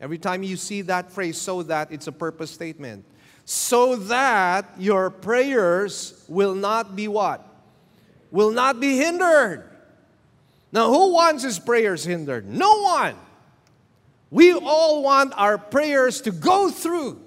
Every 0.00 0.16
time 0.16 0.44
you 0.44 0.56
see 0.56 0.82
that 0.82 1.10
phrase, 1.10 1.36
so 1.40 1.64
that, 1.64 1.90
it's 1.90 2.06
a 2.06 2.12
purpose 2.12 2.52
statement. 2.52 3.04
So 3.44 3.96
that 3.96 4.64
your 4.78 5.10
prayers 5.10 6.24
will 6.28 6.54
not 6.54 6.94
be 6.94 7.08
what? 7.08 7.44
Will 8.32 8.50
not 8.50 8.80
be 8.80 8.96
hindered. 8.96 9.62
Now, 10.72 10.88
who 10.88 11.12
wants 11.12 11.44
his 11.44 11.60
prayers 11.60 12.02
hindered? 12.02 12.48
No 12.48 12.82
one. 12.82 13.14
We 14.30 14.52
all 14.54 15.04
want 15.04 15.32
our 15.36 15.58
prayers 15.58 16.22
to 16.22 16.32
go 16.32 16.70
through. 16.70 17.20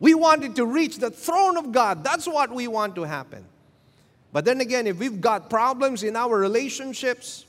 We 0.00 0.14
want 0.14 0.44
it 0.44 0.56
to 0.56 0.66
reach 0.66 0.98
the 0.98 1.10
throne 1.10 1.56
of 1.56 1.72
God. 1.72 2.04
That's 2.04 2.26
what 2.26 2.50
we 2.52 2.68
want 2.68 2.96
to 2.96 3.04
happen. 3.04 3.46
But 4.32 4.44
then 4.44 4.60
again, 4.60 4.86
if 4.86 4.98
we've 4.98 5.20
got 5.20 5.48
problems 5.48 6.02
in 6.02 6.16
our 6.16 6.36
relationships, 6.36 7.46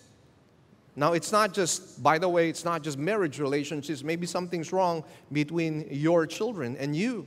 now, 0.96 1.14
it's 1.14 1.32
not 1.32 1.54
just, 1.54 2.04
by 2.04 2.20
the 2.20 2.30
way, 2.30 2.50
it's 2.50 2.64
not 2.64 2.84
just 2.84 3.00
marriage 3.00 3.40
relationships. 3.40 4.04
Maybe 4.04 4.28
something's 4.28 4.72
wrong 4.72 5.04
between 5.32 5.88
your 5.90 6.28
children 6.28 6.78
and 6.78 6.96
you. 6.96 7.26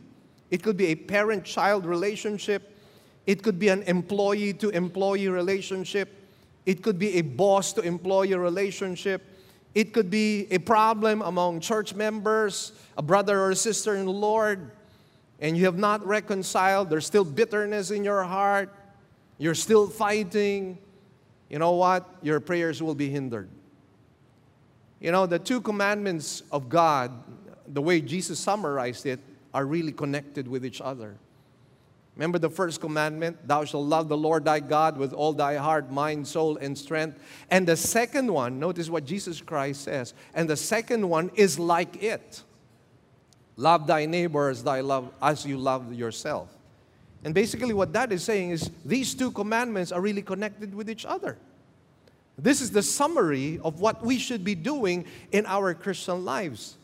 It 0.52 0.62
could 0.62 0.76
be 0.76 0.86
a 0.86 0.94
parent 0.94 1.44
child 1.44 1.84
relationship, 1.84 2.75
it 3.26 3.42
could 3.42 3.58
be 3.58 3.68
an 3.68 3.82
employee 3.82 4.52
to 4.54 4.70
employee 4.70 5.28
relationship, 5.28 6.08
it 6.64 6.82
could 6.82 6.98
be 6.98 7.14
a 7.14 7.22
boss 7.22 7.72
to 7.74 7.80
employee 7.82 8.34
relationship, 8.34 9.22
it 9.74 9.92
could 9.92 10.10
be 10.10 10.46
a 10.50 10.58
problem 10.58 11.22
among 11.22 11.60
church 11.60 11.94
members, 11.94 12.72
a 12.96 13.02
brother 13.02 13.40
or 13.40 13.50
a 13.50 13.56
sister 13.56 13.96
in 13.96 14.06
the 14.06 14.12
Lord, 14.12 14.70
and 15.40 15.56
you 15.56 15.64
have 15.66 15.76
not 15.76 16.06
reconciled. 16.06 16.88
There's 16.88 17.04
still 17.04 17.24
bitterness 17.24 17.90
in 17.90 18.04
your 18.04 18.22
heart, 18.24 18.72
you're 19.38 19.54
still 19.54 19.88
fighting. 19.88 20.78
You 21.48 21.58
know 21.58 21.72
what? 21.72 22.08
Your 22.22 22.40
prayers 22.40 22.82
will 22.82 22.94
be 22.94 23.08
hindered. 23.08 23.48
You 24.98 25.12
know, 25.12 25.26
the 25.26 25.38
two 25.38 25.60
commandments 25.60 26.42
of 26.50 26.68
God, 26.68 27.12
the 27.68 27.82
way 27.82 28.00
Jesus 28.00 28.40
summarized 28.40 29.06
it, 29.06 29.20
are 29.52 29.64
really 29.64 29.92
connected 29.92 30.48
with 30.48 30.64
each 30.64 30.80
other. 30.80 31.16
Remember 32.16 32.38
the 32.38 32.48
first 32.48 32.80
commandment, 32.80 33.46
thou 33.46 33.64
shalt 33.66 33.84
love 33.86 34.08
the 34.08 34.16
Lord 34.16 34.46
thy 34.46 34.60
God 34.60 34.96
with 34.96 35.12
all 35.12 35.34
thy 35.34 35.56
heart, 35.56 35.92
mind, 35.92 36.26
soul, 36.26 36.56
and 36.56 36.76
strength. 36.76 37.18
And 37.50 37.68
the 37.68 37.76
second 37.76 38.32
one, 38.32 38.58
notice 38.58 38.88
what 38.88 39.04
Jesus 39.04 39.42
Christ 39.42 39.82
says, 39.82 40.14
and 40.34 40.48
the 40.48 40.56
second 40.56 41.06
one 41.06 41.30
is 41.34 41.58
like 41.58 42.02
it. 42.02 42.42
Love 43.56 43.86
thy 43.86 44.06
neighbor 44.06 44.48
as 44.48 44.64
thy 44.64 44.80
love 44.80 45.12
as 45.20 45.44
you 45.44 45.58
love 45.58 45.92
yourself. 45.92 46.48
And 47.22 47.34
basically 47.34 47.74
what 47.74 47.92
that 47.92 48.12
is 48.12 48.24
saying 48.24 48.50
is 48.50 48.70
these 48.84 49.14
two 49.14 49.30
commandments 49.30 49.92
are 49.92 50.00
really 50.00 50.22
connected 50.22 50.74
with 50.74 50.88
each 50.88 51.04
other. 51.04 51.36
This 52.38 52.60
is 52.60 52.70
the 52.70 52.82
summary 52.82 53.58
of 53.64 53.80
what 53.80 54.04
we 54.04 54.18
should 54.18 54.44
be 54.44 54.54
doing 54.54 55.06
in 55.32 55.44
our 55.46 55.74
Christian 55.74 56.24
lives. 56.24 56.76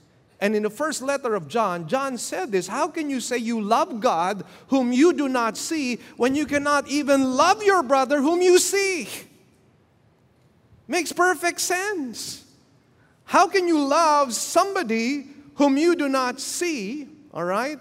And 0.42 0.56
in 0.56 0.64
the 0.64 0.70
first 0.70 1.02
letter 1.02 1.36
of 1.36 1.46
John, 1.46 1.86
John 1.86 2.18
said 2.18 2.50
this 2.50 2.66
How 2.66 2.88
can 2.88 3.08
you 3.08 3.20
say 3.20 3.38
you 3.38 3.60
love 3.60 4.00
God 4.00 4.44
whom 4.66 4.92
you 4.92 5.12
do 5.12 5.28
not 5.28 5.56
see 5.56 6.00
when 6.16 6.34
you 6.34 6.46
cannot 6.46 6.88
even 6.88 7.36
love 7.36 7.62
your 7.62 7.84
brother 7.84 8.20
whom 8.20 8.42
you 8.42 8.58
see? 8.58 9.08
Makes 10.88 11.12
perfect 11.12 11.60
sense. 11.60 12.44
How 13.24 13.46
can 13.46 13.68
you 13.68 13.86
love 13.86 14.34
somebody 14.34 15.28
whom 15.54 15.76
you 15.76 15.94
do 15.94 16.08
not 16.08 16.40
see, 16.40 17.06
all 17.32 17.44
right, 17.44 17.78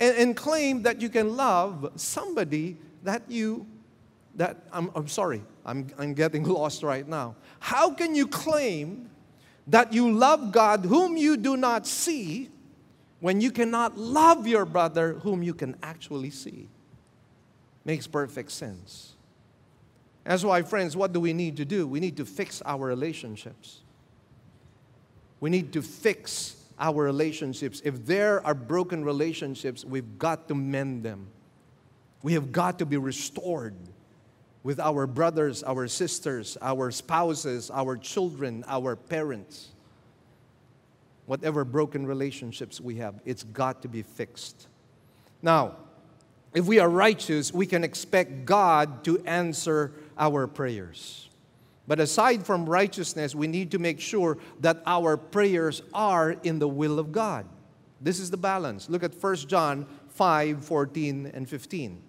and, 0.00 0.16
and 0.16 0.36
claim 0.36 0.82
that 0.82 1.00
you 1.00 1.10
can 1.10 1.36
love 1.36 1.92
somebody 1.94 2.76
that 3.04 3.22
you, 3.28 3.68
that, 4.34 4.56
I'm, 4.72 4.90
I'm 4.96 5.06
sorry, 5.06 5.42
I'm, 5.64 5.86
I'm 5.96 6.14
getting 6.14 6.42
lost 6.58 6.82
right 6.82 7.06
now. 7.06 7.36
How 7.60 7.92
can 7.92 8.16
you 8.16 8.26
claim 8.26 9.09
that 9.70 9.92
you 9.92 10.10
love 10.10 10.52
God 10.52 10.84
whom 10.84 11.16
you 11.16 11.36
do 11.36 11.56
not 11.56 11.86
see 11.86 12.50
when 13.20 13.40
you 13.40 13.50
cannot 13.50 13.96
love 13.96 14.46
your 14.46 14.64
brother 14.64 15.14
whom 15.14 15.42
you 15.42 15.54
can 15.54 15.76
actually 15.82 16.30
see? 16.30 16.68
Makes 17.84 18.06
perfect 18.06 18.50
sense. 18.50 19.14
That's 20.24 20.44
why, 20.44 20.62
friends, 20.62 20.96
what 20.96 21.12
do 21.12 21.20
we 21.20 21.32
need 21.32 21.56
to 21.56 21.64
do? 21.64 21.86
We 21.86 22.00
need 22.00 22.16
to 22.18 22.24
fix 22.24 22.62
our 22.62 22.86
relationships. 22.86 23.80
We 25.40 25.50
need 25.50 25.72
to 25.72 25.82
fix 25.82 26.56
our 26.78 27.02
relationships. 27.02 27.80
If 27.84 28.06
there 28.06 28.44
are 28.46 28.54
broken 28.54 29.04
relationships, 29.04 29.84
we've 29.84 30.18
got 30.18 30.48
to 30.48 30.54
mend 30.54 31.04
them. 31.04 31.28
We 32.22 32.34
have 32.34 32.52
got 32.52 32.78
to 32.80 32.86
be 32.86 32.96
restored 32.96 33.74
with 34.62 34.78
our 34.78 35.06
brothers, 35.06 35.62
our 35.62 35.88
sisters, 35.88 36.58
our 36.60 36.90
spouses, 36.90 37.70
our 37.70 37.96
children, 37.96 38.64
our 38.68 38.94
parents. 38.96 39.68
Whatever 41.26 41.64
broken 41.64 42.06
relationships 42.06 42.80
we 42.80 42.96
have, 42.96 43.20
it's 43.24 43.42
got 43.42 43.82
to 43.82 43.88
be 43.88 44.02
fixed. 44.02 44.66
Now, 45.42 45.76
if 46.52 46.66
we 46.66 46.78
are 46.78 46.88
righteous, 46.88 47.54
we 47.54 47.64
can 47.64 47.84
expect 47.84 48.44
God 48.44 49.04
to 49.04 49.18
answer 49.24 49.92
our 50.18 50.46
prayers. 50.46 51.28
But 51.86 52.00
aside 52.00 52.44
from 52.44 52.68
righteousness, 52.68 53.34
we 53.34 53.46
need 53.46 53.70
to 53.70 53.78
make 53.78 54.00
sure 54.00 54.38
that 54.60 54.82
our 54.86 55.16
prayers 55.16 55.82
are 55.94 56.32
in 56.42 56.58
the 56.58 56.68
will 56.68 56.98
of 56.98 57.12
God. 57.12 57.46
This 58.00 58.18
is 58.18 58.30
the 58.30 58.36
balance. 58.36 58.88
Look 58.90 59.02
at 59.02 59.14
1 59.14 59.36
John 59.36 59.86
5 60.08 60.64
14 60.64 61.30
and 61.32 61.48
15 61.48 62.02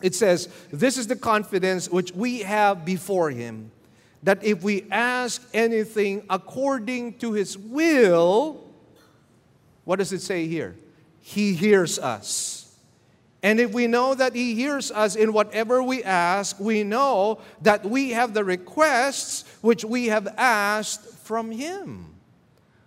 it 0.00 0.14
says, 0.14 0.48
This 0.70 0.96
is 0.96 1.06
the 1.06 1.16
confidence 1.16 1.88
which 1.88 2.12
we 2.12 2.40
have 2.40 2.84
before 2.84 3.30
Him, 3.30 3.70
that 4.22 4.42
if 4.44 4.62
we 4.62 4.86
ask 4.90 5.42
anything 5.52 6.24
according 6.30 7.18
to 7.18 7.32
His 7.32 7.56
will, 7.56 8.64
what 9.84 9.98
does 9.98 10.12
it 10.12 10.20
say 10.20 10.46
here? 10.46 10.76
He 11.20 11.54
hears 11.54 11.98
us. 11.98 12.76
And 13.42 13.60
if 13.60 13.72
we 13.72 13.86
know 13.86 14.14
that 14.14 14.34
He 14.34 14.54
hears 14.54 14.90
us 14.90 15.14
in 15.14 15.32
whatever 15.32 15.82
we 15.82 16.02
ask, 16.02 16.58
we 16.58 16.82
know 16.82 17.40
that 17.62 17.84
we 17.84 18.10
have 18.10 18.34
the 18.34 18.44
requests 18.44 19.44
which 19.60 19.84
we 19.84 20.06
have 20.06 20.26
asked 20.36 21.04
from 21.04 21.50
Him. 21.50 22.14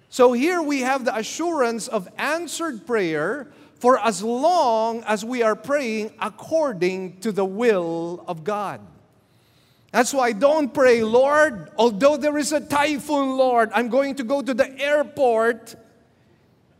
So 0.09 0.33
here 0.33 0.61
we 0.61 0.81
have 0.81 1.05
the 1.05 1.15
assurance 1.15 1.87
of 1.87 2.09
answered 2.17 2.85
prayer 2.85 3.47
for 3.81 3.99
as 3.99 4.21
long 4.21 5.03
as 5.07 5.25
we 5.25 5.41
are 5.41 5.55
praying 5.55 6.13
according 6.21 7.19
to 7.21 7.31
the 7.31 7.43
will 7.43 8.23
of 8.27 8.43
God. 8.43 8.79
That's 9.91 10.13
why 10.13 10.33
don't 10.33 10.71
pray, 10.71 11.03
Lord, 11.03 11.71
although 11.79 12.15
there 12.15 12.37
is 12.37 12.51
a 12.51 12.59
typhoon, 12.59 13.37
Lord, 13.37 13.71
I'm 13.73 13.89
going 13.89 14.13
to 14.15 14.23
go 14.23 14.43
to 14.43 14.53
the 14.53 14.79
airport. 14.79 15.73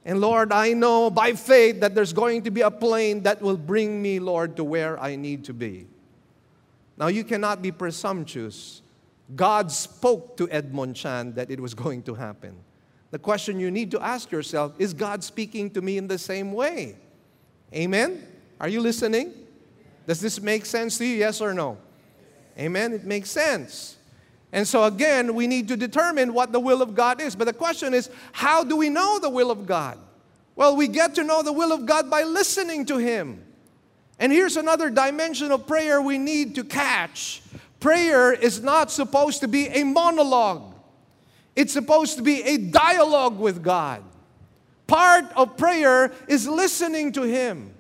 And 0.06 0.22
Lord, 0.22 0.54
I 0.54 0.74
know 0.74 1.10
by 1.10 1.34
faith 1.34 1.80
that 1.80 1.96
there's 1.96 2.14
going 2.14 2.44
to 2.44 2.52
be 2.52 2.62
a 2.62 2.70
plane 2.70 3.24
that 3.24 3.42
will 3.42 3.58
bring 3.58 4.00
me, 4.00 4.20
Lord, 4.20 4.56
to 4.58 4.64
where 4.64 5.00
I 5.00 5.16
need 5.16 5.46
to 5.46 5.54
be. 5.54 5.88
Now, 6.98 7.08
you 7.08 7.24
cannot 7.24 7.64
be 7.64 7.72
presumptuous. 7.72 8.84
God 9.36 9.72
spoke 9.72 10.38
to 10.38 10.48
Edmund 10.52 10.96
Chan 10.96 11.34
that 11.34 11.50
it 11.50 11.60
was 11.60 11.74
going 11.74 12.04
to 12.04 12.14
happen. 12.14 12.56
The 13.12 13.20
question 13.20 13.60
you 13.60 13.70
need 13.70 13.92
to 13.92 14.02
ask 14.02 14.32
yourself 14.32 14.74
is 14.80 14.94
God 14.94 15.24
speaking 15.24 15.70
to 15.72 15.82
me 15.82 15.98
in 15.98 16.08
the 16.08 16.18
same 16.18 16.54
way? 16.54 16.96
Amen? 17.74 18.26
Are 18.60 18.68
you 18.68 18.82
listening? 18.82 19.34
Does 20.08 20.20
this 20.20 20.42
make 20.42 20.66
sense 20.66 20.98
to 20.98 21.06
you? 21.06 21.18
Yes 21.18 21.42
or 21.42 21.54
no? 21.54 21.78
Amen? 22.58 22.94
It 22.94 23.04
makes 23.04 23.30
sense. 23.30 23.98
And 24.52 24.68
so, 24.68 24.84
again, 24.84 25.34
we 25.36 25.48
need 25.48 25.68
to 25.70 25.78
determine 25.78 26.34
what 26.34 26.52
the 26.52 26.60
will 26.60 26.82
of 26.82 26.96
God 26.96 27.22
is. 27.22 27.36
But 27.36 27.46
the 27.46 27.54
question 27.54 27.94
is, 27.94 28.10
how 28.34 28.64
do 28.64 28.76
we 28.76 28.90
know 28.90 29.20
the 29.20 29.30
will 29.30 29.52
of 29.52 29.66
God? 29.66 29.98
Well, 30.56 30.76
we 30.76 30.88
get 30.88 31.16
to 31.16 31.24
know 31.24 31.42
the 31.42 31.54
will 31.54 31.72
of 31.72 31.86
God 31.86 32.10
by 32.10 32.24
listening 32.24 32.86
to 32.88 32.98
Him. 32.98 33.44
And 34.20 34.32
here's 34.32 34.58
another 34.58 34.90
dimension 34.90 35.52
of 35.52 35.66
prayer 35.66 36.02
we 36.02 36.18
need 36.18 36.56
to 36.56 36.64
catch 36.64 37.42
prayer 37.82 38.32
is 38.32 38.62
not 38.62 38.92
supposed 38.92 39.42
to 39.42 39.48
be 39.50 39.68
a 39.68 39.84
monologue. 39.84 40.71
It's 41.56 41.74
supposed 41.74 42.18
to 42.18 42.24
be 42.24 42.42
a 42.44 42.58
dialogue 42.58 43.40
with 43.40 43.62
God. 43.64 44.04
Part 44.88 45.26
of 45.36 45.58
prayer 45.58 46.12
is 46.28 46.48
listening 46.48 47.12
to 47.14 47.24
Him. 47.24 47.74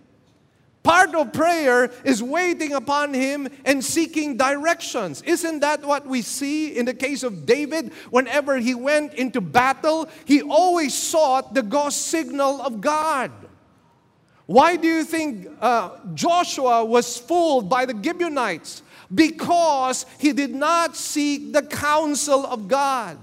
Part 0.83 1.13
of 1.13 1.31
prayer 1.31 1.91
is 2.03 2.23
waiting 2.23 2.73
upon 2.73 3.13
Him 3.13 3.47
and 3.65 3.83
seeking 3.83 4.35
directions. 4.35 5.21
Isn't 5.21 5.59
that 5.59 5.83
what 5.83 6.07
we 6.07 6.21
see 6.21 6.75
in 6.75 6.85
the 6.85 6.93
case 6.93 7.23
of 7.23 7.45
David? 7.45 7.93
Whenever 8.09 8.57
he 8.57 8.73
went 8.73 9.13
into 9.13 9.41
battle, 9.41 10.09
he 10.25 10.41
always 10.41 10.93
sought 10.93 11.53
the 11.53 11.61
go 11.61 11.89
signal 11.89 12.61
of 12.61 12.81
God. 12.81 13.31
Why 14.47 14.75
do 14.75 14.87
you 14.87 15.03
think 15.03 15.47
uh, 15.61 15.91
Joshua 16.13 16.83
was 16.83 17.17
fooled 17.17 17.69
by 17.69 17.85
the 17.85 17.97
Gibeonites? 18.01 18.81
Because 19.13 20.05
he 20.17 20.33
did 20.33 20.55
not 20.55 20.95
seek 20.95 21.53
the 21.53 21.61
counsel 21.61 22.45
of 22.45 22.67
God. 22.67 23.17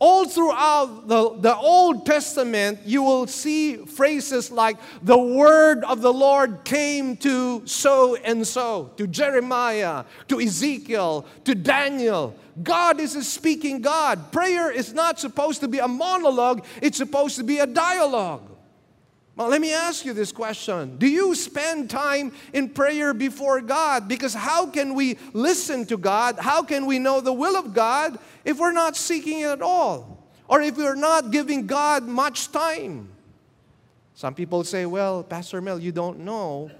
All 0.00 0.26
throughout 0.26 1.08
the, 1.08 1.36
the 1.38 1.54
Old 1.54 2.06
Testament, 2.06 2.80
you 2.86 3.02
will 3.02 3.26
see 3.26 3.76
phrases 3.76 4.50
like, 4.50 4.78
the 5.02 5.18
word 5.18 5.84
of 5.84 6.00
the 6.00 6.12
Lord 6.12 6.64
came 6.64 7.18
to 7.18 7.66
so 7.66 8.16
and 8.16 8.46
so, 8.46 8.92
to 8.96 9.06
Jeremiah, 9.06 10.04
to 10.28 10.40
Ezekiel, 10.40 11.26
to 11.44 11.54
Daniel. 11.54 12.34
God 12.62 12.98
is 12.98 13.14
a 13.14 13.22
speaking 13.22 13.82
God. 13.82 14.32
Prayer 14.32 14.70
is 14.70 14.94
not 14.94 15.20
supposed 15.20 15.60
to 15.60 15.68
be 15.68 15.80
a 15.80 15.88
monologue, 15.88 16.64
it's 16.80 16.96
supposed 16.96 17.36
to 17.36 17.44
be 17.44 17.58
a 17.58 17.66
dialogue. 17.66 18.42
Well, 19.40 19.48
let 19.48 19.62
me 19.62 19.72
ask 19.72 20.04
you 20.04 20.12
this 20.12 20.32
question 20.32 20.98
Do 20.98 21.06
you 21.08 21.34
spend 21.34 21.88
time 21.88 22.32
in 22.52 22.68
prayer 22.68 23.14
before 23.14 23.62
God? 23.62 24.06
Because 24.06 24.34
how 24.34 24.66
can 24.66 24.94
we 24.94 25.16
listen 25.32 25.86
to 25.86 25.96
God? 25.96 26.38
How 26.38 26.62
can 26.62 26.84
we 26.84 26.98
know 26.98 27.22
the 27.22 27.32
will 27.32 27.56
of 27.56 27.72
God 27.72 28.18
if 28.44 28.58
we're 28.58 28.72
not 28.72 28.98
seeking 28.98 29.40
it 29.40 29.46
at 29.46 29.62
all? 29.62 30.28
Or 30.46 30.60
if 30.60 30.76
we're 30.76 30.94
not 30.94 31.30
giving 31.30 31.66
God 31.66 32.06
much 32.06 32.52
time? 32.52 33.08
Some 34.12 34.34
people 34.34 34.62
say, 34.62 34.84
Well, 34.84 35.22
Pastor 35.22 35.62
Mel, 35.62 35.78
you 35.78 35.90
don't 35.90 36.18
know 36.18 36.70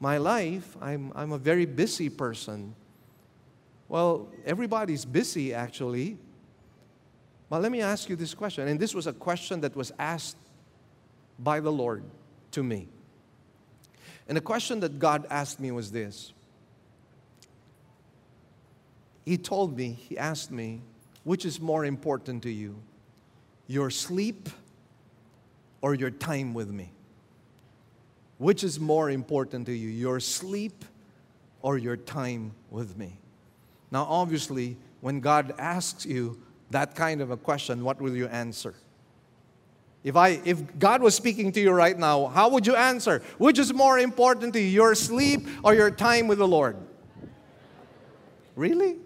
my 0.00 0.16
life. 0.16 0.74
I'm, 0.80 1.12
I'm 1.14 1.32
a 1.32 1.38
very 1.38 1.66
busy 1.66 2.08
person. 2.08 2.74
Well, 3.90 4.26
everybody's 4.46 5.04
busy 5.04 5.52
actually. 5.52 6.16
But 7.50 7.60
let 7.60 7.70
me 7.70 7.82
ask 7.82 8.08
you 8.08 8.16
this 8.16 8.32
question, 8.32 8.68
and 8.68 8.80
this 8.80 8.94
was 8.94 9.06
a 9.06 9.12
question 9.12 9.60
that 9.60 9.76
was 9.76 9.92
asked 9.98 10.38
by 11.38 11.60
the 11.60 11.72
Lord 11.72 12.04
to 12.52 12.62
me. 12.62 12.88
And 14.28 14.36
the 14.36 14.40
question 14.40 14.80
that 14.80 14.98
God 14.98 15.26
asked 15.30 15.60
me 15.60 15.70
was 15.70 15.92
this 15.92 16.32
He 19.24 19.36
told 19.36 19.76
me, 19.76 19.92
He 19.92 20.16
asked 20.16 20.50
me, 20.50 20.80
which 21.24 21.44
is 21.44 21.60
more 21.60 21.84
important 21.84 22.44
to 22.44 22.50
you, 22.50 22.76
your 23.66 23.90
sleep 23.90 24.48
or 25.80 25.94
your 25.94 26.10
time 26.10 26.54
with 26.54 26.70
me? 26.70 26.92
Which 28.38 28.62
is 28.62 28.78
more 28.78 29.10
important 29.10 29.66
to 29.66 29.72
you, 29.72 29.88
your 29.88 30.20
sleep 30.20 30.84
or 31.62 31.78
your 31.78 31.96
time 31.96 32.52
with 32.70 32.96
me? 32.96 33.18
Now, 33.90 34.04
obviously, 34.08 34.76
when 35.00 35.20
God 35.20 35.54
asks 35.58 36.04
you 36.06 36.40
that 36.70 36.94
kind 36.94 37.20
of 37.20 37.30
a 37.30 37.36
question, 37.36 37.82
what 37.82 38.00
will 38.00 38.14
you 38.16 38.26
answer? 38.26 38.74
If, 40.06 40.14
I, 40.14 40.40
if 40.44 40.78
God 40.78 41.02
was 41.02 41.16
speaking 41.16 41.50
to 41.50 41.60
you 41.60 41.72
right 41.72 41.98
now, 41.98 42.26
how 42.26 42.48
would 42.50 42.64
you 42.64 42.76
answer? 42.76 43.24
Which 43.38 43.58
is 43.58 43.74
more 43.74 43.98
important 43.98 44.52
to 44.52 44.60
you, 44.60 44.68
your 44.68 44.94
sleep 44.94 45.48
or 45.64 45.74
your 45.74 45.90
time 45.90 46.28
with 46.28 46.38
the 46.38 46.46
Lord? 46.46 46.76
Really? 48.54 48.98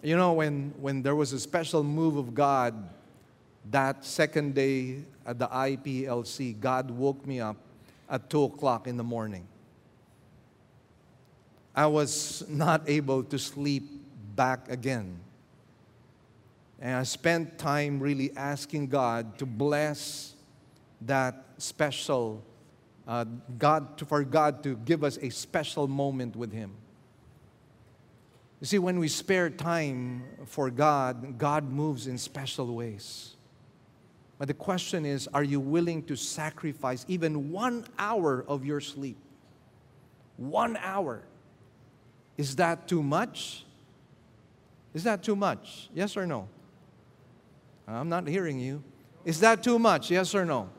You 0.00 0.16
know, 0.16 0.32
when, 0.34 0.72
when 0.80 1.02
there 1.02 1.16
was 1.16 1.32
a 1.32 1.40
special 1.40 1.82
move 1.82 2.16
of 2.16 2.36
God 2.36 2.88
that 3.72 4.04
second 4.04 4.54
day 4.54 5.02
at 5.26 5.40
the 5.40 5.48
IPLC, 5.48 6.60
God 6.60 6.88
woke 6.88 7.26
me 7.26 7.40
up 7.40 7.56
at 8.08 8.30
2 8.30 8.44
o'clock 8.44 8.86
in 8.86 8.96
the 8.96 9.02
morning. 9.02 9.44
I 11.78 11.86
was 11.86 12.42
not 12.48 12.88
able 12.88 13.22
to 13.22 13.38
sleep 13.38 13.84
back 14.34 14.68
again. 14.68 15.20
And 16.80 16.96
I 16.96 17.04
spent 17.04 17.56
time 17.56 18.00
really 18.00 18.36
asking 18.36 18.88
God 18.88 19.38
to 19.38 19.46
bless 19.46 20.34
that 21.02 21.44
special, 21.58 22.42
uh, 23.06 23.26
God, 23.60 23.96
to, 23.98 24.04
for 24.04 24.24
God 24.24 24.64
to 24.64 24.74
give 24.74 25.04
us 25.04 25.18
a 25.22 25.30
special 25.30 25.86
moment 25.86 26.34
with 26.34 26.52
Him. 26.52 26.72
You 28.60 28.66
see, 28.66 28.80
when 28.80 28.98
we 28.98 29.06
spare 29.06 29.48
time 29.48 30.24
for 30.46 30.70
God, 30.70 31.38
God 31.38 31.70
moves 31.70 32.08
in 32.08 32.18
special 32.18 32.74
ways. 32.74 33.36
But 34.36 34.48
the 34.48 34.54
question 34.54 35.06
is 35.06 35.28
are 35.28 35.44
you 35.44 35.60
willing 35.60 36.02
to 36.06 36.16
sacrifice 36.16 37.04
even 37.06 37.52
one 37.52 37.84
hour 38.00 38.44
of 38.48 38.64
your 38.64 38.80
sleep? 38.80 39.16
One 40.38 40.76
hour 40.78 41.22
is 42.38 42.54
that 42.56 42.86
too 42.86 43.02
much? 43.02 43.64
Is 44.94 45.04
that 45.04 45.22
too 45.22 45.36
much? 45.36 45.90
Yes 45.92 46.16
or 46.16 46.26
no? 46.26 46.48
I'm 47.86 48.08
not 48.08 48.26
hearing 48.28 48.60
you. 48.60 48.82
Is 49.24 49.40
that 49.40 49.62
too 49.62 49.78
much? 49.78 50.10
Yes 50.10 50.34
or 50.34 50.44
no? 50.44 50.70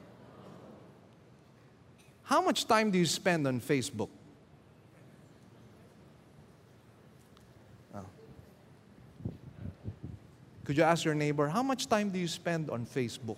How 2.23 2.41
much 2.41 2.65
time 2.65 2.91
do 2.91 2.97
you 2.97 3.05
spend 3.05 3.45
on 3.45 3.59
Facebook? 3.59 4.09
Oh. 7.93 8.05
Could 10.63 10.77
you 10.77 10.83
ask 10.83 11.03
your 11.03 11.15
neighbor, 11.15 11.47
how 11.49 11.63
much 11.63 11.87
time 11.87 12.09
do 12.09 12.19
you 12.19 12.27
spend 12.27 12.69
on 12.69 12.85
Facebook? 12.85 13.37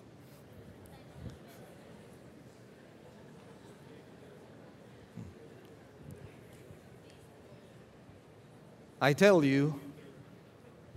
I 9.03 9.13
tell 9.13 9.43
you, 9.43 9.79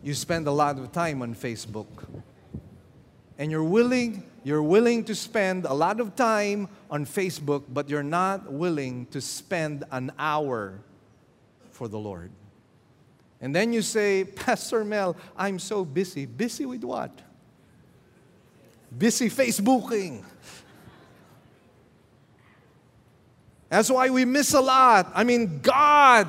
you 0.02 0.12
spend 0.12 0.46
a 0.46 0.50
lot 0.50 0.78
of 0.78 0.92
time 0.92 1.22
on 1.22 1.34
Facebook. 1.34 1.86
And 3.38 3.50
you're 3.50 3.64
willing, 3.64 4.22
you're 4.44 4.62
willing 4.62 5.04
to 5.04 5.14
spend 5.14 5.64
a 5.64 5.72
lot 5.72 5.98
of 6.00 6.14
time 6.14 6.68
on 6.90 7.06
Facebook, 7.06 7.62
but 7.70 7.88
you're 7.88 8.02
not 8.02 8.52
willing 8.52 9.06
to 9.06 9.22
spend 9.22 9.84
an 9.90 10.12
hour 10.18 10.78
for 11.70 11.88
the 11.88 11.98
Lord. 11.98 12.30
And 13.40 13.56
then 13.56 13.72
you 13.72 13.80
say, 13.80 14.24
Pastor 14.24 14.84
Mel, 14.84 15.16
I'm 15.34 15.58
so 15.58 15.82
busy. 15.82 16.26
Busy 16.26 16.66
with 16.66 16.84
what? 16.84 17.10
Busy 18.96 19.30
Facebooking. 19.30 20.22
That's 23.70 23.90
why 23.90 24.10
we 24.10 24.26
miss 24.26 24.52
a 24.52 24.60
lot. 24.60 25.10
I 25.14 25.24
mean, 25.24 25.60
God 25.60 26.28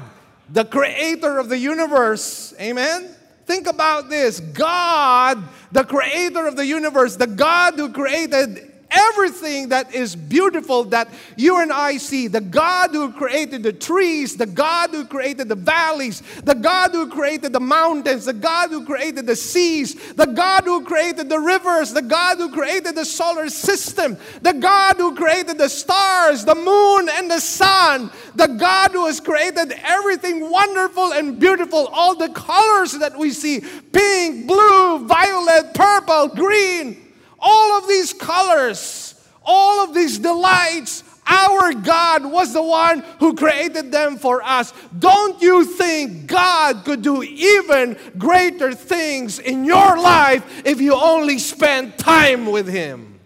the 0.49 0.65
creator 0.65 1.39
of 1.39 1.49
the 1.49 1.57
universe. 1.57 2.53
Amen? 2.59 3.09
Think 3.45 3.67
about 3.67 4.09
this 4.09 4.39
God, 4.39 5.43
the 5.71 5.83
creator 5.83 6.47
of 6.47 6.55
the 6.55 6.65
universe, 6.65 7.15
the 7.15 7.27
God 7.27 7.75
who 7.75 7.91
created 7.91 8.71
everything 8.95 9.69
that 9.69 9.93
is 9.93 10.15
beautiful 10.15 10.85
that 10.85 11.09
you 11.35 11.61
and 11.61 11.71
I 11.71 11.97
see. 11.97 12.27
The 12.27 12.41
God 12.41 12.91
who 12.91 13.11
created 13.11 13.63
the 13.63 13.73
trees, 13.73 14.37
the 14.37 14.45
God 14.45 14.91
who 14.91 15.05
created 15.05 15.49
the 15.49 15.55
valleys, 15.55 16.23
the 16.43 16.55
God 16.55 16.91
who 16.91 17.09
created 17.09 17.53
the 17.53 17.59
mountains, 17.59 18.25
the 18.25 18.33
God 18.33 18.69
who 18.69 18.85
created 18.85 19.27
the 19.27 19.35
seas, 19.35 20.13
the 20.13 20.25
God 20.25 20.63
who 20.63 20.83
created 20.83 21.29
the 21.29 21.39
rivers, 21.39 21.91
the 21.91 22.01
God 22.01 22.37
who 22.37 22.51
created 22.51 22.95
the 22.95 23.05
solar 23.05 23.49
system, 23.49 24.17
the 24.41 24.53
God 24.53 24.97
who 24.97 25.15
created 25.15 25.57
the 25.57 25.69
stars, 25.69 26.45
the 26.45 26.55
moon, 26.55 27.09
and 27.11 27.29
the 27.29 27.39
sun, 27.39 28.09
the 28.35 28.47
God 28.47 28.91
who 28.91 29.05
has 29.05 29.19
created 29.19 29.73
everything 29.83 30.49
wonderful 30.49 31.13
and 31.13 31.39
beautiful, 31.39 31.87
all 31.87 32.15
the 32.15 32.29
colors 32.29 32.93
that 32.93 33.17
we 33.17 33.31
see 33.31 33.59
pink, 33.91 34.47
blue, 34.47 35.05
violet, 35.05 35.73
purple, 35.73 36.27
green 36.29 37.05
all 37.45 37.77
of 37.77 37.87
these 37.87 38.11
colors, 38.11 39.13
all 39.43 39.83
of 39.83 39.93
these 39.93 40.17
delights, 40.17 41.03
our 41.27 41.73
God 41.73 42.25
was 42.25 42.53
the 42.53 42.61
one 42.61 43.01
who 43.19 43.35
created 43.35 43.91
them 43.91 44.17
for 44.17 44.41
us. 44.41 44.73
Don't 44.97 45.39
you 45.41 45.63
think 45.63 46.25
God 46.25 46.83
could 46.83 47.03
do 47.03 47.21
even 47.21 47.97
greater 48.17 48.73
things 48.73 49.37
in 49.37 49.63
your 49.63 49.97
life 49.97 50.65
if 50.65 50.81
you 50.81 50.95
only 50.95 51.37
spend 51.37 51.97
time 51.99 52.47
with 52.47 52.67
Him? 52.67 53.19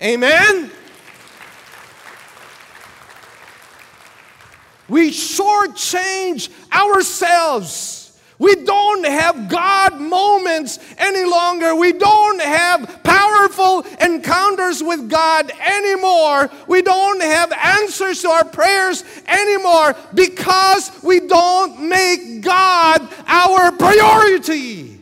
Amen? 0.00 0.70
We 4.88 5.10
shortchange 5.10 6.50
ourselves 6.72 8.03
We 8.38 8.56
don't 8.56 9.06
have 9.06 9.48
God 9.48 10.00
moments 10.00 10.78
any 10.98 11.24
longer. 11.24 11.74
We 11.76 11.92
don't 11.92 12.42
have 12.42 13.02
powerful 13.04 13.82
encounters 14.00 14.82
with 14.82 15.08
God 15.08 15.50
anymore. 15.60 16.50
We 16.66 16.82
don't 16.82 17.22
have 17.22 17.52
answers 17.52 18.22
to 18.22 18.28
our 18.30 18.44
prayers 18.44 19.04
anymore 19.26 19.94
because 20.14 20.90
we 21.02 21.20
don't 21.20 21.88
make 21.88 22.42
God 22.42 23.08
our 23.26 23.70
priority. 23.72 24.93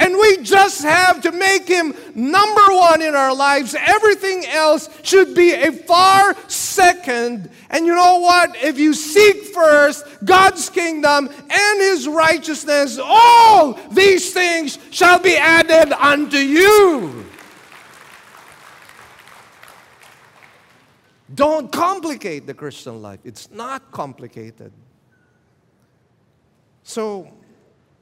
And 0.00 0.14
we 0.14 0.38
just 0.38 0.82
have 0.82 1.20
to 1.22 1.30
make 1.30 1.68
him 1.68 1.94
number 2.14 2.62
one 2.70 3.02
in 3.02 3.14
our 3.14 3.34
lives. 3.34 3.76
Everything 3.78 4.46
else 4.46 4.88
should 5.02 5.34
be 5.34 5.52
a 5.52 5.70
far 5.70 6.34
second. 6.48 7.50
And 7.68 7.84
you 7.84 7.94
know 7.94 8.18
what? 8.18 8.56
If 8.56 8.78
you 8.78 8.94
seek 8.94 9.54
first 9.54 10.06
God's 10.24 10.70
kingdom 10.70 11.28
and 11.28 11.80
his 11.80 12.08
righteousness, 12.08 12.98
all 13.02 13.74
these 13.90 14.32
things 14.32 14.78
shall 14.90 15.18
be 15.18 15.36
added 15.36 15.92
unto 15.92 16.38
you. 16.38 17.26
Don't 21.34 21.70
complicate 21.70 22.46
the 22.46 22.54
Christian 22.54 23.02
life. 23.02 23.20
It's 23.22 23.50
not 23.50 23.92
complicated. 23.92 24.72
So, 26.84 27.30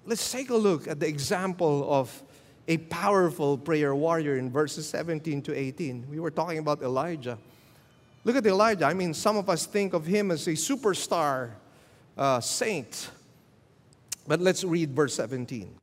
Let's 0.09 0.32
take 0.32 0.48
a 0.48 0.56
look 0.56 0.88
at 0.88 1.00
the 1.00 1.06
example 1.06 1.86
of 1.92 2.22
a 2.66 2.78
powerful 2.78 3.59
prayer 3.59 3.94
warrior 3.94 4.38
in 4.38 4.50
verses 4.50 4.88
17 4.88 5.42
to 5.42 5.54
18. 5.54 6.06
We 6.09 6.18
were 6.18 6.30
talking 6.30 6.56
about 6.56 6.80
Elijah. 6.80 7.36
Look 8.24 8.34
at 8.34 8.46
Elijah. 8.46 8.86
I 8.86 8.94
mean, 8.94 9.12
some 9.12 9.36
of 9.36 9.50
us 9.50 9.66
think 9.66 9.92
of 9.92 10.06
him 10.06 10.30
as 10.30 10.46
a 10.46 10.52
superstar 10.52 11.50
uh, 12.16 12.40
saint. 12.40 13.11
But 14.26 14.40
let's 14.40 14.64
read 14.64 14.96
verse 14.96 15.14
17. 15.14 15.74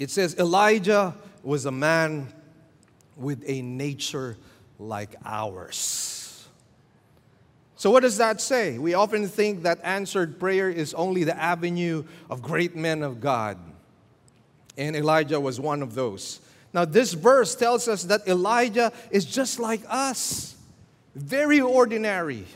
It 0.00 0.10
says, 0.10 0.34
Elijah 0.40 1.14
was 1.44 1.66
a 1.66 1.72
man 1.72 2.26
with 3.16 3.44
a 3.46 3.62
nature 3.62 4.38
like 4.80 5.14
ours. 5.24 6.17
So, 7.78 7.92
what 7.92 8.02
does 8.02 8.18
that 8.18 8.40
say? 8.40 8.76
We 8.76 8.94
often 8.94 9.28
think 9.28 9.62
that 9.62 9.78
answered 9.84 10.40
prayer 10.40 10.68
is 10.68 10.94
only 10.94 11.22
the 11.22 11.40
avenue 11.40 12.02
of 12.28 12.42
great 12.42 12.74
men 12.74 13.04
of 13.04 13.20
God. 13.20 13.56
And 14.76 14.96
Elijah 14.96 15.38
was 15.38 15.60
one 15.60 15.80
of 15.80 15.94
those. 15.94 16.40
Now, 16.72 16.84
this 16.84 17.12
verse 17.12 17.54
tells 17.54 17.86
us 17.86 18.02
that 18.04 18.26
Elijah 18.26 18.92
is 19.12 19.24
just 19.24 19.60
like 19.60 19.80
us, 19.88 20.56
very 21.14 21.60
ordinary. 21.60 22.46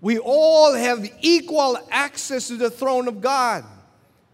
We 0.00 0.18
all 0.18 0.72
have 0.72 1.06
equal 1.20 1.78
access 1.90 2.48
to 2.48 2.56
the 2.56 2.70
throne 2.70 3.08
of 3.08 3.20
God. 3.20 3.66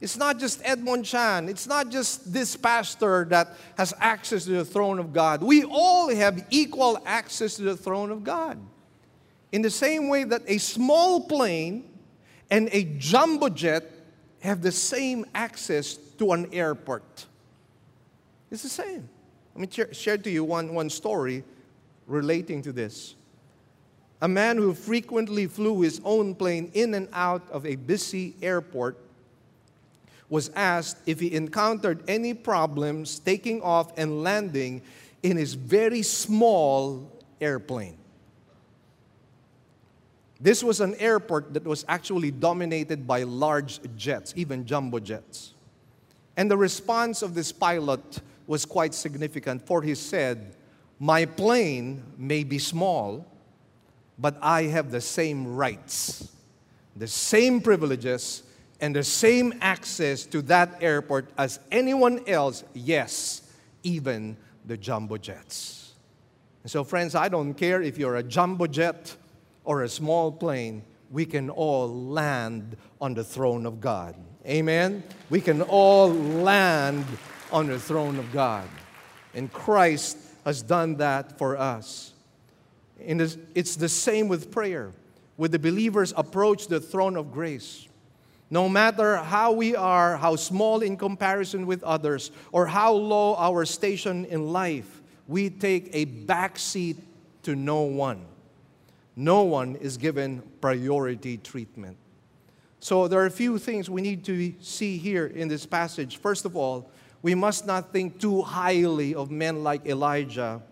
It's 0.01 0.17
not 0.17 0.39
just 0.39 0.61
Edmund 0.63 1.07
Chan, 1.07 1.49
it's 1.49 1.67
not 1.67 1.91
just 1.91 2.33
this 2.33 2.55
pastor 2.55 3.27
that 3.31 3.57
has 3.77 3.93
access 3.99 4.45
to 4.45 4.53
the 4.53 4.65
throne 4.65 5.01
of 5.01 5.13
God. 5.13 5.43
We 5.43 5.65
all 5.65 6.15
have 6.15 6.47
equal 6.51 7.03
access 7.05 7.57
to 7.57 7.63
the 7.63 7.77
throne 7.77 8.13
of 8.13 8.23
God. 8.23 8.61
In 9.53 9.63
the 9.63 9.71
same 9.71 10.09
way 10.09 10.25
that 10.25 10.43
a 10.47 10.59
small 10.59 11.23
plane 11.23 11.85
and 12.51 12.69
a 12.73 12.85
jumbo 12.85 13.49
jet 13.49 13.91
have 14.41 14.63
the 14.63 14.73
same 14.73 15.27
access 15.35 15.95
to 16.19 16.33
an 16.33 16.53
airport. 16.53 17.27
It's 18.51 18.63
the 18.63 18.69
same. 18.69 19.09
Let 19.55 19.77
me 19.77 19.85
share, 19.93 20.19
to 20.19 20.31
you 20.31 20.45
one, 20.45 20.75
one 20.75 20.89
story 20.89 21.43
relating 22.07 22.63
to 22.63 22.73
this. 22.73 23.17
A 24.21 24.29
man 24.29 24.57
who 24.57 24.75
frequently 24.75 25.47
flew 25.47 25.83
his 25.83 26.01
own 26.05 26.35
plane 26.35 26.71
in 26.75 26.95
and 26.95 27.09
out 27.13 27.49
of 27.51 27.67
a 27.67 27.77
busy 27.77 28.35
airport 28.41 28.99
was 30.29 30.51
asked 30.55 30.99
if 31.07 31.21
he 31.21 31.35
encountered 31.35 32.03
any 32.09 32.35
problems 32.35 33.19
taking 33.19 33.63
off 33.63 33.93
and 33.97 34.23
landing 34.23 34.83
in 35.23 35.37
his 35.37 35.55
very 35.55 36.03
small 36.03 37.11
airplane. 37.41 37.98
This 40.41 40.63
was 40.63 40.81
an 40.81 40.95
airport 40.97 41.55
that 41.55 41.65
was 41.65 41.85
actually 41.89 42.31
dominated 42.31 43.07
by 43.07 43.25
large 43.25 43.81
jets, 43.97 44.33
even 44.37 44.65
jumbo 44.65 45.01
jets. 45.01 45.55
And 46.37 46.49
the 46.49 46.57
response 46.57 47.23
of 47.23 47.35
this 47.35 47.51
pilot 47.51 48.21
was 48.47 48.65
quite 48.65 48.95
significant, 48.95 49.67
for 49.67 49.83
he 49.83 49.95
said, 49.97 50.55
My 51.01 51.25
plane 51.25 52.05
may 52.17 52.45
be 52.45 52.59
small, 52.59 53.27
but 54.19 54.39
I 54.41 54.63
have 54.65 54.93
the 54.93 55.01
same 55.01 55.57
rights, 55.57 56.33
the 56.95 57.09
same 57.09 57.61
privileges, 57.61 58.45
and 58.81 58.95
the 58.95 59.03
same 59.03 59.55
access 59.61 60.25
to 60.27 60.41
that 60.43 60.81
airport 60.81 61.31
as 61.37 61.59
anyone 61.73 62.23
else, 62.29 62.63
yes, 62.75 63.43
even 63.83 64.37
the 64.65 64.77
jumbo 64.77 65.17
jets. 65.17 65.95
And 66.63 66.71
so, 66.71 66.85
friends, 66.85 67.17
I 67.17 67.29
don't 67.29 67.55
care 67.55 67.83
if 67.83 67.99
you're 67.99 68.17
a 68.17 68.23
jumbo 68.23 68.69
jet 68.69 69.17
or 69.69 69.83
a 69.83 69.89
small 69.89 70.33
plane, 70.33 70.83
we 71.11 71.27
can 71.27 71.51
all 71.51 71.87
land 71.93 72.75
on 73.03 73.13
the 73.13 73.23
throne 73.23 73.67
of 73.67 73.83
God. 73.83 74.15
Amen? 74.47 75.05
We 75.29 75.43
can 75.43 75.61
all 75.61 76.09
land 76.09 77.05
on 77.53 77.67
the 77.67 77.79
throne 77.79 78.19
of 78.19 78.33
God. 78.33 78.67
And 79.35 79.53
Christ 79.53 80.17
has 80.47 80.63
done 80.63 80.97
that 80.97 81.37
for 81.37 81.59
us. 81.59 82.15
And 82.99 83.21
it's 83.55 83.77
the 83.77 83.91
same 83.91 84.27
with 84.27 84.51
prayer. 84.51 84.93
With 85.37 85.53
the 85.53 85.59
believers 85.59 86.15
approach 86.17 86.69
the 86.69 86.81
throne 86.81 87.19
of 87.19 87.31
grace, 87.31 87.87
no 88.49 88.71
matter 88.71 89.19
how 89.19 89.53
we 89.53 89.77
are, 89.77 90.17
how 90.17 90.37
small 90.37 90.81
in 90.81 90.97
comparison 90.97 91.67
with 91.67 91.85
others, 91.85 92.31
or 92.53 92.65
how 92.65 92.95
low 92.95 93.37
our 93.37 93.67
station 93.67 94.25
in 94.25 94.51
life, 94.51 95.03
we 95.27 95.51
take 95.51 95.91
a 95.93 96.07
back 96.07 96.59
seat 96.59 96.97
to 97.43 97.55
no 97.55 97.83
one 97.83 98.25
no 99.19 99.43
one 99.43 99.75
is 99.75 99.97
given 99.97 100.41
priority 100.61 101.39
treatment. 101.39 101.97
So 102.79 103.09
there 103.09 103.21
are 103.21 103.27
a 103.27 103.31
few 103.33 103.59
things 103.59 103.91
we 103.91 104.01
need 104.01 104.25
to 104.27 104.55
see 104.61 104.97
here 104.97 105.27
in 105.27 105.49
this 105.49 105.67
passage. 105.67 106.19
First 106.19 106.45
of 106.45 106.57
all, 106.57 106.89
we 107.21 107.35
must 107.35 107.67
not 107.67 107.93
think 107.93 108.21
too 108.21 108.43
highly 108.43 109.17
of 109.17 109.33
men 109.33 109.65
like 109.65 109.85
Elijah 109.87 110.63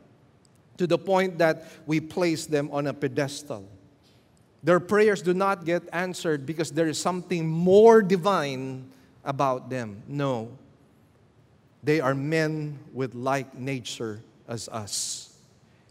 to 0.76 0.86
the 0.86 0.96
point 0.96 1.38
that 1.38 1.66
we 1.86 1.98
place 1.98 2.46
them 2.46 2.70
on 2.70 2.86
a 2.86 2.94
pedestal. 2.94 3.68
Their 4.62 4.78
prayers 4.78 5.22
do 5.22 5.34
not 5.34 5.64
get 5.64 5.82
answered 5.92 6.46
because 6.46 6.70
there 6.70 6.86
is 6.86 7.00
something 7.00 7.48
more 7.48 8.00
divine 8.00 8.88
about 9.24 9.70
them. 9.70 10.04
No. 10.06 10.56
They 11.82 11.98
are 11.98 12.14
men 12.14 12.78
with 12.92 13.16
like 13.16 13.58
nature 13.58 14.22
as 14.46 14.68
us. 14.68 15.25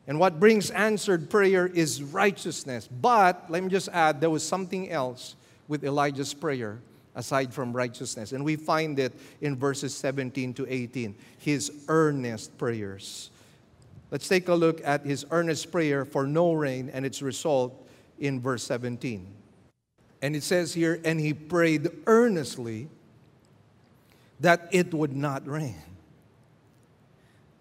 And 0.07 0.19
what 0.19 0.39
brings 0.39 0.69
answered 0.69 1.29
prayer 1.29 1.65
is 1.65 2.03
righteousness. 2.03 2.87
But 2.87 3.49
let 3.49 3.63
me 3.63 3.69
just 3.69 3.89
add, 3.89 4.21
there 4.21 4.29
was 4.29 4.47
something 4.47 4.89
else 4.89 5.35
with 5.67 5.83
Elijah's 5.83 6.33
prayer 6.33 6.79
aside 7.15 7.53
from 7.53 7.73
righteousness. 7.73 8.31
And 8.31 8.43
we 8.43 8.55
find 8.55 8.99
it 8.99 9.13
in 9.41 9.55
verses 9.55 9.95
17 9.95 10.53
to 10.55 10.67
18 10.71 11.15
his 11.39 11.71
earnest 11.87 12.57
prayers. 12.57 13.31
Let's 14.11 14.27
take 14.27 14.47
a 14.47 14.53
look 14.53 14.81
at 14.85 15.05
his 15.05 15.25
earnest 15.31 15.71
prayer 15.71 16.05
for 16.05 16.27
no 16.27 16.53
rain 16.53 16.89
and 16.93 17.05
its 17.05 17.21
result 17.21 17.87
in 18.19 18.39
verse 18.39 18.63
17. 18.63 19.25
And 20.21 20.35
it 20.35 20.43
says 20.43 20.73
here, 20.73 20.99
and 21.03 21.19
he 21.19 21.33
prayed 21.33 21.89
earnestly 22.07 22.89
that 24.39 24.69
it 24.71 24.93
would 24.93 25.15
not 25.15 25.47
rain. 25.47 25.75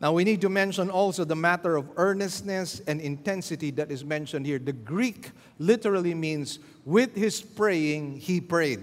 Now, 0.04 0.12
we 0.12 0.22
need 0.22 0.42
to 0.42 0.50
mention 0.50 0.90
also 0.90 1.24
the 1.24 1.34
matter 1.34 1.76
of 1.76 1.88
earnestness 1.96 2.82
and 2.86 3.00
intensity 3.00 3.70
that 3.70 3.90
is 3.90 4.04
mentioned 4.04 4.44
here. 4.44 4.58
The 4.58 4.74
Greek 4.74 5.30
literally 5.58 6.12
means, 6.12 6.58
with 6.84 7.16
his 7.16 7.40
praying, 7.40 8.18
he 8.18 8.38
prayed. 8.38 8.80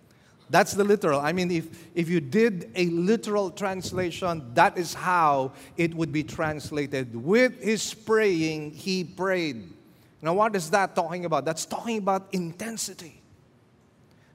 That's 0.50 0.74
the 0.74 0.84
literal. 0.84 1.22
I 1.22 1.32
mean, 1.32 1.50
if, 1.50 1.86
if 1.94 2.10
you 2.10 2.20
did 2.20 2.70
a 2.74 2.84
literal 2.90 3.50
translation, 3.50 4.50
that 4.52 4.76
is 4.76 4.92
how 4.92 5.52
it 5.78 5.94
would 5.94 6.12
be 6.12 6.22
translated. 6.22 7.16
With 7.16 7.62
his 7.62 7.94
praying, 7.94 8.72
he 8.72 9.04
prayed. 9.04 9.72
Now, 10.20 10.34
what 10.34 10.54
is 10.54 10.68
that 10.68 10.94
talking 10.94 11.24
about? 11.24 11.46
That's 11.46 11.64
talking 11.64 11.96
about 11.96 12.28
intensity. 12.32 13.22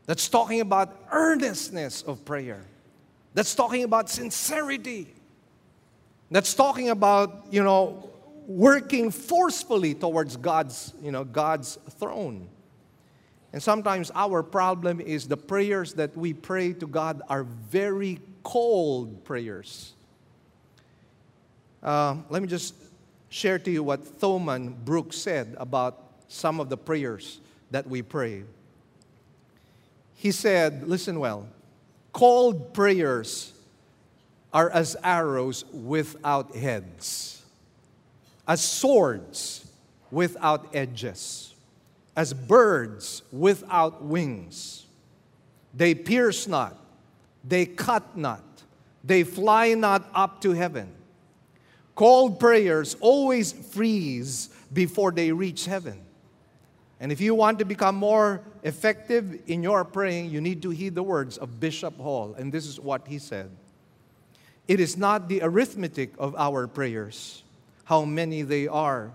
That's 0.08 0.28
talking 0.28 0.62
about 0.62 1.00
earnestness 1.12 2.02
of 2.02 2.26
prayer. 2.26 2.66
That's 3.36 3.54
talking 3.54 3.84
about 3.84 4.10
sincerity. 4.10 5.14
That's 6.32 6.54
talking 6.54 6.90
about, 6.90 7.46
you 7.52 7.64
know, 7.64 8.10
working 8.48 9.12
forcefully 9.12 9.94
towards 9.94 10.36
God's, 10.36 10.94
you 11.02 11.12
know, 11.12 11.24
God's 11.24 11.78
throne. 12.00 12.50
And 13.54 13.62
sometimes 13.62 14.12
our 14.16 14.42
problem 14.42 15.00
is 15.00 15.28
the 15.28 15.38
prayers 15.38 15.94
that 15.94 16.18
we 16.18 16.34
pray 16.34 16.74
to 16.74 16.88
God 16.88 17.22
are 17.30 17.44
very 17.44 18.20
cold 18.42 19.24
prayers. 19.24 19.94
Uh, 21.84 22.16
let 22.30 22.42
me 22.42 22.48
just 22.48 22.74
share 23.30 23.60
to 23.60 23.70
you 23.72 23.84
what 23.84 24.20
Thomas 24.20 24.72
Brooks 24.84 25.18
said 25.18 25.56
about 25.60 26.00
some 26.28 26.60
of 26.60 26.70
the 26.70 26.78
prayers 26.78 27.40
that 27.72 27.88
we 27.88 28.02
pray. 28.02 28.44
he 30.16 30.32
said, 30.32 30.88
listen 30.88 31.20
well, 31.20 31.48
cold 32.12 32.74
prayers 32.74 33.53
are 34.54 34.70
as 34.70 34.96
arrows 35.04 35.66
without 35.74 36.56
heads, 36.56 37.42
as 38.48 38.64
swords 38.64 39.68
without 40.12 40.76
edges, 40.76 41.56
as 42.16 42.34
birds 42.34 43.24
without 43.32 44.04
wings. 44.04 44.86
They 45.74 45.96
pierce 45.96 46.48
not, 46.48 46.78
they 47.44 47.66
cut 47.66 48.16
not, 48.16 48.44
they 49.04 49.24
fly 49.24 49.74
not 49.74 50.08
up 50.14 50.40
to 50.42 50.52
heaven. 50.52 50.94
Cold 51.96 52.40
prayers 52.40 52.96
always 53.02 53.52
freeze 53.52 54.50
before 54.72 55.12
they 55.12 55.32
reach 55.32 55.66
heaven. 55.66 56.00
And 57.00 57.12
if 57.12 57.20
you 57.20 57.36
want 57.36 57.60
to 57.60 57.66
become 57.66 57.96
more 57.96 58.42
effective 58.64 59.42
in 59.48 59.62
your 59.62 59.84
praying, 59.84 60.30
you 60.30 60.42
need 60.42 60.62
to 60.62 60.70
heed 60.70 60.96
the 60.96 61.04
words 61.04 61.38
of 61.38 61.60
Bishop 61.60 61.98
Hall. 61.98 62.36
And 62.38 62.52
this 62.52 62.66
is 62.66 62.80
what 62.80 63.08
he 63.08 63.20
said 63.20 63.50
It 64.68 64.80
is 64.80 64.98
not 64.98 65.28
the 65.28 65.42
arithmetic 65.42 66.14
of 66.18 66.36
our 66.36 66.68
prayers, 66.68 67.44
how 67.84 68.06
many 68.06 68.44
they 68.44 68.68
are, 68.68 69.12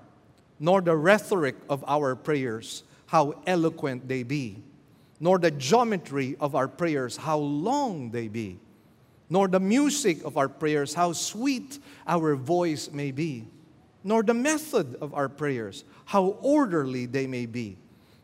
nor 0.60 0.80
the 0.80 0.96
rhetoric 0.96 1.56
of 1.70 1.84
our 1.86 2.14
prayers, 2.14 2.82
how 3.06 3.40
eloquent 3.46 4.08
they 4.08 4.22
be, 4.22 4.62
nor 5.20 5.38
the 5.38 5.50
geometry 5.50 6.36
of 6.40 6.54
our 6.54 6.68
prayers, 6.68 7.16
how 7.16 7.38
long 7.38 8.10
they 8.10 8.28
be, 8.28 8.58
nor 9.30 9.48
the 9.48 9.60
music 9.60 10.22
of 10.24 10.36
our 10.36 10.48
prayers, 10.48 10.94
how 10.94 11.12
sweet 11.12 11.78
our 12.06 12.34
voice 12.34 12.90
may 12.92 13.10
be, 13.10 13.46
nor 14.04 14.22
the 14.22 14.34
method 14.34 14.96
of 15.00 15.14
our 15.14 15.28
prayers, 15.28 15.84
how 16.04 16.36
orderly 16.42 17.06
they 17.06 17.26
may 17.26 17.46
be, 17.46 17.76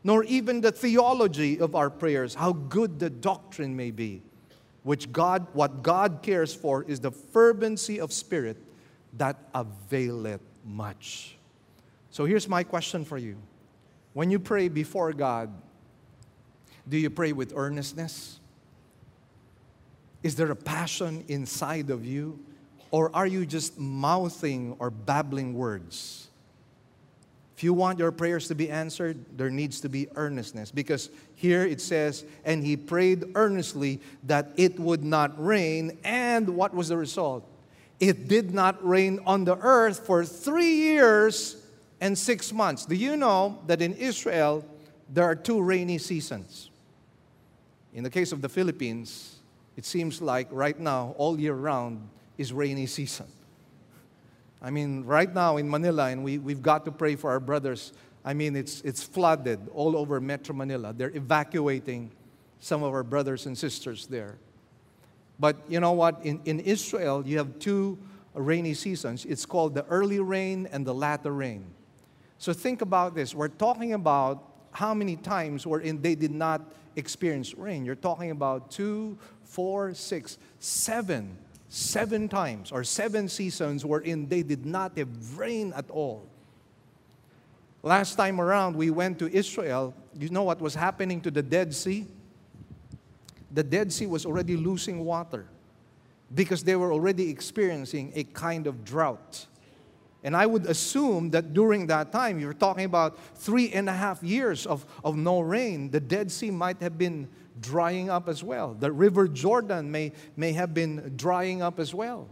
nor 0.02 0.24
even 0.24 0.60
the 0.60 0.72
theology 0.72 1.58
of 1.58 1.74
our 1.74 1.88
prayers, 1.88 2.34
how 2.34 2.52
good 2.52 2.98
the 2.98 3.08
doctrine 3.08 3.74
may 3.74 3.90
be. 3.90 4.22
Which 4.84 5.10
God, 5.10 5.48
what 5.54 5.82
God 5.82 6.20
cares 6.22 6.54
for 6.54 6.84
is 6.84 7.00
the 7.00 7.10
fervency 7.10 7.98
of 7.98 8.12
spirit 8.12 8.56
that 9.14 9.36
availeth 9.54 10.42
much. 10.64 11.36
So 12.10 12.26
here's 12.26 12.48
my 12.48 12.62
question 12.62 13.04
for 13.04 13.18
you. 13.18 13.36
When 14.12 14.30
you 14.30 14.38
pray 14.38 14.68
before 14.68 15.12
God, 15.12 15.50
do 16.88 16.96
you 16.96 17.10
pray 17.10 17.32
with 17.32 17.52
earnestness? 17.56 18.38
Is 20.22 20.36
there 20.36 20.50
a 20.50 20.56
passion 20.56 21.24
inside 21.28 21.90
of 21.90 22.04
you? 22.04 22.38
Or 22.90 23.10
are 23.14 23.26
you 23.26 23.44
just 23.44 23.78
mouthing 23.78 24.76
or 24.78 24.90
babbling 24.90 25.54
words? 25.54 26.28
If 27.56 27.62
you 27.62 27.72
want 27.72 28.00
your 28.00 28.10
prayers 28.10 28.48
to 28.48 28.54
be 28.54 28.68
answered, 28.68 29.24
there 29.36 29.50
needs 29.50 29.80
to 29.82 29.88
be 29.88 30.08
earnestness. 30.16 30.72
Because 30.72 31.08
here 31.36 31.64
it 31.64 31.80
says, 31.80 32.24
and 32.44 32.64
he 32.64 32.76
prayed 32.76 33.24
earnestly 33.36 34.00
that 34.24 34.50
it 34.56 34.78
would 34.78 35.04
not 35.04 35.32
rain. 35.42 35.98
And 36.02 36.56
what 36.56 36.74
was 36.74 36.88
the 36.88 36.96
result? 36.96 37.48
It 38.00 38.26
did 38.26 38.52
not 38.52 38.84
rain 38.86 39.20
on 39.24 39.44
the 39.44 39.56
earth 39.56 40.04
for 40.04 40.24
three 40.24 40.74
years 40.74 41.56
and 42.00 42.18
six 42.18 42.52
months. 42.52 42.86
Do 42.86 42.96
you 42.96 43.16
know 43.16 43.60
that 43.68 43.80
in 43.80 43.94
Israel 43.94 44.64
there 45.08 45.24
are 45.24 45.36
two 45.36 45.62
rainy 45.62 45.98
seasons? 45.98 46.70
In 47.92 48.02
the 48.02 48.10
case 48.10 48.32
of 48.32 48.42
the 48.42 48.48
Philippines, 48.48 49.36
it 49.76 49.84
seems 49.84 50.20
like 50.20 50.48
right 50.50 50.78
now, 50.78 51.14
all 51.18 51.38
year 51.38 51.54
round, 51.54 52.08
is 52.36 52.52
rainy 52.52 52.86
season. 52.86 53.26
I 54.64 54.70
mean, 54.70 55.04
right 55.04 55.32
now 55.32 55.58
in 55.58 55.68
Manila, 55.68 56.08
and 56.08 56.24
we, 56.24 56.38
we've 56.38 56.62
got 56.62 56.86
to 56.86 56.90
pray 56.90 57.16
for 57.16 57.30
our 57.30 57.38
brothers. 57.38 57.92
I 58.24 58.32
mean, 58.32 58.56
it's, 58.56 58.80
it's 58.80 59.02
flooded 59.02 59.68
all 59.74 59.94
over 59.94 60.18
Metro 60.22 60.54
Manila. 60.54 60.94
They're 60.94 61.14
evacuating 61.14 62.10
some 62.60 62.82
of 62.82 62.94
our 62.94 63.02
brothers 63.02 63.44
and 63.44 63.58
sisters 63.58 64.06
there. 64.06 64.38
But 65.38 65.58
you 65.68 65.80
know 65.80 65.92
what? 65.92 66.24
In, 66.24 66.40
in 66.46 66.60
Israel, 66.60 67.22
you 67.26 67.36
have 67.36 67.58
two 67.58 67.98
rainy 68.32 68.72
seasons. 68.72 69.26
It's 69.26 69.44
called 69.44 69.74
the 69.74 69.84
early 69.84 70.20
rain 70.20 70.66
and 70.72 70.86
the 70.86 70.94
latter 70.94 71.32
rain. 71.32 71.66
So 72.38 72.54
think 72.54 72.80
about 72.80 73.14
this. 73.14 73.34
We're 73.34 73.48
talking 73.48 73.92
about 73.92 74.50
how 74.72 74.94
many 74.94 75.16
times 75.16 75.66
wherein 75.66 76.00
they 76.00 76.14
did 76.14 76.32
not 76.32 76.72
experience 76.96 77.52
rain. 77.54 77.84
You're 77.84 77.96
talking 77.96 78.30
about 78.30 78.70
two, 78.70 79.18
four, 79.42 79.92
six, 79.92 80.38
seven, 80.58 81.36
seven 81.74 82.28
times 82.28 82.70
or 82.70 82.84
seven 82.84 83.28
seasons 83.28 83.84
wherein 83.84 84.28
they 84.28 84.44
did 84.44 84.64
not 84.64 84.96
have 84.96 85.08
rain 85.36 85.72
at 85.74 85.90
all. 85.90 86.24
Last 87.82 88.14
time 88.14 88.40
around, 88.40 88.76
we 88.76 88.90
went 88.90 89.18
to 89.18 89.28
Israel. 89.28 89.92
You 90.16 90.28
know 90.28 90.44
what 90.44 90.60
was 90.60 90.74
happening 90.74 91.20
to 91.22 91.32
the 91.32 91.42
Dead 91.42 91.74
Sea? 91.74 92.06
The 93.50 93.64
Dead 93.64 93.92
Sea 93.92 94.06
was 94.06 94.24
already 94.24 94.56
losing 94.56 95.04
water 95.04 95.46
because 96.32 96.62
they 96.62 96.76
were 96.76 96.92
already 96.92 97.28
experiencing 97.28 98.12
a 98.14 98.22
kind 98.22 98.68
of 98.68 98.84
drought. 98.84 99.46
And 100.22 100.36
I 100.36 100.46
would 100.46 100.66
assume 100.66 101.30
that 101.30 101.52
during 101.52 101.88
that 101.88 102.12
time, 102.12 102.38
you're 102.38 102.54
talking 102.54 102.84
about 102.84 103.18
three 103.34 103.72
and 103.72 103.88
a 103.88 103.92
half 103.92 104.22
years 104.22 104.64
of, 104.64 104.86
of 105.04 105.16
no 105.16 105.40
rain, 105.40 105.90
the 105.90 106.00
Dead 106.00 106.30
Sea 106.30 106.52
might 106.52 106.80
have 106.80 106.96
been 106.96 107.28
drying 107.60 108.10
up 108.10 108.28
as 108.28 108.42
well. 108.42 108.74
The 108.74 108.90
River 108.90 109.28
Jordan 109.28 109.90
may, 109.90 110.12
may 110.36 110.52
have 110.52 110.74
been 110.74 111.14
drying 111.16 111.62
up 111.62 111.78
as 111.78 111.94
well. 111.94 112.28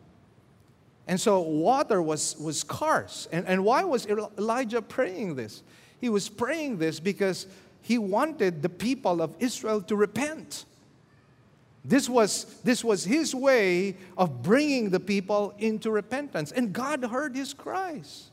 And 1.07 1.21
so 1.21 1.41
water 1.41 2.01
was, 2.01 2.37
was 2.39 2.61
scarce. 2.61 3.29
And, 3.33 3.47
and 3.47 3.65
why 3.65 3.85
was 3.85 4.07
Elijah 4.07 4.83
praying 4.83 5.37
this? 5.37 5.63
He 6.01 6.09
was 6.09 6.29
praying 6.29 6.79
this 6.79 7.01
because 7.01 7.47
he 7.81 7.99
wanted 7.99 8.63
the 8.63 8.69
people 8.69 9.23
of 9.23 9.35
Israel 9.39 9.81
to 9.83 9.97
repent. 9.97 10.65
This 11.85 12.09
was, 12.09 12.45
this 12.63 12.85
was 12.85 13.05
his 13.05 13.35
way 13.35 13.97
of 14.17 14.43
bringing 14.43 14.91
the 14.91 15.01
people 15.01 15.55
into 15.59 15.91
repentance. 15.91 16.53
And 16.53 16.73
God 16.73 17.05
heard 17.05 17.35
his 17.35 17.55
cries. 17.55 18.31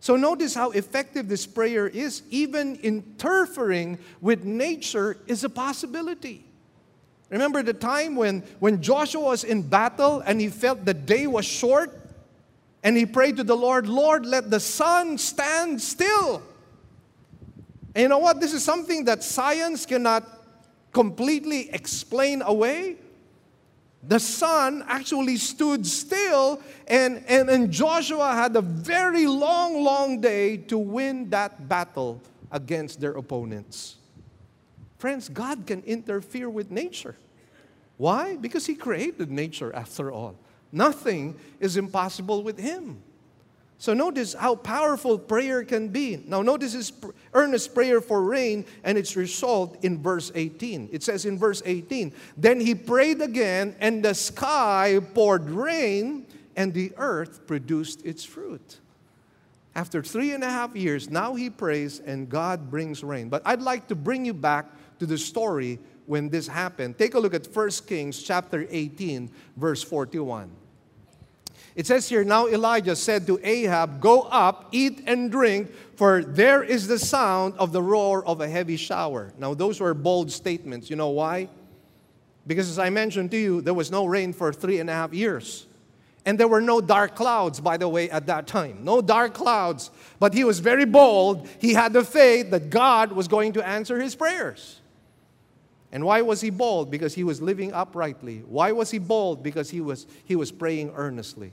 So 0.00 0.16
notice 0.16 0.54
how 0.54 0.70
effective 0.70 1.28
this 1.28 1.46
prayer 1.46 1.86
is. 1.86 2.22
Even 2.30 2.76
interfering 2.76 3.98
with 4.20 4.44
nature 4.44 5.18
is 5.26 5.44
a 5.44 5.50
possibility. 5.50 6.44
Remember 7.28 7.62
the 7.62 7.74
time 7.74 8.16
when, 8.16 8.40
when 8.58 8.82
Joshua 8.82 9.20
was 9.20 9.44
in 9.44 9.62
battle 9.62 10.20
and 10.20 10.40
he 10.40 10.48
felt 10.48 10.84
the 10.84 10.94
day 10.94 11.26
was 11.26 11.44
short? 11.44 11.96
And 12.82 12.96
he 12.96 13.04
prayed 13.04 13.36
to 13.36 13.44
the 13.44 13.56
Lord, 13.56 13.86
Lord, 13.86 14.24
let 14.24 14.50
the 14.50 14.58
sun 14.58 15.18
stand 15.18 15.82
still. 15.82 16.42
And 17.94 18.02
you 18.02 18.08
know 18.08 18.18
what? 18.18 18.40
This 18.40 18.54
is 18.54 18.64
something 18.64 19.04
that 19.04 19.22
science 19.22 19.84
cannot 19.84 20.24
completely 20.92 21.70
explain 21.70 22.40
away. 22.40 22.96
The 24.02 24.18
sun 24.18 24.82
actually 24.86 25.36
stood 25.36 25.86
still, 25.86 26.62
and, 26.86 27.22
and, 27.28 27.50
and 27.50 27.70
Joshua 27.70 28.32
had 28.32 28.56
a 28.56 28.62
very 28.62 29.26
long, 29.26 29.84
long 29.84 30.20
day 30.20 30.56
to 30.56 30.78
win 30.78 31.28
that 31.30 31.68
battle 31.68 32.20
against 32.50 33.00
their 33.00 33.12
opponents. 33.12 33.96
Friends, 34.96 35.28
God 35.28 35.66
can 35.66 35.82
interfere 35.82 36.48
with 36.48 36.70
nature. 36.70 37.16
Why? 37.98 38.36
Because 38.36 38.64
He 38.66 38.74
created 38.74 39.30
nature 39.30 39.74
after 39.74 40.10
all. 40.10 40.34
Nothing 40.72 41.38
is 41.58 41.76
impossible 41.76 42.42
with 42.42 42.58
Him. 42.58 43.02
So 43.80 43.94
notice 43.94 44.34
how 44.34 44.56
powerful 44.56 45.18
prayer 45.18 45.64
can 45.64 45.88
be. 45.88 46.22
Now 46.26 46.42
notice 46.42 46.74
his 46.74 46.92
earnest 47.32 47.74
prayer 47.74 48.02
for 48.02 48.22
rain 48.22 48.66
and 48.84 48.98
its 48.98 49.16
result 49.16 49.82
in 49.82 50.02
verse 50.02 50.30
18. 50.34 50.90
It 50.92 51.02
says 51.02 51.24
in 51.24 51.38
verse 51.38 51.62
18, 51.64 52.12
Then 52.36 52.60
he 52.60 52.74
prayed 52.74 53.22
again, 53.22 53.74
and 53.80 54.04
the 54.04 54.12
sky 54.12 55.00
poured 55.14 55.48
rain, 55.48 56.26
and 56.56 56.74
the 56.74 56.92
earth 56.98 57.46
produced 57.46 58.04
its 58.04 58.22
fruit. 58.22 58.80
After 59.74 60.02
three 60.02 60.32
and 60.32 60.44
a 60.44 60.50
half 60.50 60.76
years, 60.76 61.08
now 61.08 61.34
he 61.34 61.48
prays, 61.48 62.00
and 62.00 62.28
God 62.28 62.70
brings 62.70 63.02
rain. 63.02 63.30
But 63.30 63.40
I'd 63.46 63.62
like 63.62 63.88
to 63.88 63.94
bring 63.94 64.26
you 64.26 64.34
back 64.34 64.66
to 64.98 65.06
the 65.06 65.16
story 65.16 65.78
when 66.04 66.28
this 66.28 66.46
happened. 66.46 66.98
Take 66.98 67.14
a 67.14 67.18
look 67.18 67.32
at 67.32 67.46
1 67.46 67.70
Kings 67.86 68.22
chapter 68.22 68.66
18, 68.68 69.30
verse 69.56 69.82
41. 69.82 70.50
It 71.76 71.86
says 71.86 72.08
here, 72.08 72.24
Now 72.24 72.48
Elijah 72.48 72.96
said 72.96 73.26
to 73.26 73.38
Ahab, 73.42 74.00
Go 74.00 74.22
up, 74.22 74.68
eat 74.72 75.04
and 75.06 75.30
drink, 75.30 75.70
for 75.96 76.22
there 76.24 76.62
is 76.62 76.88
the 76.88 76.98
sound 76.98 77.54
of 77.58 77.72
the 77.72 77.82
roar 77.82 78.24
of 78.26 78.40
a 78.40 78.48
heavy 78.48 78.76
shower. 78.76 79.32
Now, 79.38 79.54
those 79.54 79.80
were 79.80 79.94
bold 79.94 80.32
statements. 80.32 80.90
You 80.90 80.96
know 80.96 81.10
why? 81.10 81.48
Because 82.46 82.68
as 82.68 82.78
I 82.78 82.90
mentioned 82.90 83.30
to 83.32 83.36
you, 83.36 83.60
there 83.60 83.74
was 83.74 83.90
no 83.90 84.06
rain 84.06 84.32
for 84.32 84.52
three 84.52 84.80
and 84.80 84.90
a 84.90 84.92
half 84.92 85.12
years. 85.12 85.66
And 86.26 86.38
there 86.38 86.48
were 86.48 86.60
no 86.60 86.80
dark 86.80 87.14
clouds, 87.14 87.60
by 87.60 87.76
the 87.76 87.88
way, 87.88 88.10
at 88.10 88.26
that 88.26 88.46
time. 88.46 88.84
No 88.84 89.00
dark 89.00 89.34
clouds. 89.34 89.90
But 90.18 90.34
he 90.34 90.44
was 90.44 90.58
very 90.58 90.84
bold. 90.84 91.48
He 91.58 91.72
had 91.72 91.92
the 91.92 92.04
faith 92.04 92.50
that 92.50 92.70
God 92.70 93.12
was 93.12 93.28
going 93.28 93.54
to 93.54 93.66
answer 93.66 94.00
his 94.00 94.14
prayers. 94.14 94.80
And 95.92 96.04
why 96.04 96.22
was 96.22 96.40
he 96.40 96.50
bold? 96.50 96.90
Because 96.90 97.14
he 97.14 97.24
was 97.24 97.40
living 97.40 97.72
uprightly. 97.72 98.38
Why 98.46 98.72
was 98.72 98.90
he 98.90 98.98
bold? 98.98 99.42
Because 99.42 99.70
he 99.70 99.80
was, 99.80 100.06
he 100.24 100.36
was 100.36 100.52
praying 100.52 100.92
earnestly. 100.94 101.52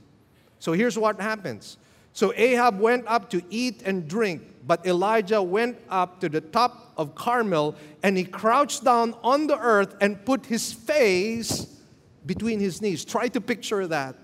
So 0.58 0.72
here's 0.72 0.98
what 0.98 1.20
happens. 1.20 1.78
So 2.12 2.32
Ahab 2.34 2.80
went 2.80 3.06
up 3.06 3.30
to 3.30 3.42
eat 3.48 3.82
and 3.84 4.08
drink, 4.08 4.42
but 4.66 4.84
Elijah 4.86 5.42
went 5.42 5.78
up 5.88 6.20
to 6.20 6.28
the 6.28 6.40
top 6.40 6.92
of 6.96 7.14
Carmel 7.14 7.76
and 8.02 8.16
he 8.16 8.24
crouched 8.24 8.84
down 8.84 9.14
on 9.22 9.46
the 9.46 9.58
earth 9.58 9.94
and 10.00 10.24
put 10.24 10.46
his 10.46 10.72
face 10.72 11.66
between 12.26 12.58
his 12.60 12.82
knees. 12.82 13.04
Try 13.04 13.28
to 13.28 13.40
picture 13.40 13.86
that. 13.86 14.16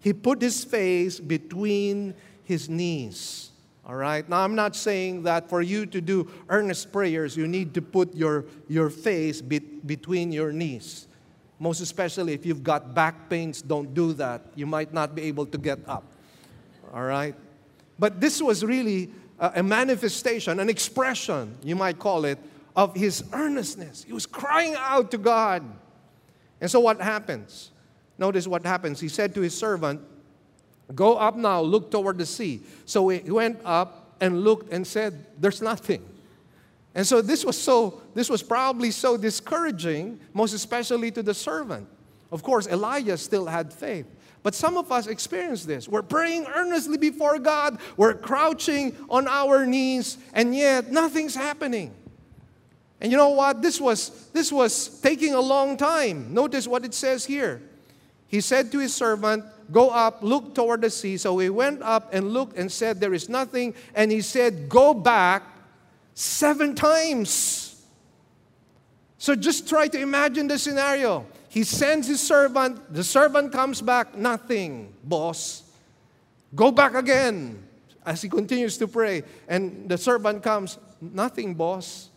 He 0.00 0.12
put 0.12 0.42
his 0.42 0.64
face 0.64 1.18
between 1.20 2.14
his 2.42 2.68
knees. 2.68 3.50
All 3.86 3.94
right? 3.94 4.28
Now, 4.28 4.40
I'm 4.40 4.56
not 4.56 4.74
saying 4.74 5.22
that 5.22 5.48
for 5.48 5.62
you 5.62 5.86
to 5.86 6.00
do 6.00 6.28
earnest 6.48 6.92
prayers, 6.92 7.36
you 7.36 7.46
need 7.46 7.72
to 7.74 7.82
put 7.82 8.14
your, 8.14 8.44
your 8.66 8.90
face 8.90 9.40
be, 9.40 9.60
between 9.60 10.32
your 10.32 10.52
knees. 10.52 11.05
Most 11.58 11.80
especially 11.80 12.34
if 12.34 12.44
you've 12.44 12.62
got 12.62 12.94
back 12.94 13.30
pains, 13.30 13.62
don't 13.62 13.94
do 13.94 14.12
that. 14.14 14.42
You 14.54 14.66
might 14.66 14.92
not 14.92 15.14
be 15.14 15.22
able 15.22 15.46
to 15.46 15.58
get 15.58 15.78
up. 15.88 16.04
All 16.92 17.02
right? 17.02 17.34
But 17.98 18.20
this 18.20 18.42
was 18.42 18.64
really 18.64 19.10
a 19.38 19.62
manifestation, 19.62 20.60
an 20.60 20.68
expression, 20.68 21.56
you 21.62 21.76
might 21.76 21.98
call 21.98 22.24
it, 22.24 22.38
of 22.74 22.94
his 22.94 23.24
earnestness. 23.32 24.04
He 24.04 24.12
was 24.12 24.26
crying 24.26 24.74
out 24.78 25.10
to 25.10 25.18
God. 25.18 25.62
And 26.60 26.70
so 26.70 26.80
what 26.80 27.00
happens? 27.00 27.70
Notice 28.18 28.46
what 28.46 28.64
happens. 28.64 29.00
He 29.00 29.08
said 29.08 29.34
to 29.34 29.40
his 29.40 29.56
servant, 29.56 30.00
Go 30.94 31.16
up 31.16 31.36
now, 31.36 31.60
look 31.60 31.90
toward 31.90 32.18
the 32.18 32.26
sea. 32.26 32.60
So 32.84 33.08
he 33.08 33.30
went 33.30 33.58
up 33.64 34.14
and 34.20 34.42
looked 34.42 34.72
and 34.72 34.86
said, 34.86 35.26
There's 35.38 35.60
nothing. 35.60 36.02
And 36.96 37.06
so 37.06 37.20
this 37.20 37.44
was 37.44 37.60
so 37.60 38.00
this 38.14 38.30
was 38.30 38.42
probably 38.42 38.90
so 38.90 39.18
discouraging, 39.18 40.18
most 40.32 40.54
especially 40.54 41.10
to 41.10 41.22
the 41.22 41.34
servant. 41.34 41.86
Of 42.32 42.42
course, 42.42 42.66
Elijah 42.66 43.18
still 43.18 43.44
had 43.44 43.70
faith. 43.70 44.06
But 44.42 44.54
some 44.54 44.78
of 44.78 44.90
us 44.90 45.06
experience 45.06 45.66
this. 45.66 45.88
We're 45.88 46.02
praying 46.02 46.46
earnestly 46.46 46.96
before 46.96 47.38
God, 47.38 47.78
we're 47.98 48.14
crouching 48.14 48.96
on 49.10 49.28
our 49.28 49.66
knees, 49.66 50.16
and 50.32 50.56
yet 50.56 50.90
nothing's 50.90 51.34
happening. 51.34 51.94
And 53.00 53.12
you 53.12 53.18
know 53.18 53.30
what? 53.30 53.60
This 53.60 53.78
was 53.78 54.30
this 54.32 54.50
was 54.50 54.98
taking 55.00 55.34
a 55.34 55.40
long 55.40 55.76
time. 55.76 56.32
Notice 56.32 56.66
what 56.66 56.82
it 56.86 56.94
says 56.94 57.26
here. 57.26 57.60
He 58.28 58.40
said 58.40 58.72
to 58.72 58.78
his 58.78 58.94
servant, 58.94 59.44
Go 59.70 59.90
up, 59.90 60.22
look 60.22 60.54
toward 60.54 60.80
the 60.80 60.88
sea. 60.88 61.18
So 61.18 61.36
he 61.36 61.50
went 61.50 61.82
up 61.82 62.14
and 62.14 62.32
looked 62.32 62.56
and 62.56 62.72
said, 62.72 63.00
There 63.00 63.12
is 63.12 63.28
nothing. 63.28 63.74
And 63.94 64.10
he 64.10 64.22
said, 64.22 64.70
Go 64.70 64.94
back 64.94 65.42
seven 66.16 66.74
times. 66.74 67.84
So 69.18 69.36
just 69.36 69.68
try 69.68 69.86
to 69.88 70.00
imagine 70.00 70.48
the 70.48 70.58
scenario. 70.58 71.26
He 71.48 71.62
sends 71.62 72.08
his 72.08 72.20
servant, 72.20 72.92
the 72.92 73.04
servant 73.04 73.52
comes 73.52 73.80
back, 73.80 74.16
nothing, 74.16 74.92
boss. 75.04 75.62
Go 76.54 76.72
back 76.72 76.94
again 76.94 77.62
as 78.04 78.22
he 78.22 78.28
continues 78.28 78.78
to 78.78 78.88
pray. 78.88 79.22
And 79.46 79.88
the 79.88 79.98
servant 79.98 80.42
comes, 80.42 80.78
nothing, 81.00 81.54
boss. 81.54 82.08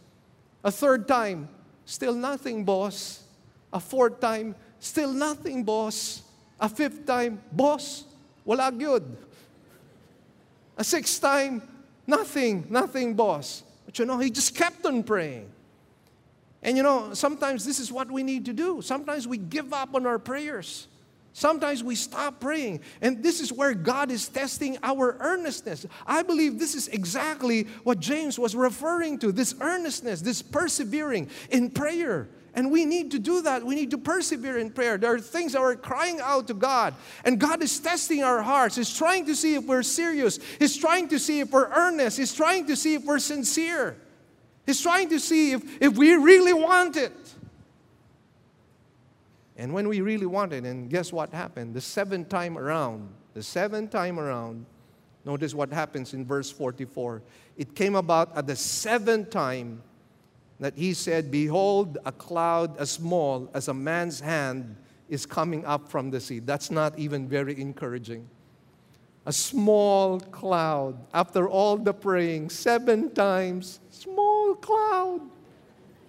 A 0.63 0.71
third 0.71 1.07
time, 1.07 1.49
still 1.85 2.15
nothing, 2.15 2.63
boss. 2.63 3.23
A 3.73 3.79
fourth 3.79 4.19
time, 4.19 4.55
still 4.79 5.11
nothing, 5.11 5.63
boss. 5.63 6.23
A 6.59 6.69
fifth 6.69 7.05
time, 7.05 7.41
boss, 7.51 8.05
wala 8.45 8.71
gyud. 8.71 9.03
A 10.77 10.83
sixth 10.83 11.21
time, 11.21 11.61
nothing, 12.07 12.65
nothing, 12.69 13.13
boss. 13.13 13.63
But 13.89 13.97
you 13.97 14.05
know, 14.05 14.19
he 14.19 14.29
just 14.29 14.53
kept 14.53 14.85
on 14.85 15.01
praying. 15.01 15.49
And 16.61 16.77
you 16.77 16.83
know, 16.83 17.15
sometimes 17.15 17.65
this 17.65 17.79
is 17.79 17.91
what 17.91 18.11
we 18.11 18.21
need 18.21 18.45
to 18.45 18.53
do. 18.53 18.83
Sometimes 18.83 19.27
we 19.27 19.39
give 19.39 19.73
up 19.73 19.95
on 19.95 20.05
our 20.05 20.19
prayers. 20.19 20.87
Sometimes 21.33 21.83
we 21.83 21.95
stop 21.95 22.39
praying. 22.39 22.81
And 23.01 23.23
this 23.23 23.39
is 23.39 23.51
where 23.51 23.73
God 23.73 24.11
is 24.11 24.27
testing 24.27 24.77
our 24.83 25.17
earnestness. 25.19 25.87
I 26.05 26.21
believe 26.21 26.59
this 26.59 26.75
is 26.75 26.87
exactly 26.89 27.63
what 27.83 27.99
James 27.99 28.37
was 28.37 28.55
referring 28.55 29.17
to 29.19 29.31
this 29.31 29.55
earnestness, 29.59 30.21
this 30.21 30.43
persevering 30.43 31.27
in 31.49 31.71
prayer. 31.71 32.29
And 32.53 32.71
we 32.71 32.85
need 32.85 33.11
to 33.11 33.19
do 33.19 33.41
that. 33.43 33.65
We 33.65 33.75
need 33.75 33.91
to 33.91 33.97
persevere 33.97 34.57
in 34.57 34.71
prayer. 34.71 34.97
There 34.97 35.13
are 35.13 35.19
things 35.19 35.53
that 35.53 35.61
we're 35.61 35.75
crying 35.75 36.19
out 36.21 36.47
to 36.47 36.53
God, 36.53 36.95
and 37.23 37.39
God 37.39 37.61
is 37.61 37.79
testing 37.79 38.23
our 38.23 38.41
hearts. 38.41 38.75
He's 38.75 38.95
trying 38.95 39.25
to 39.27 39.35
see 39.35 39.55
if 39.55 39.65
we're 39.65 39.83
serious, 39.83 40.39
He's 40.57 40.77
trying 40.77 41.07
to 41.09 41.19
see 41.19 41.39
if 41.39 41.51
we're 41.51 41.69
earnest, 41.69 42.17
He's 42.17 42.33
trying 42.33 42.65
to 42.67 42.75
see 42.75 42.95
if 42.95 43.03
we're 43.03 43.19
sincere. 43.19 43.95
He's 44.65 44.81
trying 44.81 45.09
to 45.09 45.19
see 45.19 45.53
if, 45.53 45.81
if 45.81 45.97
we 45.97 46.13
really 46.13 46.53
want 46.53 46.95
it. 46.95 47.11
And 49.57 49.73
when 49.73 49.89
we 49.89 50.01
really 50.01 50.25
want 50.25 50.53
it, 50.53 50.63
and 50.63 50.89
guess 50.89 51.11
what 51.11 51.31
happened? 51.31 51.73
The 51.73 51.81
seventh 51.81 52.29
time 52.29 52.57
around, 52.57 53.09
the 53.33 53.43
seventh 53.43 53.91
time 53.91 54.19
around, 54.19 54.65
notice 55.25 55.53
what 55.53 55.73
happens 55.73 56.13
in 56.13 56.25
verse 56.25 56.51
44. 56.51 57.21
It 57.57 57.75
came 57.75 57.95
about 57.95 58.37
at 58.37 58.47
the 58.47 58.55
seventh 58.55 59.31
time 59.31 59.81
that 60.59 60.75
he 60.75 60.93
said, 60.93 61.31
Behold, 61.31 61.97
a 62.05 62.11
cloud 62.11 62.77
as 62.77 62.91
small 62.91 63.49
as 63.53 63.67
a 63.67 63.73
man's 63.73 64.19
hand 64.19 64.75
is 65.07 65.25
coming 65.25 65.65
up 65.65 65.89
from 65.89 66.11
the 66.11 66.19
sea. 66.19 66.39
That's 66.39 66.69
not 66.69 66.97
even 66.99 67.27
very 67.27 67.59
encouraging. 67.59 68.27
A 69.25 69.33
small 69.33 70.19
cloud, 70.19 70.97
after 71.13 71.47
all 71.47 71.77
the 71.77 71.93
praying, 71.93 72.49
seven 72.49 73.11
times, 73.11 73.79
small 73.89 74.55
cloud. 74.55 75.21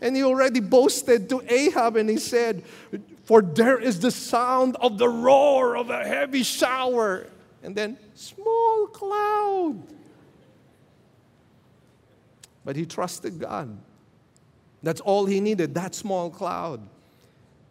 And 0.01 0.17
he 0.17 0.23
already 0.23 0.61
boasted 0.61 1.29
to 1.29 1.43
Ahab 1.49 1.97
and 1.97 2.09
he 2.09 2.17
said, 2.17 2.65
For 3.25 3.43
there 3.43 3.79
is 3.79 4.01
the 4.01 4.11
sound 4.11 4.77
of 4.77 4.99
the 4.99 5.09
roar 5.09 5.77
of 5.77 5.91
a 5.91 6.05
heavy 6.05 6.43
shower. 6.43 7.27
And 7.63 7.77
then, 7.77 7.99
small 8.15 8.87
cloud. 8.87 9.83
But 12.65 12.77
he 12.77 12.87
trusted 12.87 13.39
God. 13.39 13.77
That's 14.83 15.01
all 15.01 15.27
he 15.27 15.41
needed, 15.41 15.75
that 15.75 15.95
small 15.95 16.31
cloud. 16.31 16.81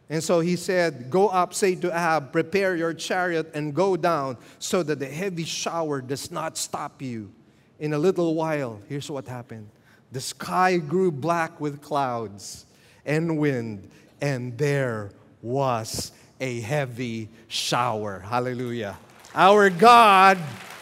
And 0.10 0.24
so 0.24 0.39
he 0.39 0.55
said, 0.55 1.10
Go 1.10 1.28
up, 1.28 1.53
say 1.53 1.76
to 1.76 1.89
Ahab, 1.89 2.32
prepare 2.32 2.76
your 2.76 2.93
chariot 2.93 3.51
and 3.53 3.74
go 3.74 3.95
down 3.95 4.38
so 4.57 4.82
that 4.84 4.99
the 4.99 5.05
heavy 5.05 5.45
shower 5.45 6.01
does 6.01 6.32
not 6.32 6.57
stop 6.57 7.01
you. 7.01 7.32
In 7.80 7.93
a 7.93 7.97
little 7.97 8.36
while, 8.36 8.82
here's 8.89 9.10
what 9.10 9.28
happened 9.28 9.70
the 10.12 10.20
sky 10.20 10.78
grew 10.78 11.12
black 11.12 11.62
with 11.62 11.82
clouds 11.82 12.66
and 13.05 13.38
wind, 13.38 13.89
and 14.22 14.57
there 14.57 15.12
was 15.41 16.12
a 16.41 16.62
heavy 16.62 17.30
shower. 17.47 18.20
Hallelujah. 18.20 18.97
Our 19.36 19.70
God 19.70 20.38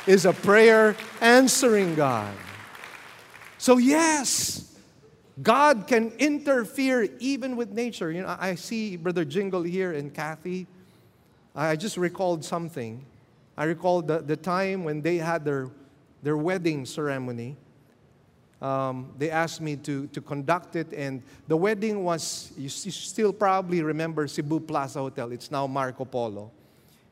is 0.06 0.26
a 0.26 0.34
prayer 0.34 0.96
answering 1.20 1.96
God. 1.96 2.34
So, 3.58 3.78
yes, 3.78 4.67
God 5.42 5.86
can 5.88 6.12
interfere 6.18 7.10
even 7.20 7.56
with 7.56 7.72
nature. 7.72 8.12
You 8.12 8.24
know, 8.24 8.36
I 8.40 8.56
see 8.56 8.98
Brother 8.98 9.24
Jingle 9.24 9.64
here 9.64 9.94
and 9.94 10.14
Kathy. 10.14 10.68
I 11.56 11.76
just 11.76 11.98
recalled 11.98 12.44
something. 12.44 13.06
I 13.56 13.66
recalled 13.66 14.08
the, 14.08 14.20
the 14.20 14.36
time 14.36 14.84
when 14.84 15.02
they 15.02 15.18
had 15.18 15.46
their, 15.46 15.70
their 16.24 16.38
wedding 16.38 16.86
ceremony 16.86 17.58
um, 18.62 19.12
they 19.18 19.30
asked 19.30 19.62
me 19.62 19.76
to, 19.78 20.08
to 20.08 20.22
conduct 20.22 20.76
it, 20.76 20.92
and 20.94 21.22
the 21.48 21.56
wedding 21.56 22.04
was, 22.04 22.52
you 22.58 22.70
still 22.70 23.32
probably 23.32 23.84
remember 23.84 24.28
Cebu 24.28 24.60
Plaza 24.62 25.00
Hotel, 25.00 25.32
it's 25.32 25.52
now 25.52 25.68
Marco 25.68 26.06
Polo. 26.06 26.52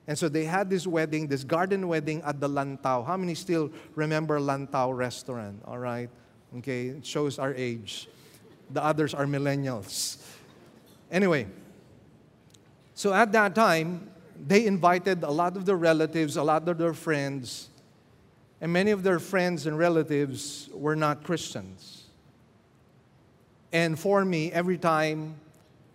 And 0.07 0.17
so 0.17 0.29
they 0.29 0.45
had 0.45 0.69
this 0.69 0.85
wedding, 0.85 1.27
this 1.27 1.43
garden 1.43 1.87
wedding 1.87 2.21
at 2.23 2.39
the 2.39 2.47
Lantau. 2.47 3.05
How 3.05 3.17
many 3.17 3.33
still 3.33 3.71
remember 3.95 4.39
Lantau 4.39 4.95
restaurant? 4.95 5.61
All 5.65 5.79
right. 5.79 6.09
Okay, 6.59 6.87
it 6.87 7.05
shows 7.05 7.39
our 7.39 7.55
age. 7.55 8.07
The 8.71 8.83
others 8.83 9.13
are 9.13 9.25
millennials. 9.25 10.17
Anyway, 11.11 11.47
so 12.93 13.13
at 13.13 13.31
that 13.33 13.55
time, 13.55 14.09
they 14.47 14.65
invited 14.65 15.23
a 15.23 15.31
lot 15.31 15.55
of 15.55 15.65
their 15.65 15.77
relatives, 15.77 16.37
a 16.37 16.43
lot 16.43 16.67
of 16.67 16.77
their 16.77 16.93
friends, 16.93 17.69
and 18.61 18.71
many 18.71 18.91
of 18.91 19.03
their 19.03 19.19
friends 19.19 19.67
and 19.67 19.77
relatives 19.77 20.69
were 20.73 20.95
not 20.95 21.23
Christians. 21.23 22.03
And 23.71 23.99
for 23.99 24.23
me, 24.23 24.51
every 24.51 24.77
time 24.77 25.35